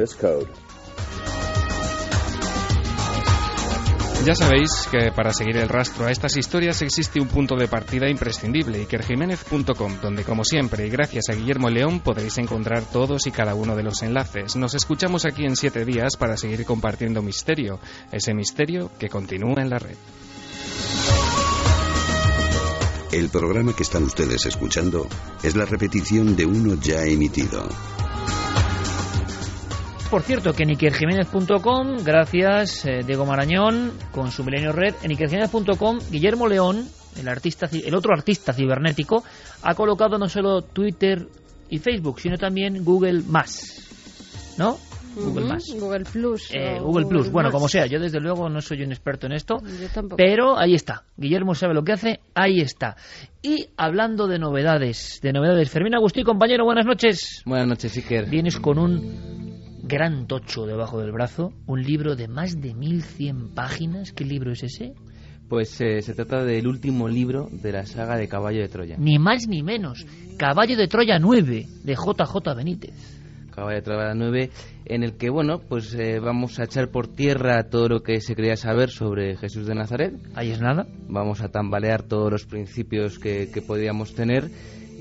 Ya 4.24 4.34
sabéis 4.34 4.86
que 4.90 5.10
para 5.12 5.32
seguir 5.32 5.56
el 5.56 5.68
rastro 5.68 6.04
a 6.04 6.10
estas 6.10 6.36
historias 6.36 6.82
existe 6.82 7.22
un 7.22 7.28
punto 7.28 7.56
de 7.56 7.68
partida 7.68 8.06
imprescindible, 8.06 8.82
ikerjiménez.com, 8.82 10.00
donde 10.02 10.24
como 10.24 10.44
siempre 10.44 10.86
y 10.86 10.90
gracias 10.90 11.30
a 11.30 11.34
Guillermo 11.34 11.70
León 11.70 12.00
podréis 12.00 12.36
encontrar 12.36 12.82
todos 12.84 13.26
y 13.26 13.30
cada 13.30 13.54
uno 13.54 13.74
de 13.76 13.82
los 13.82 14.02
enlaces. 14.02 14.56
Nos 14.56 14.74
escuchamos 14.74 15.24
aquí 15.24 15.46
en 15.46 15.56
siete 15.56 15.86
días 15.86 16.16
para 16.18 16.36
seguir 16.36 16.66
compartiendo 16.66 17.22
misterio, 17.22 17.80
ese 18.12 18.34
misterio 18.34 18.90
que 18.98 19.08
continúa 19.08 19.62
en 19.62 19.70
la 19.70 19.78
red. 19.78 19.96
El 23.12 23.30
programa 23.30 23.74
que 23.74 23.82
están 23.84 24.04
ustedes 24.04 24.44
escuchando 24.44 25.08
es 25.42 25.56
la 25.56 25.64
repetición 25.64 26.36
de 26.36 26.44
uno 26.44 26.74
ya 26.74 27.04
emitido. 27.04 27.66
Por 30.10 30.22
cierto, 30.22 30.52
que 30.54 30.64
en 30.64 30.70
ikerjiménez.com, 30.70 31.98
gracias 32.04 32.84
eh, 32.84 33.02
Diego 33.06 33.24
Marañón 33.26 33.92
con 34.10 34.32
su 34.32 34.42
Milenio 34.42 34.72
Red, 34.72 34.96
en 35.04 35.12
ikerjiménez.com, 35.12 36.00
Guillermo 36.10 36.48
León, 36.48 36.84
el, 37.16 37.28
artista, 37.28 37.68
el 37.72 37.94
otro 37.94 38.12
artista 38.12 38.52
cibernético, 38.52 39.22
ha 39.62 39.74
colocado 39.74 40.18
no 40.18 40.28
solo 40.28 40.62
Twitter 40.62 41.28
y 41.68 41.78
Facebook, 41.78 42.20
sino 42.20 42.36
también 42.38 42.84
Google 42.84 43.22
Más. 43.22 43.86
¿No? 44.58 44.78
Google 45.14 45.44
Más. 45.44 45.64
Google 45.78 46.04
Plus. 46.04 46.50
Eh, 46.52 46.80
Google 46.80 47.06
Plus. 47.06 47.30
Bueno, 47.30 47.50
Más. 47.50 47.54
como 47.54 47.68
sea, 47.68 47.86
yo 47.86 48.00
desde 48.00 48.18
luego 48.18 48.48
no 48.48 48.60
soy 48.60 48.82
un 48.82 48.90
experto 48.90 49.26
en 49.26 49.32
esto, 49.32 49.58
Yo 49.62 49.88
tampoco. 49.94 50.16
pero 50.16 50.58
ahí 50.58 50.74
está. 50.74 51.04
Guillermo 51.16 51.54
sabe 51.54 51.72
lo 51.72 51.84
que 51.84 51.92
hace, 51.92 52.18
ahí 52.34 52.60
está. 52.60 52.96
Y 53.42 53.68
hablando 53.76 54.26
de 54.26 54.40
novedades, 54.40 55.20
de 55.22 55.32
novedades, 55.32 55.70
Fermín 55.70 55.94
Agustín, 55.94 56.24
compañero, 56.24 56.64
buenas 56.64 56.84
noches. 56.84 57.42
Buenas 57.46 57.68
noches, 57.68 57.96
Iker. 57.96 58.28
Vienes 58.28 58.58
con 58.58 58.78
un 58.78 59.49
gran 59.90 60.28
tocho 60.28 60.66
debajo 60.66 61.00
del 61.00 61.10
brazo, 61.10 61.52
un 61.66 61.82
libro 61.82 62.14
de 62.14 62.28
más 62.28 62.60
de 62.60 62.74
1100 62.74 63.54
páginas. 63.54 64.12
¿Qué 64.12 64.24
libro 64.24 64.52
es 64.52 64.62
ese? 64.62 64.94
Pues 65.48 65.80
eh, 65.80 66.00
se 66.00 66.14
trata 66.14 66.44
del 66.44 66.68
último 66.68 67.08
libro 67.08 67.48
de 67.50 67.72
la 67.72 67.84
saga 67.84 68.16
de 68.16 68.28
Caballo 68.28 68.60
de 68.60 68.68
Troya. 68.68 68.96
Ni 68.98 69.18
más 69.18 69.48
ni 69.48 69.64
menos. 69.64 70.06
Caballo 70.38 70.76
de 70.76 70.86
Troya 70.86 71.18
9, 71.18 71.66
de 71.82 71.94
JJ 71.94 72.54
Benítez. 72.56 73.20
Caballo 73.50 73.78
de 73.78 73.82
Troya 73.82 74.14
9, 74.14 74.50
en 74.84 75.02
el 75.02 75.16
que, 75.16 75.28
bueno, 75.28 75.58
pues 75.58 75.92
eh, 75.94 76.20
vamos 76.20 76.60
a 76.60 76.64
echar 76.64 76.92
por 76.92 77.08
tierra 77.08 77.64
todo 77.68 77.88
lo 77.88 78.02
que 78.04 78.20
se 78.20 78.36
quería 78.36 78.54
saber 78.54 78.90
sobre 78.90 79.36
Jesús 79.38 79.66
de 79.66 79.74
Nazaret. 79.74 80.14
Ahí 80.36 80.52
es 80.52 80.60
nada. 80.60 80.86
Vamos 81.08 81.40
a 81.40 81.48
tambalear 81.48 82.04
todos 82.04 82.30
los 82.30 82.46
principios 82.46 83.18
que, 83.18 83.50
que 83.52 83.60
podíamos 83.60 84.14
tener. 84.14 84.48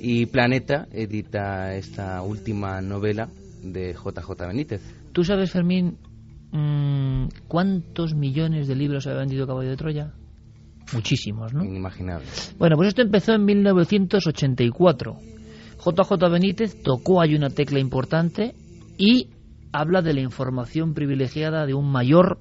Y 0.02 0.26
Planeta 0.26 0.88
edita 0.92 1.76
esta 1.76 2.24
última 2.24 2.82
novela 2.82 3.30
de 3.62 3.94
JJ 3.94 4.48
Benítez. 4.48 4.82
¿Tú 5.12 5.24
sabes, 5.24 5.52
Fermín, 5.52 5.98
mm, 6.52 7.28
cuántos 7.48 8.14
millones 8.14 8.68
de 8.68 8.76
libros 8.76 9.08
ha 9.08 9.14
vendido 9.14 9.48
Caballo 9.48 9.70
de 9.70 9.78
Troya? 9.78 10.14
Muchísimos, 10.94 11.54
¿no? 11.54 11.64
Inimaginable. 11.64 12.26
Bueno, 12.58 12.76
pues 12.76 12.90
esto 12.90 13.02
empezó 13.02 13.34
en 13.34 13.46
1984. 13.46 15.18
JJ 15.78 16.30
Benítez 16.32 16.82
tocó 16.82 17.22
ahí 17.22 17.36
una 17.36 17.50
tecla 17.50 17.80
importante 17.80 18.54
y 18.98 19.30
habla 19.72 20.02
de 20.02 20.14
la 20.14 20.22
información 20.22 20.94
privilegiada 20.94 21.66
de 21.66 21.74
un 21.74 21.92
mayor 21.92 22.40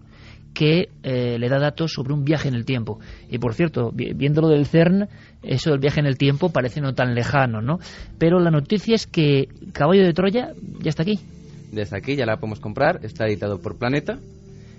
que 0.59 0.89
eh, 1.05 1.39
le 1.39 1.49
da 1.49 1.61
datos 1.61 1.93
sobre 1.93 2.13
un 2.13 2.25
viaje 2.25 2.49
en 2.49 2.55
el 2.55 2.65
tiempo. 2.65 2.99
Y 3.31 3.39
por 3.39 3.55
cierto, 3.55 3.93
vi- 3.95 4.13
viéndolo 4.13 4.49
del 4.49 4.67
CERN, 4.67 5.07
eso 5.45 5.71
del 5.71 5.79
viaje 5.79 6.01
en 6.01 6.07
el 6.07 6.19
tiempo 6.19 6.49
parece 6.51 6.81
no 6.81 6.95
tan 6.95 7.15
lejano, 7.15 7.63
¿no? 7.63 7.79
Pero 8.19 8.41
la 8.41 8.51
noticia 8.51 8.97
es 8.97 9.07
que 9.07 9.47
Caballo 9.73 10.03
de 10.03 10.13
Troya 10.13 10.49
ya 10.81 10.89
está 10.91 11.05
aquí. 11.05 11.21
Desde 11.71 11.97
aquí 11.97 12.17
ya 12.17 12.27
la 12.27 12.39
podemos 12.39 12.59
comprar, 12.59 12.99
está 13.05 13.29
editado 13.29 13.61
por 13.61 13.79
Planeta 13.79 14.19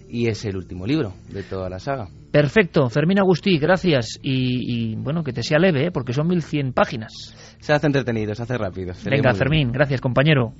y 0.09 0.27
es 0.27 0.43
el 0.43 0.57
último 0.57 0.85
libro 0.85 1.13
de 1.31 1.43
toda 1.43 1.69
la 1.69 1.79
saga. 1.79 2.09
Perfecto, 2.29 2.89
Fermín 2.89 3.19
Agustí, 3.19 3.57
gracias. 3.57 4.19
Y, 4.21 4.91
y, 4.91 4.95
bueno, 4.95 5.23
que 5.23 5.31
te 5.31 5.43
sea 5.43 5.59
leve, 5.59 5.85
¿eh? 5.85 5.91
porque 5.93 6.11
son 6.11 6.27
1100 6.27 6.73
páginas. 6.73 7.13
Se 7.59 7.71
hace 7.71 7.87
entretenido, 7.87 8.35
se 8.35 8.43
hace 8.43 8.57
rápido. 8.57 8.93
se 8.95 9.09
Venga, 9.09 9.29
bien. 9.31 9.35
Fermín, 9.37 9.71
gracias, 9.71 10.01
compañero. 10.01 10.51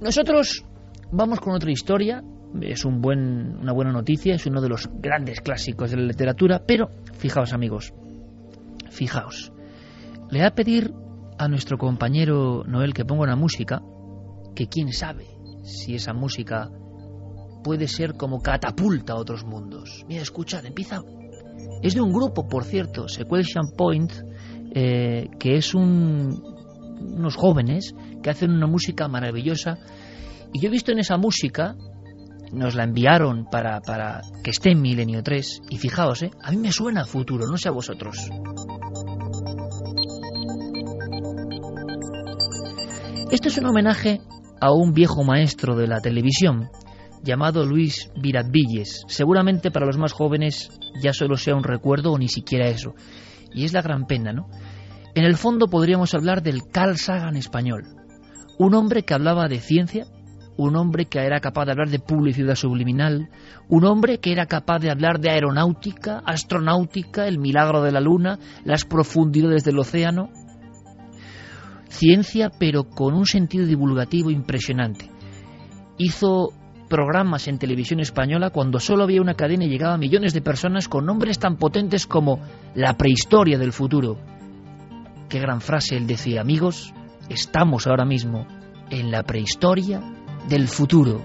Nosotros 0.00 0.64
vamos 1.12 1.38
con 1.40 1.54
otra 1.54 1.70
historia. 1.70 2.22
Es 2.60 2.84
un 2.84 3.00
buen, 3.00 3.58
una 3.60 3.72
buena 3.72 3.92
noticia, 3.92 4.34
es 4.34 4.46
uno 4.46 4.60
de 4.60 4.68
los 4.68 4.88
grandes 4.92 5.40
clásicos 5.40 5.90
de 5.90 5.96
la 5.98 6.04
literatura, 6.04 6.62
pero 6.66 6.90
fijaos, 7.14 7.52
amigos, 7.52 7.92
fijaos. 8.90 9.52
Le 10.30 10.38
voy 10.38 10.46
a 10.46 10.54
pedir 10.54 10.92
a 11.38 11.48
nuestro 11.48 11.78
compañero 11.78 12.64
Noel 12.66 12.92
que 12.92 13.04
ponga 13.04 13.22
una 13.22 13.36
música, 13.36 13.82
que 14.54 14.66
quién 14.66 14.92
sabe 14.92 15.26
si 15.64 15.94
esa 15.94 16.12
música 16.12 16.68
puede 17.62 17.88
ser 17.88 18.14
como 18.14 18.40
catapulta 18.40 19.14
a 19.14 19.16
otros 19.16 19.44
mundos. 19.44 20.04
Mira, 20.08 20.22
escuchad, 20.22 20.64
empieza. 20.66 21.02
Es 21.82 21.94
de 21.94 22.00
un 22.00 22.12
grupo, 22.12 22.48
por 22.48 22.64
cierto, 22.64 23.08
Sequential 23.08 23.72
Point, 23.76 24.12
eh, 24.74 25.28
que 25.38 25.56
es 25.56 25.74
un, 25.74 26.42
unos 27.00 27.36
jóvenes 27.36 27.94
que 28.22 28.30
hacen 28.30 28.50
una 28.50 28.66
música 28.66 29.08
maravillosa. 29.08 29.78
Y 30.52 30.60
yo 30.60 30.68
he 30.68 30.72
visto 30.72 30.92
en 30.92 30.98
esa 30.98 31.16
música, 31.16 31.76
nos 32.52 32.74
la 32.74 32.84
enviaron 32.84 33.46
para, 33.50 33.80
para 33.80 34.22
que 34.42 34.50
esté 34.50 34.72
en 34.72 34.80
Milenio 34.80 35.22
3, 35.22 35.62
y 35.70 35.78
fijaos, 35.78 36.22
eh, 36.22 36.30
a 36.42 36.50
mí 36.50 36.56
me 36.56 36.72
suena 36.72 37.02
a 37.02 37.06
futuro, 37.06 37.46
no 37.46 37.56
sé 37.56 37.68
a 37.68 37.72
vosotros. 37.72 38.30
Esto 43.30 43.48
es 43.48 43.58
un 43.58 43.66
homenaje 43.66 44.20
a 44.60 44.72
un 44.72 44.92
viejo 44.92 45.22
maestro 45.22 45.76
de 45.76 45.86
la 45.86 46.00
televisión 46.00 46.68
llamado 47.22 47.64
Luis 47.64 48.10
Viradvilles. 48.16 49.04
Seguramente 49.06 49.70
para 49.70 49.86
los 49.86 49.98
más 49.98 50.12
jóvenes 50.12 50.70
ya 51.00 51.12
solo 51.12 51.36
sea 51.36 51.54
un 51.54 51.64
recuerdo 51.64 52.12
o 52.12 52.18
ni 52.18 52.28
siquiera 52.28 52.68
eso. 52.68 52.94
Y 53.52 53.64
es 53.64 53.72
la 53.72 53.82
gran 53.82 54.06
pena, 54.06 54.32
¿no? 54.32 54.48
En 55.14 55.24
el 55.24 55.36
fondo 55.36 55.66
podríamos 55.66 56.14
hablar 56.14 56.42
del 56.42 56.62
Carl 56.70 56.96
Sagan 56.96 57.36
español. 57.36 57.84
Un 58.58 58.74
hombre 58.74 59.02
que 59.02 59.14
hablaba 59.14 59.48
de 59.48 59.60
ciencia, 59.60 60.06
un 60.66 60.76
hombre 60.76 61.06
que 61.06 61.18
era 61.18 61.40
capaz 61.40 61.64
de 61.64 61.72
hablar 61.72 61.88
de 61.88 61.98
publicidad 61.98 62.54
subliminal, 62.54 63.30
un 63.68 63.84
hombre 63.84 64.18
que 64.18 64.32
era 64.32 64.44
capaz 64.44 64.78
de 64.78 64.90
hablar 64.90 65.18
de 65.18 65.30
aeronáutica, 65.30 66.22
astronáutica, 66.26 67.26
el 67.26 67.38
milagro 67.38 67.82
de 67.82 67.92
la 67.92 68.00
luna, 68.00 68.38
las 68.64 68.84
profundidades 68.84 69.64
del 69.64 69.78
océano. 69.78 70.28
Ciencia, 71.88 72.50
pero 72.58 72.84
con 72.84 73.14
un 73.14 73.24
sentido 73.24 73.64
divulgativo 73.64 74.30
impresionante. 74.30 75.10
Hizo 75.96 76.50
programas 76.88 77.48
en 77.48 77.58
televisión 77.58 78.00
española 78.00 78.50
cuando 78.50 78.80
solo 78.80 79.04
había 79.04 79.22
una 79.22 79.34
cadena 79.34 79.64
y 79.64 79.68
llegaba 79.68 79.94
a 79.94 79.98
millones 79.98 80.34
de 80.34 80.42
personas 80.42 80.88
con 80.88 81.06
nombres 81.06 81.38
tan 81.38 81.56
potentes 81.56 82.06
como 82.06 82.40
la 82.74 82.98
prehistoria 82.98 83.58
del 83.58 83.72
futuro. 83.72 84.18
Qué 85.28 85.38
gran 85.38 85.60
frase 85.62 85.96
él 85.96 86.06
decía, 86.06 86.42
amigos, 86.42 86.92
estamos 87.30 87.86
ahora 87.86 88.04
mismo 88.04 88.46
en 88.90 89.10
la 89.10 89.22
prehistoria 89.22 90.02
del 90.48 90.68
futuro. 90.68 91.22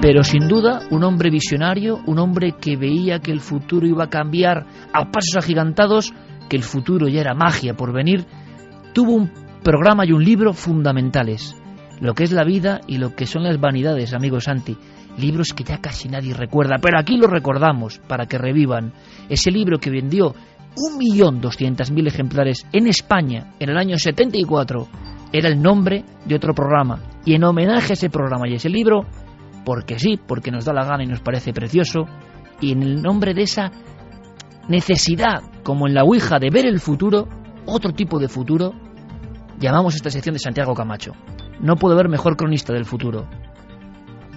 Pero 0.00 0.22
sin 0.22 0.46
duda, 0.46 0.82
un 0.90 1.02
hombre 1.02 1.28
visionario, 1.28 2.00
un 2.06 2.18
hombre 2.20 2.54
que 2.60 2.76
veía 2.76 3.18
que 3.18 3.32
el 3.32 3.40
futuro 3.40 3.86
iba 3.86 4.04
a 4.04 4.10
cambiar 4.10 4.64
a 4.92 5.10
pasos 5.10 5.36
agigantados, 5.36 6.14
que 6.48 6.56
el 6.56 6.62
futuro 6.62 7.08
ya 7.08 7.20
era 7.20 7.34
magia 7.34 7.74
por 7.74 7.92
venir, 7.92 8.24
tuvo 8.94 9.12
un 9.12 9.30
programa 9.64 10.06
y 10.06 10.12
un 10.12 10.24
libro 10.24 10.52
fundamentales. 10.52 11.56
Lo 12.00 12.14
que 12.14 12.22
es 12.22 12.32
la 12.32 12.44
vida 12.44 12.80
y 12.86 12.98
lo 12.98 13.16
que 13.16 13.26
son 13.26 13.42
las 13.42 13.58
vanidades, 13.58 14.14
amigo 14.14 14.40
Santi. 14.40 14.76
Libros 15.18 15.52
que 15.52 15.64
ya 15.64 15.78
casi 15.78 16.08
nadie 16.08 16.32
recuerda, 16.32 16.76
pero 16.80 16.96
aquí 16.98 17.16
lo 17.16 17.26
recordamos 17.26 17.98
para 18.06 18.26
que 18.26 18.38
revivan. 18.38 18.92
Ese 19.28 19.50
libro 19.50 19.78
que 19.78 19.90
vendió 19.90 20.32
1.200.000 20.76 22.06
ejemplares 22.06 22.66
en 22.72 22.86
España 22.86 23.54
en 23.58 23.70
el 23.70 23.76
año 23.76 23.98
74 23.98 24.88
era 25.32 25.48
el 25.48 25.60
nombre 25.60 26.04
de 26.24 26.34
otro 26.34 26.54
programa. 26.54 27.00
Y 27.24 27.34
en 27.34 27.44
homenaje 27.44 27.92
a 27.92 27.94
ese 27.94 28.10
programa 28.10 28.48
y 28.48 28.52
a 28.52 28.56
ese 28.56 28.68
libro, 28.68 29.04
porque 29.64 29.98
sí, 29.98 30.18
porque 30.24 30.50
nos 30.50 30.64
da 30.64 30.72
la 30.72 30.84
gana 30.84 31.04
y 31.04 31.06
nos 31.06 31.20
parece 31.20 31.52
precioso, 31.52 32.06
y 32.60 32.72
en 32.72 32.82
el 32.82 33.02
nombre 33.02 33.34
de 33.34 33.42
esa 33.42 33.70
necesidad, 34.68 35.42
como 35.62 35.86
en 35.86 35.94
la 35.94 36.04
Ouija, 36.04 36.38
de 36.38 36.50
ver 36.50 36.66
el 36.66 36.80
futuro, 36.80 37.28
otro 37.66 37.92
tipo 37.92 38.18
de 38.18 38.28
futuro, 38.28 38.72
llamamos 39.58 39.94
esta 39.94 40.10
sección 40.10 40.34
de 40.34 40.38
Santiago 40.38 40.74
Camacho. 40.74 41.12
No 41.60 41.76
puedo 41.76 41.94
haber 41.94 42.08
mejor 42.08 42.36
cronista 42.36 42.72
del 42.72 42.84
futuro. 42.84 43.28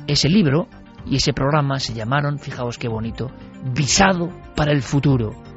Ese 0.08 0.28
libro 0.28 0.68
y 1.06 1.16
ese 1.16 1.34
programa 1.34 1.80
se 1.80 1.94
llamaron, 1.94 2.40
fijaos 2.40 2.78
qué 2.78 2.88
bonito, 2.88 3.32
Visado 3.74 4.30
para 4.56 4.72
el 4.72 4.82
futuro. 4.82 5.51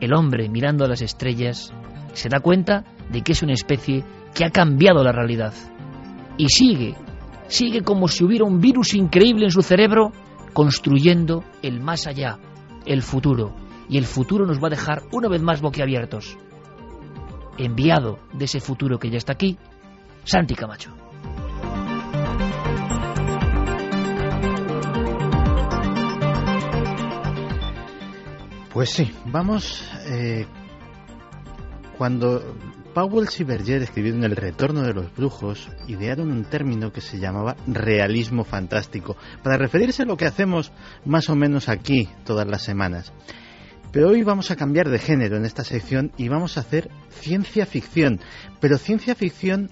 El 0.00 0.14
hombre 0.14 0.48
mirando 0.48 0.84
a 0.84 0.88
las 0.88 1.02
estrellas 1.02 1.72
se 2.12 2.28
da 2.28 2.40
cuenta 2.40 2.84
de 3.10 3.22
que 3.22 3.32
es 3.32 3.42
una 3.42 3.52
especie 3.52 4.04
que 4.34 4.44
ha 4.44 4.50
cambiado 4.50 5.02
la 5.02 5.12
realidad. 5.12 5.54
Y 6.36 6.48
sigue, 6.48 6.94
sigue 7.48 7.82
como 7.82 8.08
si 8.08 8.24
hubiera 8.24 8.44
un 8.44 8.60
virus 8.60 8.94
increíble 8.94 9.44
en 9.44 9.50
su 9.50 9.62
cerebro, 9.62 10.12
construyendo 10.52 11.44
el 11.62 11.80
más 11.80 12.06
allá, 12.06 12.38
el 12.86 13.02
futuro. 13.02 13.54
Y 13.88 13.98
el 13.98 14.04
futuro 14.04 14.46
nos 14.46 14.62
va 14.62 14.68
a 14.68 14.70
dejar 14.70 15.02
una 15.12 15.28
vez 15.28 15.42
más 15.42 15.60
boquiabiertos. 15.60 16.36
Enviado 17.58 18.18
de 18.32 18.46
ese 18.46 18.60
futuro 18.60 18.98
que 18.98 19.10
ya 19.10 19.18
está 19.18 19.34
aquí, 19.34 19.58
Santi 20.24 20.54
Camacho. 20.54 20.92
Pues 28.74 28.90
sí, 28.90 29.14
vamos. 29.26 29.88
eh, 30.08 30.46
cuando 31.96 32.56
Powell 32.92 33.28
y 33.38 33.44
Berger 33.44 33.82
escribieron 33.82 34.24
El 34.24 34.34
retorno 34.34 34.82
de 34.82 34.92
los 34.92 35.14
brujos, 35.14 35.68
idearon 35.86 36.32
un 36.32 36.44
término 36.44 36.92
que 36.92 37.00
se 37.00 37.20
llamaba 37.20 37.54
realismo 37.68 38.42
fantástico, 38.42 39.16
para 39.44 39.58
referirse 39.58 40.02
a 40.02 40.06
lo 40.06 40.16
que 40.16 40.26
hacemos 40.26 40.72
más 41.04 41.30
o 41.30 41.36
menos 41.36 41.68
aquí 41.68 42.08
todas 42.24 42.48
las 42.48 42.64
semanas. 42.64 43.12
Pero 43.92 44.08
hoy 44.08 44.24
vamos 44.24 44.50
a 44.50 44.56
cambiar 44.56 44.88
de 44.88 44.98
género 44.98 45.36
en 45.36 45.44
esta 45.44 45.62
sección 45.62 46.10
y 46.16 46.28
vamos 46.28 46.56
a 46.56 46.60
hacer 46.62 46.90
ciencia 47.10 47.66
ficción, 47.66 48.18
pero 48.58 48.76
ciencia 48.76 49.14
ficción 49.14 49.70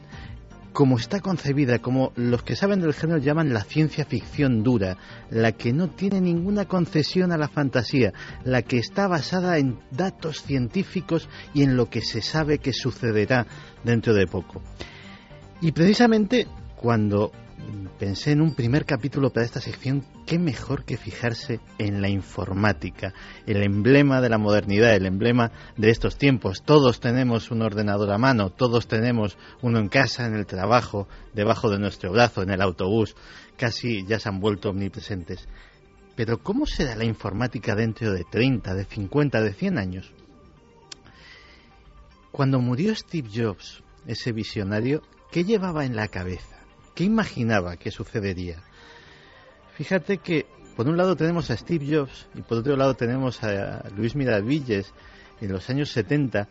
como 0.72 0.96
está 0.96 1.20
concebida, 1.20 1.80
como 1.80 2.12
los 2.16 2.42
que 2.42 2.56
saben 2.56 2.80
del 2.80 2.94
género 2.94 3.18
llaman 3.18 3.52
la 3.52 3.64
ciencia 3.64 4.04
ficción 4.04 4.62
dura, 4.62 4.96
la 5.30 5.52
que 5.52 5.72
no 5.72 5.90
tiene 5.90 6.20
ninguna 6.20 6.66
concesión 6.66 7.32
a 7.32 7.36
la 7.36 7.48
fantasía, 7.48 8.12
la 8.44 8.62
que 8.62 8.78
está 8.78 9.06
basada 9.06 9.58
en 9.58 9.78
datos 9.90 10.42
científicos 10.42 11.28
y 11.52 11.62
en 11.62 11.76
lo 11.76 11.90
que 11.90 12.00
se 12.00 12.22
sabe 12.22 12.58
que 12.58 12.72
sucederá 12.72 13.46
dentro 13.84 14.14
de 14.14 14.26
poco. 14.26 14.62
Y 15.60 15.72
precisamente 15.72 16.46
cuando 16.76 17.32
pensé 17.98 18.32
en 18.32 18.40
un 18.40 18.54
primer 18.54 18.84
capítulo 18.84 19.30
para 19.30 19.46
esta 19.46 19.60
sección, 19.60 20.04
qué 20.26 20.38
mejor 20.38 20.84
que 20.84 20.96
fijarse 20.96 21.60
en 21.78 22.02
la 22.02 22.08
informática, 22.08 23.14
el 23.46 23.62
emblema 23.62 24.20
de 24.20 24.28
la 24.28 24.38
modernidad, 24.38 24.94
el 24.94 25.06
emblema 25.06 25.52
de 25.76 25.90
estos 25.90 26.18
tiempos. 26.18 26.62
Todos 26.64 27.00
tenemos 27.00 27.50
un 27.50 27.62
ordenador 27.62 28.10
a 28.10 28.18
mano, 28.18 28.50
todos 28.50 28.88
tenemos 28.88 29.38
uno 29.60 29.78
en 29.78 29.88
casa, 29.88 30.26
en 30.26 30.34
el 30.34 30.46
trabajo, 30.46 31.06
debajo 31.32 31.70
de 31.70 31.78
nuestro 31.78 32.12
brazo, 32.12 32.42
en 32.42 32.50
el 32.50 32.60
autobús, 32.60 33.14
casi 33.56 34.04
ya 34.04 34.18
se 34.18 34.28
han 34.28 34.40
vuelto 34.40 34.70
omnipresentes. 34.70 35.46
Pero 36.16 36.42
¿cómo 36.42 36.66
será 36.66 36.96
la 36.96 37.04
informática 37.04 37.74
dentro 37.74 38.12
de 38.12 38.24
30, 38.24 38.74
de 38.74 38.84
50, 38.84 39.40
de 39.40 39.52
100 39.52 39.78
años? 39.78 40.12
Cuando 42.32 42.58
murió 42.60 42.94
Steve 42.96 43.28
Jobs, 43.32 43.82
ese 44.06 44.32
visionario, 44.32 45.02
¿qué 45.30 45.44
llevaba 45.44 45.84
en 45.84 45.94
la 45.94 46.08
cabeza? 46.08 46.61
¿Qué 46.94 47.04
imaginaba 47.04 47.76
que 47.76 47.90
sucedería? 47.90 48.62
Fíjate 49.74 50.18
que 50.18 50.46
por 50.76 50.88
un 50.88 50.96
lado 50.96 51.16
tenemos 51.16 51.50
a 51.50 51.56
Steve 51.56 51.86
Jobs 51.88 52.28
y 52.34 52.42
por 52.42 52.58
otro 52.58 52.76
lado 52.76 52.94
tenemos 52.94 53.42
a 53.42 53.88
Luis 53.96 54.14
Miravilles 54.14 54.92
en 55.40 55.52
los 55.52 55.68
años 55.70 55.90
70 55.90 56.48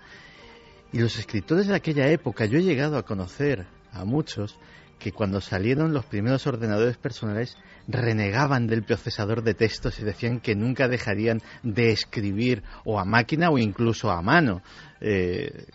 y 0.93 0.99
los 0.99 1.17
escritores 1.17 1.67
de 1.67 1.75
aquella 1.75 2.07
época, 2.09 2.45
yo 2.45 2.59
he 2.59 2.63
llegado 2.63 2.97
a 2.97 3.03
conocer 3.03 3.65
a 3.93 4.03
muchos 4.03 4.57
que 4.99 5.11
cuando 5.11 5.41
salieron 5.41 5.93
los 5.93 6.05
primeros 6.05 6.45
ordenadores 6.45 6.97
personales 6.97 7.57
renegaban 7.87 8.67
del 8.67 8.83
procesador 8.83 9.41
de 9.41 9.55
textos 9.55 9.99
y 9.99 10.03
decían 10.03 10.39
que 10.39 10.55
nunca 10.55 10.87
dejarían 10.87 11.41
de 11.63 11.91
escribir 11.91 12.61
o 12.85 12.99
a 12.99 13.05
máquina 13.05 13.49
o 13.49 13.57
incluso 13.57 14.11
a 14.11 14.21
mano. 14.21 14.61
Eh, 14.99 15.65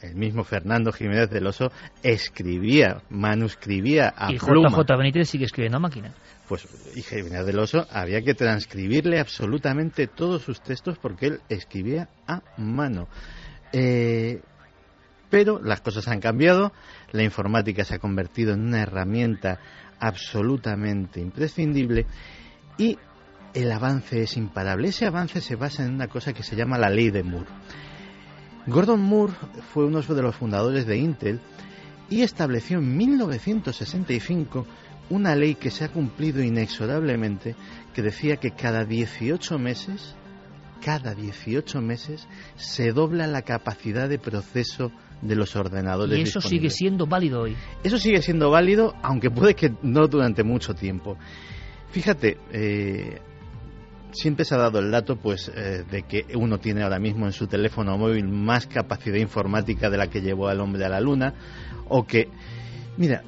el 0.00 0.14
mismo 0.14 0.44
Fernando 0.44 0.92
Jiménez 0.92 1.30
del 1.30 1.46
Oso 1.46 1.70
escribía, 2.02 3.02
manuscribía 3.10 4.14
a 4.16 4.32
y 4.32 4.38
pluma. 4.38 4.70
JJ 4.70 4.96
Benítez 4.96 5.28
sigue 5.28 5.44
escribiendo 5.44 5.78
a 5.78 5.80
máquina. 5.80 6.12
Pues 6.48 6.66
y 6.94 7.02
Jiménez 7.02 7.44
del 7.44 7.58
Oso 7.58 7.86
había 7.90 8.22
que 8.22 8.34
transcribirle 8.34 9.18
absolutamente 9.18 10.06
todos 10.06 10.42
sus 10.42 10.60
textos 10.60 10.98
porque 10.98 11.26
él 11.26 11.40
escribía 11.48 12.08
a 12.26 12.42
mano. 12.56 13.08
Eh, 13.72 14.40
pero 15.30 15.60
las 15.62 15.80
cosas 15.80 16.08
han 16.08 16.20
cambiado, 16.20 16.72
la 17.12 17.22
informática 17.22 17.84
se 17.84 17.96
ha 17.96 17.98
convertido 17.98 18.54
en 18.54 18.60
una 18.60 18.82
herramienta 18.82 19.58
absolutamente 20.00 21.20
imprescindible 21.20 22.06
y 22.78 22.96
el 23.52 23.72
avance 23.72 24.22
es 24.22 24.36
imparable. 24.36 24.88
Ese 24.88 25.06
avance 25.06 25.40
se 25.40 25.56
basa 25.56 25.84
en 25.84 25.94
una 25.94 26.08
cosa 26.08 26.32
que 26.32 26.42
se 26.42 26.56
llama 26.56 26.78
la 26.78 26.88
ley 26.88 27.10
de 27.10 27.22
Moore. 27.22 27.48
Gordon 28.68 29.00
Moore 29.00 29.32
fue 29.72 29.86
uno 29.86 30.02
de 30.02 30.22
los 30.22 30.36
fundadores 30.36 30.86
de 30.86 30.98
Intel 30.98 31.40
y 32.10 32.20
estableció 32.20 32.78
en 32.78 32.96
1965 32.96 34.66
una 35.08 35.34
ley 35.34 35.54
que 35.54 35.70
se 35.70 35.84
ha 35.84 35.88
cumplido 35.88 36.42
inexorablemente 36.42 37.54
que 37.94 38.02
decía 38.02 38.36
que 38.36 38.50
cada 38.50 38.84
18 38.84 39.58
meses, 39.58 40.14
cada 40.84 41.14
18 41.14 41.80
meses 41.80 42.28
se 42.56 42.92
dobla 42.92 43.26
la 43.26 43.40
capacidad 43.40 44.06
de 44.06 44.18
proceso 44.18 44.92
de 45.22 45.34
los 45.34 45.56
ordenadores. 45.56 46.18
Y 46.18 46.22
eso 46.22 46.42
sigue 46.42 46.68
siendo 46.68 47.06
válido 47.06 47.40
hoy. 47.40 47.56
Eso 47.82 47.98
sigue 47.98 48.20
siendo 48.20 48.50
válido, 48.50 48.94
aunque 49.02 49.30
puede 49.30 49.54
que 49.54 49.72
no 49.82 50.06
durante 50.08 50.44
mucho 50.44 50.74
tiempo. 50.74 51.16
Fíjate, 51.90 52.36
eh, 52.52 53.18
siempre 54.12 54.44
se 54.44 54.54
ha 54.54 54.58
dado 54.58 54.78
el 54.78 54.90
dato 54.90 55.16
pues 55.16 55.50
eh, 55.54 55.84
de 55.90 56.02
que 56.02 56.26
uno 56.34 56.58
tiene 56.58 56.82
ahora 56.82 56.98
mismo 56.98 57.26
en 57.26 57.32
su 57.32 57.46
teléfono 57.46 57.96
móvil 57.98 58.28
más 58.28 58.66
capacidad 58.66 59.16
informática 59.16 59.90
de 59.90 59.98
la 59.98 60.08
que 60.08 60.20
llevó 60.20 60.48
al 60.48 60.60
hombre 60.60 60.84
a 60.84 60.88
la 60.88 61.00
luna 61.00 61.34
o 61.88 62.06
que 62.06 62.28
mira 62.96 63.22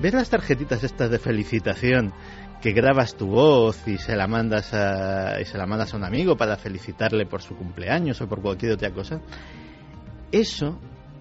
ver 0.00 0.14
las 0.14 0.30
tarjetitas 0.30 0.84
estas 0.84 1.10
de 1.10 1.18
felicitación 1.18 2.12
que 2.60 2.72
grabas 2.72 3.14
tu 3.14 3.28
voz 3.28 3.86
y 3.86 3.98
se 3.98 4.16
la 4.16 4.26
mandas 4.26 4.74
a, 4.74 5.40
y 5.40 5.44
se 5.44 5.56
la 5.56 5.66
mandas 5.66 5.94
a 5.94 5.96
un 5.96 6.04
amigo 6.04 6.36
para 6.36 6.56
felicitarle 6.56 7.26
por 7.26 7.42
su 7.42 7.54
cumpleaños 7.56 8.20
o 8.20 8.28
por 8.28 8.42
cualquier 8.42 8.72
otra 8.72 8.90
cosa 8.90 9.20
eso 10.32 10.78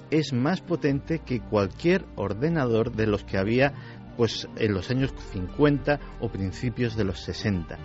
es 0.09 0.33
más 0.33 0.61
potente 0.61 1.19
que 1.19 1.41
cualquier 1.41 2.05
ordenador 2.15 2.93
de 2.93 3.07
los 3.07 3.23
que 3.23 3.37
había 3.37 3.73
pues 4.15 4.47
en 4.55 4.73
los 4.73 4.89
años 4.89 5.13
50 5.31 5.99
o 6.19 6.29
principios 6.29 6.95
de 6.95 7.03
los 7.03 7.19
60 7.19 7.77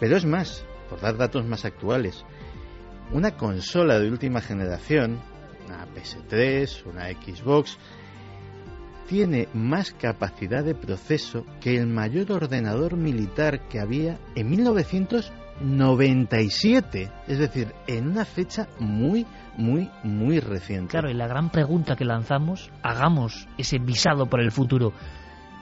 pero 0.00 0.16
es 0.16 0.24
más, 0.24 0.64
por 0.88 1.00
dar 1.00 1.16
datos 1.16 1.46
más 1.46 1.64
actuales, 1.64 2.24
una 3.12 3.36
consola 3.36 4.00
de 4.00 4.10
última 4.10 4.40
generación, 4.40 5.20
una 5.66 5.86
PS3, 5.94 6.86
una 6.86 7.08
Xbox, 7.08 7.76
tiene 9.08 9.48
más 9.52 9.92
capacidad 9.92 10.64
de 10.64 10.76
proceso 10.76 11.44
que 11.60 11.76
el 11.76 11.88
mayor 11.88 12.32
ordenador 12.32 12.96
militar 12.96 13.68
que 13.68 13.80
había 13.80 14.18
en 14.36 14.48
1997, 14.50 17.10
es 17.26 17.38
decir, 17.38 17.74
en 17.88 18.08
una 18.08 18.24
fecha 18.24 18.68
muy, 18.78 19.26
muy, 19.56 19.90
muy 20.04 20.38
reciente. 20.38 20.92
Claro, 20.92 21.10
y 21.10 21.14
la 21.14 21.26
gran 21.26 21.50
pregunta 21.50 21.96
que 21.96 22.04
lanzamos, 22.04 22.70
hagamos 22.82 23.48
ese 23.58 23.78
visado 23.78 24.26
por 24.26 24.40
el 24.40 24.52
futuro. 24.52 24.92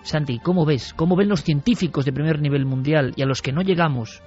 Santi, 0.02 0.38
¿cómo 0.38 0.66
ves? 0.66 0.92
¿Cómo 0.94 1.16
ven 1.16 1.30
los 1.30 1.42
científicos 1.42 2.04
de 2.04 2.12
primer 2.12 2.40
nivel 2.40 2.66
mundial 2.66 3.14
y 3.16 3.22
a 3.22 3.26
los 3.26 3.40
que 3.40 3.52
no 3.52 3.62
llegamos? 3.62 4.22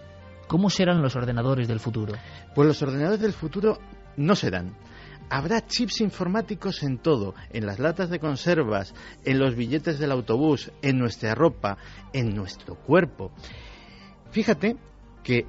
¿Cómo 0.52 0.70
serán 0.70 1.02
los 1.02 1.16
ordenadores 1.16 1.70
del 1.70 1.80
futuro? 1.80 2.14
Pues 2.54 2.68
los 2.68 2.82
ordenadores 2.82 3.22
del 3.22 3.32
futuro 3.32 3.80
no 4.18 4.36
serán. 4.36 4.76
Habrá 5.30 5.66
chips 5.66 6.02
informáticos 6.02 6.84
en 6.84 6.98
todo, 6.98 7.36
en 7.52 7.66
las 7.66 7.80
latas 7.80 8.10
de 8.10 8.20
conservas, 8.20 8.94
en 9.24 9.40
los 9.40 9.56
billetes 9.56 9.98
del 9.98 10.12
autobús, 10.12 10.70
en 10.82 11.00
nuestra 11.00 11.36
ropa, 11.36 11.78
en 12.12 12.36
nuestro 12.36 12.76
cuerpo. 12.76 13.32
Fíjate 14.32 14.76
que 15.24 15.46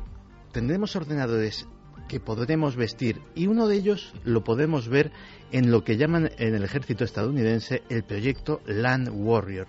tendremos 0.52 0.94
ordenadores 0.94 1.66
que 2.06 2.20
podremos 2.20 2.76
vestir 2.76 3.22
y 3.34 3.48
uno 3.48 3.66
de 3.66 3.74
ellos 3.74 4.14
lo 4.22 4.44
podemos 4.44 4.88
ver 4.88 5.10
en 5.50 5.72
lo 5.72 5.82
que 5.82 5.96
llaman 5.96 6.30
en 6.38 6.54
el 6.54 6.62
ejército 6.62 7.02
estadounidense 7.02 7.82
el 7.88 8.04
proyecto 8.04 8.60
Land 8.66 9.08
Warrior. 9.12 9.66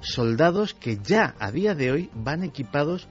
Soldados 0.00 0.74
que 0.74 0.98
ya 1.02 1.34
a 1.38 1.50
día 1.50 1.74
de 1.74 1.90
hoy 1.90 2.10
van 2.12 2.42
equipados 2.42 3.08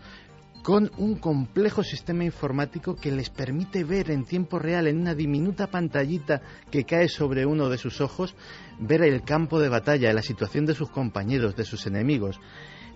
con 0.63 0.89
un 0.97 1.15
complejo 1.15 1.83
sistema 1.83 2.23
informático 2.23 2.95
que 2.95 3.11
les 3.11 3.29
permite 3.29 3.83
ver 3.83 4.09
en 4.09 4.23
tiempo 4.23 4.59
real, 4.59 4.87
en 4.87 5.01
una 5.01 5.13
diminuta 5.13 5.67
pantallita 5.67 6.41
que 6.71 6.85
cae 6.85 7.09
sobre 7.09 7.45
uno 7.45 7.67
de 7.67 7.77
sus 7.77 7.99
ojos, 7.99 8.33
ver 8.79 9.03
el 9.03 9.23
campo 9.23 9.59
de 9.59 9.67
batalla, 9.67 10.13
la 10.13 10.21
situación 10.21 10.65
de 10.65 10.73
sus 10.73 10.89
compañeros, 10.89 11.57
de 11.57 11.65
sus 11.65 11.85
enemigos. 11.85 12.39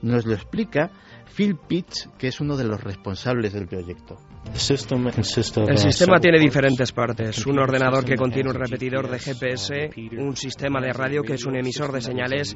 Nos 0.01 0.25
lo 0.25 0.33
explica 0.33 0.91
Phil 1.35 1.55
Pitts, 1.55 2.09
que 2.17 2.27
es 2.27 2.39
uno 2.39 2.57
de 2.57 2.63
los 2.63 2.83
responsables 2.83 3.53
del 3.53 3.67
proyecto. 3.67 4.17
El 4.53 5.77
sistema 5.77 6.19
tiene 6.19 6.39
diferentes 6.39 6.91
partes. 6.91 7.45
Un 7.45 7.59
ordenador 7.59 8.05
que 8.05 8.15
contiene 8.15 8.49
un 8.49 8.55
repetidor 8.55 9.09
de 9.09 9.19
GPS, 9.19 9.89
un 10.17 10.35
sistema 10.35 10.79
de 10.79 10.93
radio 10.93 11.21
que 11.21 11.33
es 11.33 11.45
un 11.45 11.57
emisor 11.57 11.91
de 11.91 12.01
señales 12.01 12.55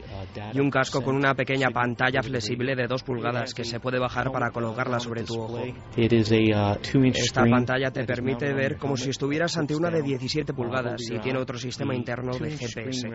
y 0.54 0.60
un 0.60 0.70
casco 0.70 1.02
con 1.02 1.16
una 1.16 1.34
pequeña 1.34 1.70
pantalla 1.70 2.22
flexible 2.24 2.76
de 2.76 2.88
2 2.88 3.04
pulgadas 3.04 3.54
que 3.54 3.66
se 3.66 3.80
puede 3.80 4.00
bajar 4.00 4.32
para 4.32 4.52
colocarla 4.52 5.00
sobre 5.00 5.24
tu 5.24 5.40
ojo. 5.40 5.60
Esta 5.96 7.46
pantalla 7.46 7.92
te 7.92 8.06
permite 8.06 8.54
ver 8.54 8.78
como 8.78 8.96
si 8.96 9.10
estuvieras 9.10 9.58
ante 9.58 9.76
una 9.76 9.90
de 9.90 10.02
17 10.02 10.54
pulgadas 10.54 11.02
y 11.12 11.20
tiene 11.20 11.40
otro 11.40 11.58
sistema 11.58 11.94
interno 11.96 12.32
de 12.38 12.58
GPS. 12.58 13.10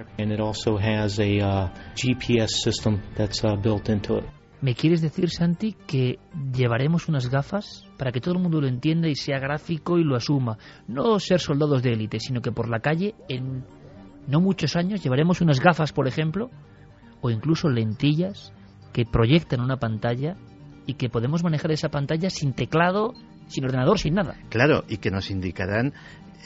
¿Me 4.63 4.75
quieres 4.75 5.03
decir, 5.03 5.29
Santi, 5.31 5.77
que 5.87 6.19
llevaremos 6.53 7.09
unas 7.09 7.29
gafas 7.29 7.85
para 7.99 8.11
que 8.11 8.21
todo 8.21 8.35
el 8.35 8.41
mundo 8.41 8.61
lo 8.61 8.67
entienda 8.67 9.09
y 9.09 9.15
sea 9.15 9.39
gráfico 9.39 9.99
y 9.99 10.05
lo 10.05 10.17
asuma? 10.17 10.57
No 10.89 11.19
ser 11.19 11.41
soldados 11.41 11.83
de 11.83 11.93
élite, 11.93 12.21
sino 12.21 12.41
que 12.41 12.53
por 12.53 12.69
la 12.69 12.81
calle, 12.81 13.15
en 13.29 13.65
no 14.27 14.41
muchos 14.41 14.75
años, 14.75 15.03
llevaremos 15.03 15.41
unas 15.41 15.61
gafas, 15.61 15.93
por 15.93 16.09
ejemplo, 16.09 16.51
o 17.21 17.31
incluso 17.31 17.69
lentillas 17.69 18.53
que 18.93 19.05
proyectan 19.05 19.61
una 19.61 19.77
pantalla 19.77 20.37
y 20.87 20.95
que 20.95 21.11
podemos 21.11 21.45
manejar 21.45 21.73
esa 21.73 21.91
pantalla 21.91 22.31
sin 22.31 22.55
teclado, 22.55 23.13
sin 23.49 23.65
ordenador, 23.65 23.99
sin 23.99 24.15
nada. 24.15 24.37
Claro, 24.49 24.85
y 24.89 24.97
que 24.99 25.11
nos 25.11 25.31
indicarán 25.31 25.93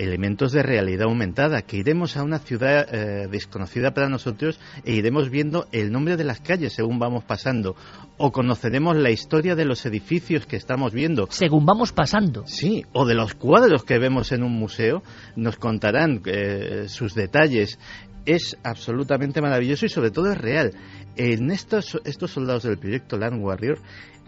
elementos 0.01 0.53
de 0.53 0.63
realidad 0.63 1.09
aumentada, 1.09 1.63
que 1.63 1.77
iremos 1.77 2.17
a 2.17 2.23
una 2.23 2.39
ciudad 2.39 2.87
eh, 2.93 3.29
desconocida 3.31 3.93
para 3.93 4.09
nosotros 4.09 4.59
e 4.85 4.95
iremos 4.95 5.29
viendo 5.29 5.67
el 5.73 5.93
nombre 5.93 6.17
de 6.17 6.25
las 6.25 6.41
calles 6.41 6.73
según 6.73 6.99
vamos 6.99 7.25
pasando, 7.25 7.77
o 8.17 8.33
conoceremos 8.33 8.97
la 8.97 9.11
historia 9.11 9.55
de 9.55 9.67
los 9.67 9.85
edificios 9.85 10.47
que 10.47 10.57
estamos 10.57 10.93
viendo. 10.93 11.27
Según 11.31 11.67
vamos 11.67 11.93
pasando. 11.93 12.45
Sí, 12.47 12.85
o 12.93 13.05
de 13.05 13.15
los 13.15 13.35
cuadros 13.35 13.85
que 13.85 13.99
vemos 13.99 14.33
en 14.33 14.43
un 14.43 14.53
museo, 14.53 15.03
nos 15.37 15.57
contarán 15.57 16.23
eh, 16.25 16.85
sus 16.89 17.15
detalles. 17.15 17.79
Es 18.27 18.57
absolutamente 18.63 19.41
maravilloso 19.41 19.87
y 19.87 19.89
sobre 19.89 20.11
todo 20.11 20.31
es 20.31 20.39
real. 20.39 20.73
En 21.17 21.51
estos, 21.51 22.01
estos 22.05 22.31
soldados 22.31 22.63
del 22.63 22.79
proyecto 22.79 23.19
Land 23.19 23.43
Warrior 23.43 23.79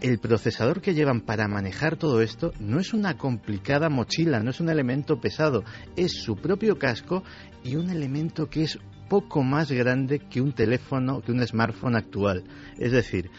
el 0.03 0.19
procesador 0.19 0.81
que 0.81 0.93
llevan 0.93 1.21
para 1.21 1.47
manejar 1.47 1.95
todo 1.95 2.21
esto 2.21 2.51
no 2.59 2.79
es 2.79 2.93
una 2.93 3.17
complicada 3.17 3.87
mochila, 3.87 4.41
no 4.41 4.49
es 4.49 4.59
un 4.59 4.69
elemento 4.69 5.21
pesado, 5.21 5.63
es 5.95 6.11
su 6.21 6.35
propio 6.35 6.77
casco 6.77 7.23
y 7.63 7.77
un 7.77 7.89
elemento 7.89 8.49
que 8.49 8.63
es 8.63 8.79
poco 9.07 9.43
más 9.43 9.71
grande 9.71 10.19
que 10.19 10.41
un 10.41 10.51
teléfono, 10.51 11.21
que 11.21 11.31
un 11.31 11.45
smartphone 11.47 11.95
actual. 11.95 12.43
Es 12.77 12.91
decir, 12.91 13.31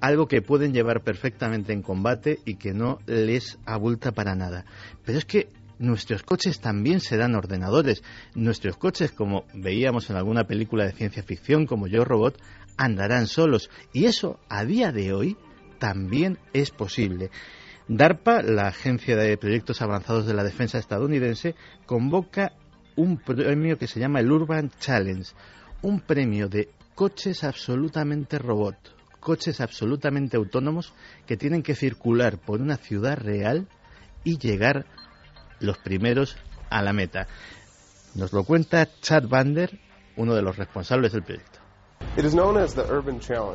algo 0.00 0.26
que 0.26 0.42
pueden 0.42 0.72
llevar 0.72 1.02
perfectamente 1.02 1.72
en 1.72 1.82
combate 1.82 2.40
y 2.44 2.56
que 2.56 2.72
no 2.72 2.98
les 3.06 3.58
abulta 3.64 4.10
para 4.10 4.34
nada. 4.34 4.64
Pero 5.04 5.18
es 5.18 5.24
que 5.24 5.50
nuestros 5.78 6.24
coches 6.24 6.60
también 6.60 6.98
serán 6.98 7.36
ordenadores. 7.36 8.02
Nuestros 8.34 8.76
coches, 8.76 9.12
como 9.12 9.44
veíamos 9.54 10.10
en 10.10 10.16
alguna 10.16 10.48
película 10.48 10.84
de 10.84 10.92
ciencia 10.92 11.22
ficción 11.22 11.66
como 11.66 11.86
Yo 11.86 12.04
Robot, 12.04 12.40
andarán 12.78 13.26
solos. 13.26 13.68
Y 13.92 14.06
eso, 14.06 14.40
a 14.48 14.64
día 14.64 14.92
de 14.92 15.12
hoy, 15.12 15.36
también 15.78 16.38
es 16.54 16.70
posible. 16.70 17.30
DARPA, 17.88 18.42
la 18.42 18.68
Agencia 18.68 19.16
de 19.16 19.36
Proyectos 19.36 19.82
Avanzados 19.82 20.26
de 20.26 20.34
la 20.34 20.44
Defensa 20.44 20.78
estadounidense, 20.78 21.54
convoca 21.84 22.52
un 22.96 23.18
premio 23.18 23.78
que 23.78 23.86
se 23.86 24.00
llama 24.00 24.20
el 24.20 24.30
Urban 24.30 24.70
Challenge, 24.78 25.30
un 25.82 26.00
premio 26.00 26.48
de 26.48 26.70
coches 26.94 27.44
absolutamente 27.44 28.38
robot, 28.38 28.76
coches 29.20 29.60
absolutamente 29.60 30.36
autónomos 30.36 30.92
que 31.26 31.36
tienen 31.36 31.62
que 31.62 31.74
circular 31.74 32.38
por 32.38 32.60
una 32.60 32.76
ciudad 32.76 33.16
real 33.16 33.68
y 34.24 34.38
llegar 34.38 34.86
los 35.60 35.78
primeros 35.78 36.36
a 36.70 36.82
la 36.82 36.92
meta. 36.92 37.26
Nos 38.14 38.32
lo 38.32 38.44
cuenta 38.44 38.88
Chad 39.00 39.28
Bander, 39.28 39.78
uno 40.16 40.34
de 40.34 40.42
los 40.42 40.56
responsables 40.56 41.12
del 41.12 41.22
proyecto. 41.22 41.57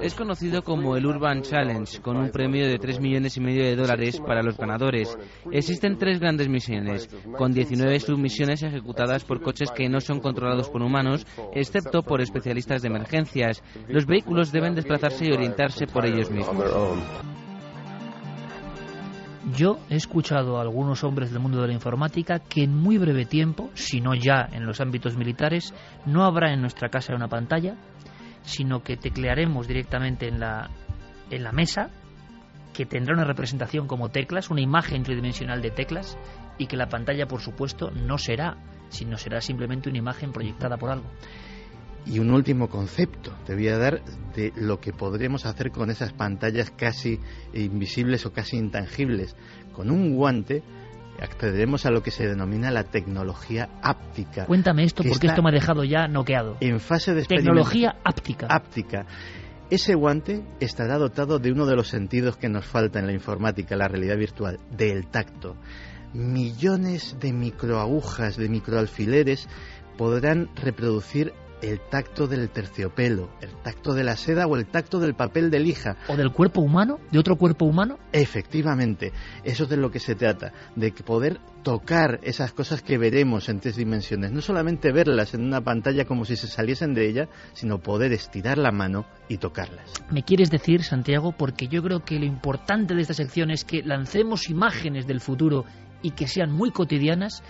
Es 0.02 0.16
conocido 0.16 0.62
como 0.62 0.96
el 0.96 1.06
Urban 1.06 1.42
Challenge, 1.42 2.02
con 2.02 2.16
un 2.16 2.30
premio 2.30 2.66
de 2.66 2.78
3 2.78 3.00
millones 3.02 3.36
y 3.36 3.42
medio 3.42 3.64
de 3.66 3.76
dólares 3.76 4.22
para 4.26 4.42
los 4.42 4.58
ganadores. 4.58 5.18
Existen 5.52 5.98
tres 5.98 6.20
grandes 6.20 6.48
misiones, 6.48 7.10
con 7.38 7.52
19 7.52 8.00
submisiones 8.00 8.64
ejecutadas 8.64 9.26
por 9.26 9.42
coches 9.42 9.70
que 9.72 9.90
no 9.90 10.00
son 10.00 10.22
controlados 10.22 10.70
por 10.70 10.82
humanos, 10.82 11.26
excepto 11.54 12.04
por 12.04 12.22
especialistas 12.22 12.82
de 12.82 12.88
emergencias. 12.88 13.62
Los 13.90 14.06
vehículos 14.06 14.52
deben 14.52 14.76
desplazarse 14.76 15.26
y 15.26 15.34
orientarse 15.34 15.86
por 15.86 16.06
ellos 16.06 16.32
mismos. 16.32 16.66
Yo 19.58 19.78
he 19.90 19.98
escuchado 19.98 20.58
a 20.58 20.62
algunos 20.62 21.04
hombres 21.04 21.32
del 21.32 21.42
mundo 21.42 21.62
de 21.62 21.68
la 21.68 21.74
informática 21.74 22.40
que 22.40 22.64
en 22.64 22.76
muy 22.76 22.98
breve 22.98 23.26
tiempo, 23.26 23.70
si 23.74 24.00
no 24.00 24.16
ya 24.16 24.48
en 24.52 24.66
los 24.66 24.80
ámbitos 24.80 25.18
militares, 25.18 25.74
no 26.06 26.24
habrá 26.24 26.54
en 26.54 26.62
nuestra 26.62 26.88
casa 26.88 27.14
una 27.14 27.28
pantalla 27.28 27.76
sino 28.44 28.84
que 28.84 28.98
teclearemos 28.98 29.68
directamente 29.68 30.28
en 30.28 30.40
la, 30.40 30.70
en 31.30 31.44
la 31.44 31.52
mesa, 31.52 31.90
que 32.74 32.86
tendrá 32.86 33.14
una 33.14 33.24
representación 33.24 33.88
como 33.88 34.10
teclas, 34.10 34.50
una 34.50 34.62
imagen 34.62 35.04
tridimensional 35.04 35.62
de 35.62 35.72
teclas, 35.72 36.18
y 36.58 36.68
que 36.68 36.78
la 36.78 36.90
pantalla, 36.90 37.28
por 37.28 37.42
supuesto, 37.42 37.92
no 37.92 38.18
será, 38.18 38.58
sino 38.90 39.18
será 39.18 39.42
simplemente 39.42 39.90
una 39.90 39.98
imagen 39.98 40.32
proyectada 40.32 40.78
por 40.78 40.92
algo. 40.92 41.10
Y 42.06 42.20
un 42.20 42.32
último 42.32 42.70
concepto 42.70 43.34
te 43.46 43.56
voy 43.56 43.70
a 43.70 43.78
dar 43.78 44.04
de 44.36 44.52
lo 44.58 44.80
que 44.80 44.92
podremos 44.92 45.46
hacer 45.46 45.72
con 45.72 45.90
esas 45.90 46.12
pantallas 46.12 46.70
casi 46.70 47.20
invisibles 47.54 48.26
o 48.26 48.34
casi 48.34 48.58
intangibles. 48.58 49.38
Con 49.74 49.90
un 49.90 50.16
guante 50.16 50.64
accederemos 51.24 51.86
a 51.86 51.92
lo 51.92 52.04
que 52.04 52.12
se 52.12 52.28
denomina 52.28 52.70
la 52.70 52.84
tecnología 52.84 53.70
áptica. 53.82 54.46
Cuéntame 54.46 54.84
esto 54.84 55.04
porque 55.04 55.28
esto 55.28 55.42
me 55.42 55.50
ha 55.50 55.54
dejado 55.54 55.84
ya 55.84 56.08
noqueado. 56.08 56.58
En 56.60 56.80
fase 56.80 57.14
de 57.14 57.24
tecnología 57.24 57.96
áptica. 58.04 58.48
Áptica. 58.50 59.06
Ese 59.70 59.96
guante 59.96 60.44
estará 60.60 60.98
dotado 60.98 61.40
de 61.40 61.52
uno 61.52 61.66
de 61.66 61.76
los 61.76 61.88
sentidos 61.88 62.38
que 62.38 62.50
nos 62.50 62.66
falta 62.66 63.00
en 63.00 63.08
la 63.08 63.14
informática, 63.14 63.76
la 63.76 63.88
realidad 63.88 64.18
virtual, 64.18 64.60
del 64.70 65.08
tacto. 65.08 65.56
Millones 66.14 67.18
de 67.20 67.34
microagujas, 67.34 68.36
de 68.38 68.50
microalfileres 68.50 69.48
podrán 69.98 70.50
reproducir 70.56 71.34
el 71.64 71.80
tacto 71.80 72.28
del 72.28 72.50
terciopelo, 72.50 73.30
el 73.42 73.52
tacto 73.64 73.94
de 73.94 74.04
la 74.04 74.18
seda 74.18 74.48
o 74.48 74.58
el 74.58 74.68
tacto 74.68 75.00
del 75.00 75.16
papel 75.16 75.50
de 75.50 75.60
lija. 75.60 75.96
¿O 76.10 76.18
del 76.18 76.32
cuerpo 76.32 76.62
humano? 76.62 77.00
¿De 77.10 77.20
otro 77.20 77.38
cuerpo 77.38 77.66
humano? 77.66 77.98
Efectivamente, 78.12 79.14
eso 79.44 79.64
es 79.64 79.70
de 79.70 79.78
lo 79.78 79.90
que 79.90 80.00
se 80.00 80.16
trata, 80.16 80.52
de 80.76 80.92
poder 80.92 81.40
tocar 81.64 82.20
esas 82.24 82.52
cosas 82.52 82.82
que 82.82 82.98
veremos 82.98 83.48
en 83.48 83.62
tres 83.62 83.78
dimensiones, 83.78 84.34
no 84.34 84.42
solamente 84.42 84.92
verlas 84.92 85.34
en 85.34 85.46
una 85.46 85.62
pantalla 85.62 86.04
como 86.04 86.26
si 86.26 86.36
se 86.36 86.48
saliesen 86.48 86.94
de 86.94 87.08
ella, 87.08 87.30
sino 87.54 87.80
poder 87.80 88.12
estirar 88.12 88.58
la 88.58 88.72
mano 88.72 89.06
y 89.30 89.38
tocarlas. 89.38 89.94
¿Me 90.12 90.24
quieres 90.24 90.50
decir, 90.50 90.84
Santiago? 90.84 91.32
Porque 91.32 91.70
yo 91.70 91.82
creo 91.82 92.02
que 92.02 92.20
lo 92.20 92.26
importante 92.26 92.94
de 92.94 93.02
esta 93.02 93.14
sección 93.14 93.52
es 93.52 93.64
que 93.64 93.82
lancemos 93.84 94.50
imágenes 94.50 95.08
del 95.08 95.22
futuro 95.22 95.64
y 96.02 96.12
que 96.12 96.28
sean 96.28 96.52
muy 96.52 96.72
cotidianas. 96.72 97.42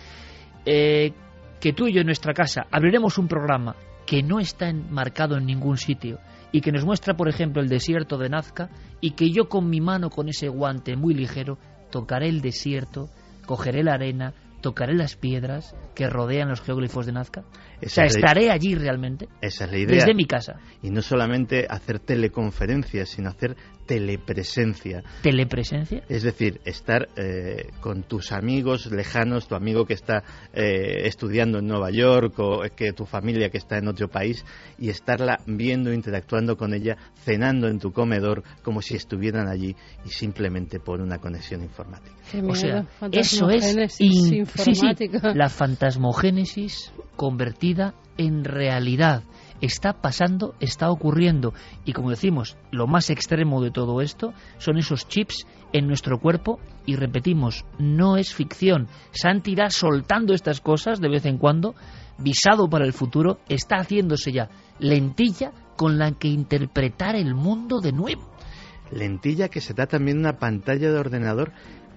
Eh, 0.65 1.13
que 1.59 1.73
tú 1.73 1.87
y 1.87 1.93
yo 1.93 2.01
en 2.01 2.07
nuestra 2.07 2.33
casa 2.33 2.67
abriremos 2.71 3.17
un 3.17 3.27
programa 3.27 3.75
que 4.05 4.23
no 4.23 4.39
está 4.39 4.69
enmarcado 4.69 5.37
en 5.37 5.45
ningún 5.45 5.77
sitio 5.77 6.19
y 6.51 6.61
que 6.61 6.71
nos 6.71 6.85
muestra, 6.85 7.15
por 7.15 7.29
ejemplo, 7.29 7.61
el 7.61 7.69
desierto 7.69 8.17
de 8.17 8.29
Nazca 8.29 8.69
y 9.01 9.11
que 9.11 9.31
yo 9.31 9.49
con 9.49 9.69
mi 9.69 9.81
mano, 9.81 10.09
con 10.09 10.29
ese 10.29 10.49
guante 10.49 10.95
muy 10.95 11.13
ligero, 11.13 11.57
tocaré 11.89 12.29
el 12.29 12.41
desierto, 12.41 13.09
cogeré 13.45 13.83
la 13.83 13.93
arena, 13.93 14.33
tocaré 14.61 14.93
las 14.93 15.15
piedras 15.15 15.75
que 15.93 16.09
rodean 16.09 16.49
los 16.49 16.61
geóglifos 16.61 17.05
de 17.05 17.11
Nazca? 17.11 17.43
o 17.85 17.89
sea, 17.89 18.05
¿estaré 18.05 18.49
allí 18.49 18.75
realmente? 18.75 19.27
Esa 19.41 19.65
es 19.65 19.71
la 19.71 19.77
idea. 19.77 19.95
Desde 19.95 20.13
mi 20.13 20.25
casa. 20.25 20.59
Y 20.81 20.89
no 20.89 21.01
solamente 21.01 21.67
hacer 21.69 21.99
teleconferencias, 21.99 23.09
sino 23.09 23.29
hacer 23.29 23.57
telepresencia. 23.85 25.03
¿Telepresencia? 25.21 26.03
Es 26.09 26.23
decir, 26.23 26.61
estar 26.65 27.07
eh, 27.15 27.69
con 27.81 28.03
tus 28.03 28.31
amigos 28.31 28.91
lejanos, 28.91 29.47
tu 29.47 29.55
amigo 29.55 29.85
que 29.85 29.93
está 29.93 30.23
eh, 30.53 31.05
estudiando 31.05 31.59
en 31.59 31.67
Nueva 31.67 31.91
York 31.91 32.39
o 32.39 32.61
que 32.75 32.93
tu 32.93 33.05
familia 33.05 33.49
que 33.49 33.57
está 33.57 33.77
en 33.77 33.87
otro 33.87 34.07
país 34.07 34.45
y 34.77 34.89
estarla 34.89 35.39
viendo, 35.45 35.93
interactuando 35.93 36.55
con 36.57 36.73
ella, 36.73 36.97
cenando 37.15 37.67
en 37.67 37.79
tu 37.79 37.91
comedor 37.91 38.43
como 38.61 38.81
si 38.81 38.95
estuvieran 38.95 39.47
allí 39.47 39.75
y 40.05 40.09
simplemente 40.09 40.79
por 40.79 41.01
una 41.01 41.19
conexión 41.19 41.63
informática. 41.63 42.15
o 42.47 42.55
sea, 42.55 42.85
eso 43.11 43.49
es 43.49 43.75
la 45.35 45.49
fantasmogénesis 45.49 46.93
convertida 47.15 47.93
en 48.17 48.43
realidad. 48.43 49.23
Está 49.63 49.93
pasando, 49.93 50.55
está 50.59 50.91
ocurriendo. 50.91 51.53
Y 51.85 51.93
como 51.93 52.09
decimos, 52.09 52.57
lo 52.69 52.85
más 52.85 53.09
extremo 53.09 53.63
de 53.63 53.71
todo 53.71 54.01
esto 54.01 54.33
son 54.57 54.77
esos 54.77 55.07
chips 55.07 55.47
en 55.71 55.87
nuestro 55.87 56.19
cuerpo. 56.19 56.59
Y 56.85 56.97
repetimos, 56.97 57.63
no 57.79 58.17
es 58.17 58.33
ficción. 58.35 58.89
Santi 59.11 59.53
irá 59.53 59.69
soltando 59.69 60.33
estas 60.33 60.59
cosas 60.59 60.99
de 60.99 61.07
vez 61.07 61.25
en 61.25 61.37
cuando, 61.37 61.75
visado 62.17 62.69
para 62.69 62.83
el 62.83 62.91
futuro, 62.91 63.39
está 63.47 63.77
haciéndose 63.77 64.33
ya 64.33 64.49
lentilla 64.79 65.53
con 65.77 65.97
la 65.97 66.11
que 66.11 66.27
interpretar 66.27 67.15
el 67.15 67.33
mundo 67.33 67.79
de 67.79 67.93
nuevo. 67.93 68.29
Lentilla 68.91 69.47
que 69.47 69.61
se 69.61 69.73
da 69.73 69.87
también 69.87 70.19
una 70.19 70.39
pantalla 70.39 70.91
de 70.91 70.99
ordenador 70.99 71.53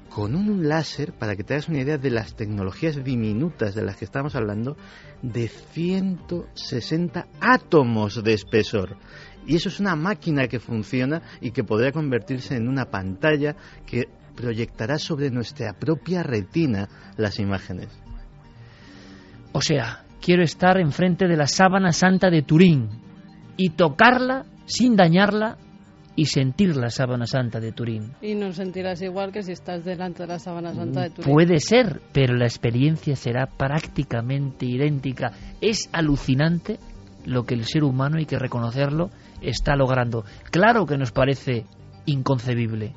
con 0.09 0.34
un 0.34 0.68
láser, 0.68 1.12
para 1.12 1.36
que 1.36 1.44
te 1.44 1.54
hagas 1.54 1.68
una 1.68 1.80
idea 1.80 1.98
de 1.98 2.11
las 2.11 2.34
tecnologías 2.34 3.02
diminutas 3.04 3.74
de 3.74 3.82
las 3.82 3.96
que 3.96 4.04
estamos 4.04 4.34
hablando, 4.34 4.76
de 5.22 5.48
160 5.48 7.26
átomos 7.40 8.22
de 8.22 8.32
espesor. 8.32 8.96
Y 9.46 9.57
eso 9.57 9.68
es 9.68 9.78
una 9.78 9.94
máquina 9.94 10.48
que 10.48 10.59
funciona 10.59 11.22
y 11.40 11.50
que 11.50 11.64
podría 11.64 11.92
convertirse 11.92 12.57
en 12.57 12.68
una 12.68 12.86
pantalla 12.86 13.57
que 13.86 14.09
proyectará 14.34 14.98
sobre 14.98 15.30
nuestra 15.30 15.72
propia 15.72 16.22
retina 16.22 16.88
las 17.16 17.38
imágenes. 17.38 17.88
O 19.52 19.61
sea, 19.61 20.04
quiero 20.20 20.42
estar 20.42 20.78
enfrente 20.78 21.26
de 21.26 21.36
la 21.36 21.46
sábana 21.46 21.92
santa 21.92 22.30
de 22.30 22.42
Turín 22.42 22.88
y 23.57 23.70
tocarla 23.70 24.44
sin 24.66 24.96
dañarla 24.96 25.57
y 26.16 26.24
sentir 26.26 26.76
la 26.76 26.88
sábana 26.88 27.26
santa 27.26 27.60
de 27.60 27.72
Turín. 27.72 28.12
Y 28.22 28.34
no 28.34 28.50
sentirás 28.52 29.02
igual 29.02 29.30
que 29.30 29.42
si 29.42 29.52
estás 29.52 29.84
delante 29.84 30.22
de 30.22 30.28
la 30.28 30.38
sábana 30.38 30.74
santa 30.74 31.02
de 31.02 31.10
Turín. 31.10 31.30
Puede 31.30 31.60
ser, 31.60 32.00
pero 32.12 32.34
la 32.34 32.46
experiencia 32.46 33.14
será 33.14 33.46
prácticamente 33.46 34.64
idéntica. 34.64 35.32
Es 35.60 35.90
alucinante 35.92 36.78
lo 37.26 37.44
que 37.44 37.54
el 37.54 37.64
ser 37.64 37.84
humano, 37.84 38.16
hay 38.16 38.24
que 38.24 38.38
reconocerlo, 38.38 39.10
está 39.42 39.76
logrando. 39.76 40.24
Claro 40.50 40.86
que 40.86 40.96
nos 40.96 41.12
parece 41.12 41.66
inconcebible, 42.06 42.94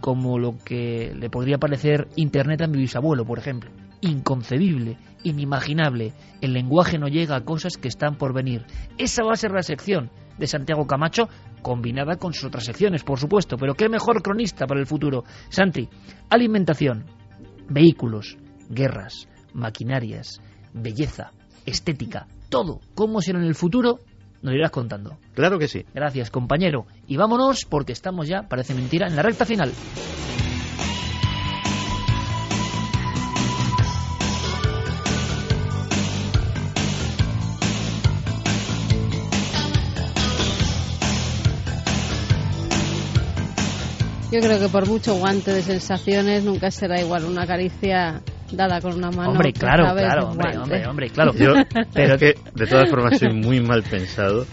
como 0.00 0.38
lo 0.38 0.58
que 0.58 1.14
le 1.18 1.30
podría 1.30 1.58
parecer 1.58 2.08
Internet 2.16 2.62
a 2.62 2.66
mi 2.66 2.78
bisabuelo, 2.78 3.24
por 3.24 3.38
ejemplo. 3.38 3.70
inconcebible, 4.00 4.96
inimaginable. 5.28 6.12
El 6.40 6.52
lenguaje 6.52 6.98
no 6.98 7.08
llega 7.08 7.36
a 7.36 7.44
cosas 7.44 7.76
que 7.76 7.88
están 7.88 8.16
por 8.16 8.32
venir. 8.32 8.64
Esa 8.98 9.22
va 9.24 9.32
a 9.32 9.36
ser 9.36 9.52
la 9.52 9.62
sección 9.62 10.10
de 10.38 10.46
Santiago 10.46 10.86
Camacho, 10.86 11.28
combinada 11.62 12.16
con 12.16 12.32
sus 12.32 12.44
otras 12.44 12.64
secciones, 12.64 13.02
por 13.04 13.18
supuesto. 13.18 13.56
Pero 13.56 13.74
qué 13.74 13.88
mejor 13.88 14.22
cronista 14.22 14.66
para 14.66 14.80
el 14.80 14.86
futuro. 14.86 15.24
Santi, 15.48 15.88
alimentación, 16.30 17.04
vehículos, 17.68 18.36
guerras, 18.68 19.28
maquinarias, 19.52 20.40
belleza, 20.72 21.32
estética, 21.66 22.26
todo. 22.48 22.80
¿Cómo 22.94 23.20
será 23.20 23.38
en 23.38 23.46
el 23.46 23.54
futuro? 23.54 23.98
Nos 24.42 24.54
irás 24.54 24.70
contando. 24.70 25.18
Claro 25.34 25.58
que 25.58 25.68
sí. 25.68 25.84
Gracias, 25.92 26.30
compañero. 26.30 26.86
Y 27.06 27.16
vámonos 27.16 27.64
porque 27.64 27.92
estamos 27.92 28.28
ya, 28.28 28.42
parece 28.42 28.74
mentira, 28.74 29.08
en 29.08 29.16
la 29.16 29.22
recta 29.22 29.44
final. 29.44 29.72
Yo 44.30 44.40
creo 44.40 44.60
que 44.60 44.68
por 44.68 44.86
mucho 44.86 45.14
guante 45.14 45.52
de 45.52 45.62
sensaciones 45.62 46.44
nunca 46.44 46.70
será 46.70 47.00
igual 47.00 47.24
una 47.24 47.46
caricia 47.46 48.20
dada 48.52 48.78
con 48.80 48.94
una 48.94 49.10
mano. 49.10 49.30
Hombre, 49.30 49.52
claro, 49.54 49.94
claro, 49.94 50.28
hombre, 50.28 50.86
hombre, 50.86 51.08
claro. 51.08 51.32
Yo, 51.34 51.54
pero 51.94 52.18
que 52.18 52.34
de 52.54 52.66
todas 52.66 52.90
formas 52.90 53.18
soy 53.18 53.32
muy 53.32 53.60
mal 53.60 53.82
pensado. 53.82 54.44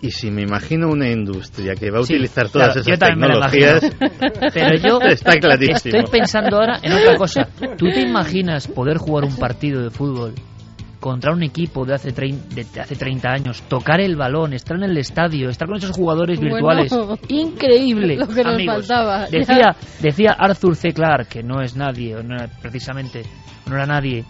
Y 0.00 0.12
si 0.12 0.30
me 0.30 0.42
imagino 0.42 0.88
una 0.88 1.10
industria 1.10 1.74
que 1.74 1.90
va 1.90 1.98
a 1.98 2.02
utilizar 2.02 2.48
todas 2.48 2.76
esas 2.76 2.98
tecnologías, 3.00 3.90
pero 4.54 4.76
yo 4.76 5.00
está 5.08 5.32
clarísimo. 5.38 5.98
Estoy 5.98 6.20
pensando 6.20 6.56
ahora 6.56 6.78
en 6.80 6.92
otra 6.92 7.16
cosa. 7.16 7.48
¿Tú 7.76 7.86
te 7.88 8.02
imaginas 8.02 8.68
poder 8.68 8.98
jugar 8.98 9.24
un 9.24 9.34
partido 9.34 9.82
de 9.82 9.90
fútbol 9.90 10.34
contra 11.00 11.32
un 11.32 11.42
equipo 11.42 11.84
de 11.84 11.94
hace, 11.94 12.10
de 12.12 12.80
hace 12.80 12.96
30 12.96 13.28
años, 13.28 13.62
tocar 13.68 14.00
el 14.00 14.16
balón, 14.16 14.52
estar 14.52 14.76
en 14.76 14.84
el 14.84 14.96
estadio, 14.96 15.48
estar 15.48 15.68
con 15.68 15.76
esos 15.76 15.94
jugadores 15.94 16.40
virtuales. 16.40 16.92
Increíble. 17.28 18.16
Lo 18.16 18.26
que 18.28 18.42
nos 18.42 18.64
faltaba. 18.64 19.26
Decía, 19.26 19.76
decía 20.00 20.36
Arthur 20.38 20.76
C. 20.76 20.92
Clarke, 20.92 21.28
que 21.28 21.42
no 21.42 21.62
es 21.62 21.76
nadie, 21.76 22.16
no 22.22 22.36
precisamente, 22.60 23.22
no 23.66 23.76
era 23.76 23.86
nadie, 23.86 24.24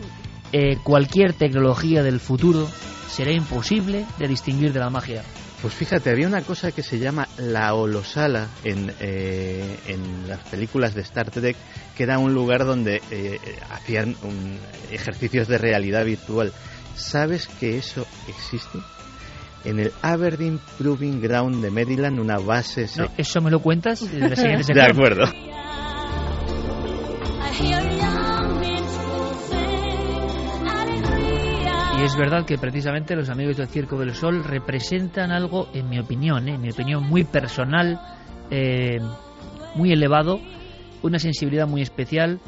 eh, 0.53 0.77
cualquier 0.83 1.33
tecnología 1.33 2.03
del 2.03 2.21
futuro 2.21 2.66
será 3.09 3.33
imposible 3.33 4.05
de 4.19 4.29
distinguir 4.29 4.73
de 4.73 4.81
la 4.81 4.91
magia. 4.91 5.23
Pues 5.61 5.75
fíjate, 5.75 6.11
había 6.11 6.29
una 6.29 6.43
cosa 6.43 6.71
que 6.71 6.85
se 6.85 7.01
llama 7.01 7.27
la 7.37 7.75
holosala 7.75 8.47
en, 8.63 8.93
eh, 9.01 9.77
en 9.89 10.29
las 10.29 10.39
películas 10.45 10.95
de 10.95 11.01
Star 11.01 11.31
Trek, 11.31 11.57
que 11.97 12.05
era 12.05 12.19
un 12.19 12.33
lugar 12.33 12.65
donde 12.65 13.03
eh, 13.11 13.41
hacían 13.71 14.15
ejercicios 14.93 15.49
de 15.49 15.59
realidad 15.59 16.05
virtual. 16.05 16.53
¿Sabes 16.95 17.49
que 17.49 17.77
eso 17.77 18.07
existe? 18.29 18.79
En 19.65 19.81
el 19.81 19.93
Aberdeen 20.01 20.61
Proving 20.79 21.21
Ground 21.21 21.61
de 21.63 21.71
Maryland, 21.73 22.21
una 22.21 22.39
base... 22.39 22.87
No, 22.97 23.09
¿Eso 23.17 23.41
me 23.41 23.51
lo 23.51 23.61
cuentas? 23.61 24.09
de 24.09 24.83
acuerdo. 24.83 25.25
Y 31.99 32.05
es 32.05 32.16
verdad 32.16 32.46
que 32.46 32.59
precisamente 32.59 33.16
los 33.16 33.28
amigos 33.28 33.57
del 33.57 33.66
Circo 33.66 33.99
del 33.99 34.14
Sol 34.14 34.44
representan 34.44 35.32
algo, 35.32 35.68
en 35.74 35.88
mi 35.88 35.99
opinión, 35.99 36.49
¿eh? 36.49 36.55
en 36.55 36.61
mi 36.61 36.70
opinión 36.70 37.03
muy 37.03 37.24
personal, 37.24 38.01
eh, 38.53 39.01
muy 39.74 39.90
elevado, 39.92 40.38
una 41.03 41.18
sensibilidad 41.18 41.66
muy 41.66 41.82
especial. 41.82 42.38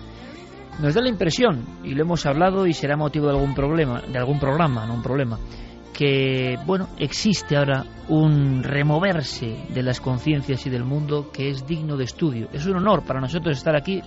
Nos 0.80 0.94
da 0.94 1.00
la 1.00 1.08
impresión, 1.08 1.64
y 1.82 1.94
lo 1.94 2.02
hemos 2.02 2.26
hablado 2.26 2.64
y 2.68 2.74
será 2.74 2.96
motivo 2.96 3.26
de 3.26 3.32
algún 3.32 3.56
problema, 3.56 4.00
de 4.00 4.18
algún 4.18 4.38
programa, 4.38 4.86
no 4.86 4.94
un 4.94 5.02
problema, 5.02 5.36
que 5.92 6.56
bueno, 6.64 6.90
existe 6.98 7.56
ahora 7.56 7.84
un 8.08 8.62
removerse 8.62 9.64
de 9.68 9.82
las 9.82 10.00
conciencias 10.00 10.64
y 10.66 10.70
del 10.70 10.84
mundo 10.84 11.32
que 11.32 11.50
es 11.50 11.66
digno 11.66 11.96
de 11.96 12.04
estudio. 12.04 12.48
Es 12.52 12.66
un 12.66 12.76
honor 12.76 13.02
para 13.04 13.20
nosotros 13.20 13.58
estar 13.58 13.74
aquí 13.74 14.00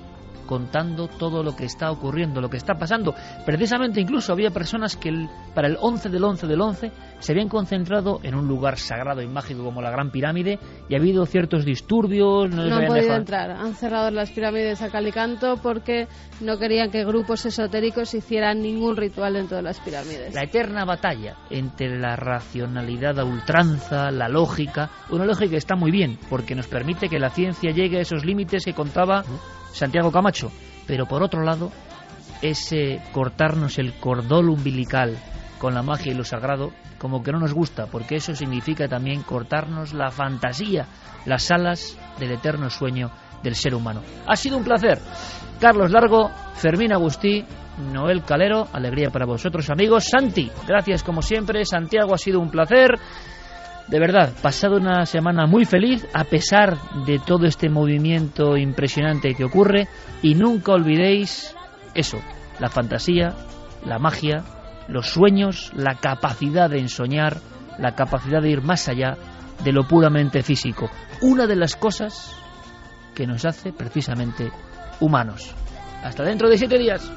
contando 0.44 1.08
todo 1.08 1.44
lo 1.44 1.56
que 1.56 1.66
está 1.66 1.92
ocurriendo, 1.92 2.42
lo 2.42 2.50
que 2.50 2.58
está 2.58 2.76
pasando. 2.76 3.14
Precisamente 3.46 4.02
incluso 4.02 4.34
había 4.34 4.52
personas 4.52 4.96
que 4.96 5.12
para 5.54 5.68
el 5.68 5.78
11 5.80 6.10
del 6.10 6.24
11 6.24 6.48
del 6.48 6.62
11 6.62 6.92
se 7.20 7.32
habían 7.32 7.50
concentrado 7.50 8.20
en 8.24 8.36
un 8.36 8.48
lugar 8.48 8.78
sagrado 8.78 9.22
y 9.22 9.28
mágico 9.28 9.64
como 9.64 9.82
la 9.82 9.92
Gran 9.92 10.12
Pirámide 10.12 10.60
y 10.90 10.96
ha 10.96 10.98
habido 10.98 11.26
ciertos 11.26 11.66
disturbios. 11.66 12.50
No, 12.50 12.64
han 12.64 12.88
podido 12.88 13.16
entrar, 13.16 13.52
han 13.52 13.74
cerrado 13.76 14.12
las 14.12 14.32
pirámides 14.32 14.82
a 14.82 14.90
Calicanto 14.90 15.58
porque 15.62 16.08
no 16.42 16.58
querían 16.58 16.92
que 16.92 17.06
grupos 17.06 17.46
esotéricos 17.46 18.14
hicieran 18.14 18.62
ningún 18.62 18.98
ritual 18.98 19.34
dentro 19.34 19.58
de 19.58 19.64
las 19.64 19.80
pirámides. 19.80 20.34
La 20.34 20.44
eterna 20.44 20.86
batalla 20.86 21.36
entre 21.50 21.98
la 21.98 22.16
racionalidad 22.16 23.20
a 23.20 23.26
ultranza, 23.26 24.12
la 24.12 24.28
lógica, 24.28 24.90
una 25.10 25.26
lógica 25.26 25.52
que 25.52 25.58
está 25.58 25.76
muy 25.76 25.92
bien 25.92 26.18
porque 26.30 26.56
nos 26.56 26.68
permite 26.68 27.10
que 27.10 27.20
la 27.20 27.30
ciencia 27.30 27.72
llegue 27.72 28.00
a 28.00 28.02
esos 28.02 28.26
límites 28.26 28.66
que 28.66 28.74
contaba 28.74 29.24
Santiago 29.74 30.12
Camacho, 30.12 30.52
pero 30.88 31.06
por 31.06 31.22
otro 31.22 31.44
lado, 31.44 31.72
ese 32.42 33.02
cortarnos 33.12 33.78
el 33.78 33.94
cordón 34.00 34.50
umbilical 34.50 35.18
con 35.60 35.74
la 35.74 35.84
magia 35.84 36.12
y 36.12 36.16
lo 36.16 36.24
sagrado, 36.24 36.72
como 36.98 37.24
que 37.24 37.32
no 37.32 37.40
nos 37.40 37.54
gusta, 37.54 37.88
porque 37.88 38.16
eso 38.16 38.36
significa 38.36 38.88
también 38.88 39.24
cortarnos 39.24 39.94
la 39.94 40.12
fantasía, 40.12 40.88
las 41.26 41.52
alas 41.52 41.98
del 42.20 42.32
eterno 42.32 42.70
sueño 42.70 43.12
del 43.42 43.56
ser 43.56 43.76
humano. 43.76 44.02
Ha 44.28 44.36
sido 44.36 44.58
un 44.58 44.64
placer. 44.64 45.00
Carlos 45.60 45.92
Largo, 45.92 46.32
Fermín 46.56 46.94
Agustí, 46.94 47.46
Noel 47.92 48.24
Calero, 48.24 48.68
alegría 48.72 49.10
para 49.10 49.26
vosotros 49.26 49.70
amigos. 49.70 50.06
Santi, 50.10 50.52
gracias 50.68 51.04
como 51.04 51.22
siempre. 51.22 51.66
Santiago, 51.66 52.14
ha 52.14 52.18
sido 52.18 52.40
un 52.40 52.50
placer 52.50 53.00
de 53.88 54.00
verdad, 54.00 54.32
pasado 54.42 54.78
una 54.78 55.06
semana 55.06 55.46
muy 55.46 55.66
feliz 55.66 56.08
a 56.14 56.24
pesar 56.24 56.78
de 57.06 57.20
todo 57.20 57.46
este 57.46 57.70
movimiento 57.70 58.56
impresionante 58.58 59.36
que 59.36 59.44
ocurre 59.44 59.88
y 60.22 60.36
nunca 60.36 60.72
olvidéis 60.72 61.56
eso, 61.94 62.22
la 62.60 62.70
fantasía, 62.70 63.34
la 63.86 64.00
magia, 64.00 64.44
los 64.88 65.10
sueños, 65.10 65.72
la 65.76 65.96
capacidad 65.96 66.70
de 66.70 66.80
ensoñar, 66.80 67.38
la 67.78 67.96
capacidad 67.96 68.42
de 68.42 68.52
ir 68.52 68.62
más 68.62 68.88
allá 68.88 69.18
de 69.64 69.72
lo 69.72 69.88
puramente 69.88 70.44
físico. 70.44 70.90
Una 71.22 71.46
de 71.46 71.56
las 71.56 71.76
cosas 71.76 72.36
que 73.14 73.28
nos 73.28 73.46
hace 73.46 73.72
precisamente 73.74 74.52
humanos. 75.00 75.54
Hasta 76.04 76.24
dentro 76.24 76.50
de 76.50 76.58
siete 76.58 76.78
días. 76.78 77.12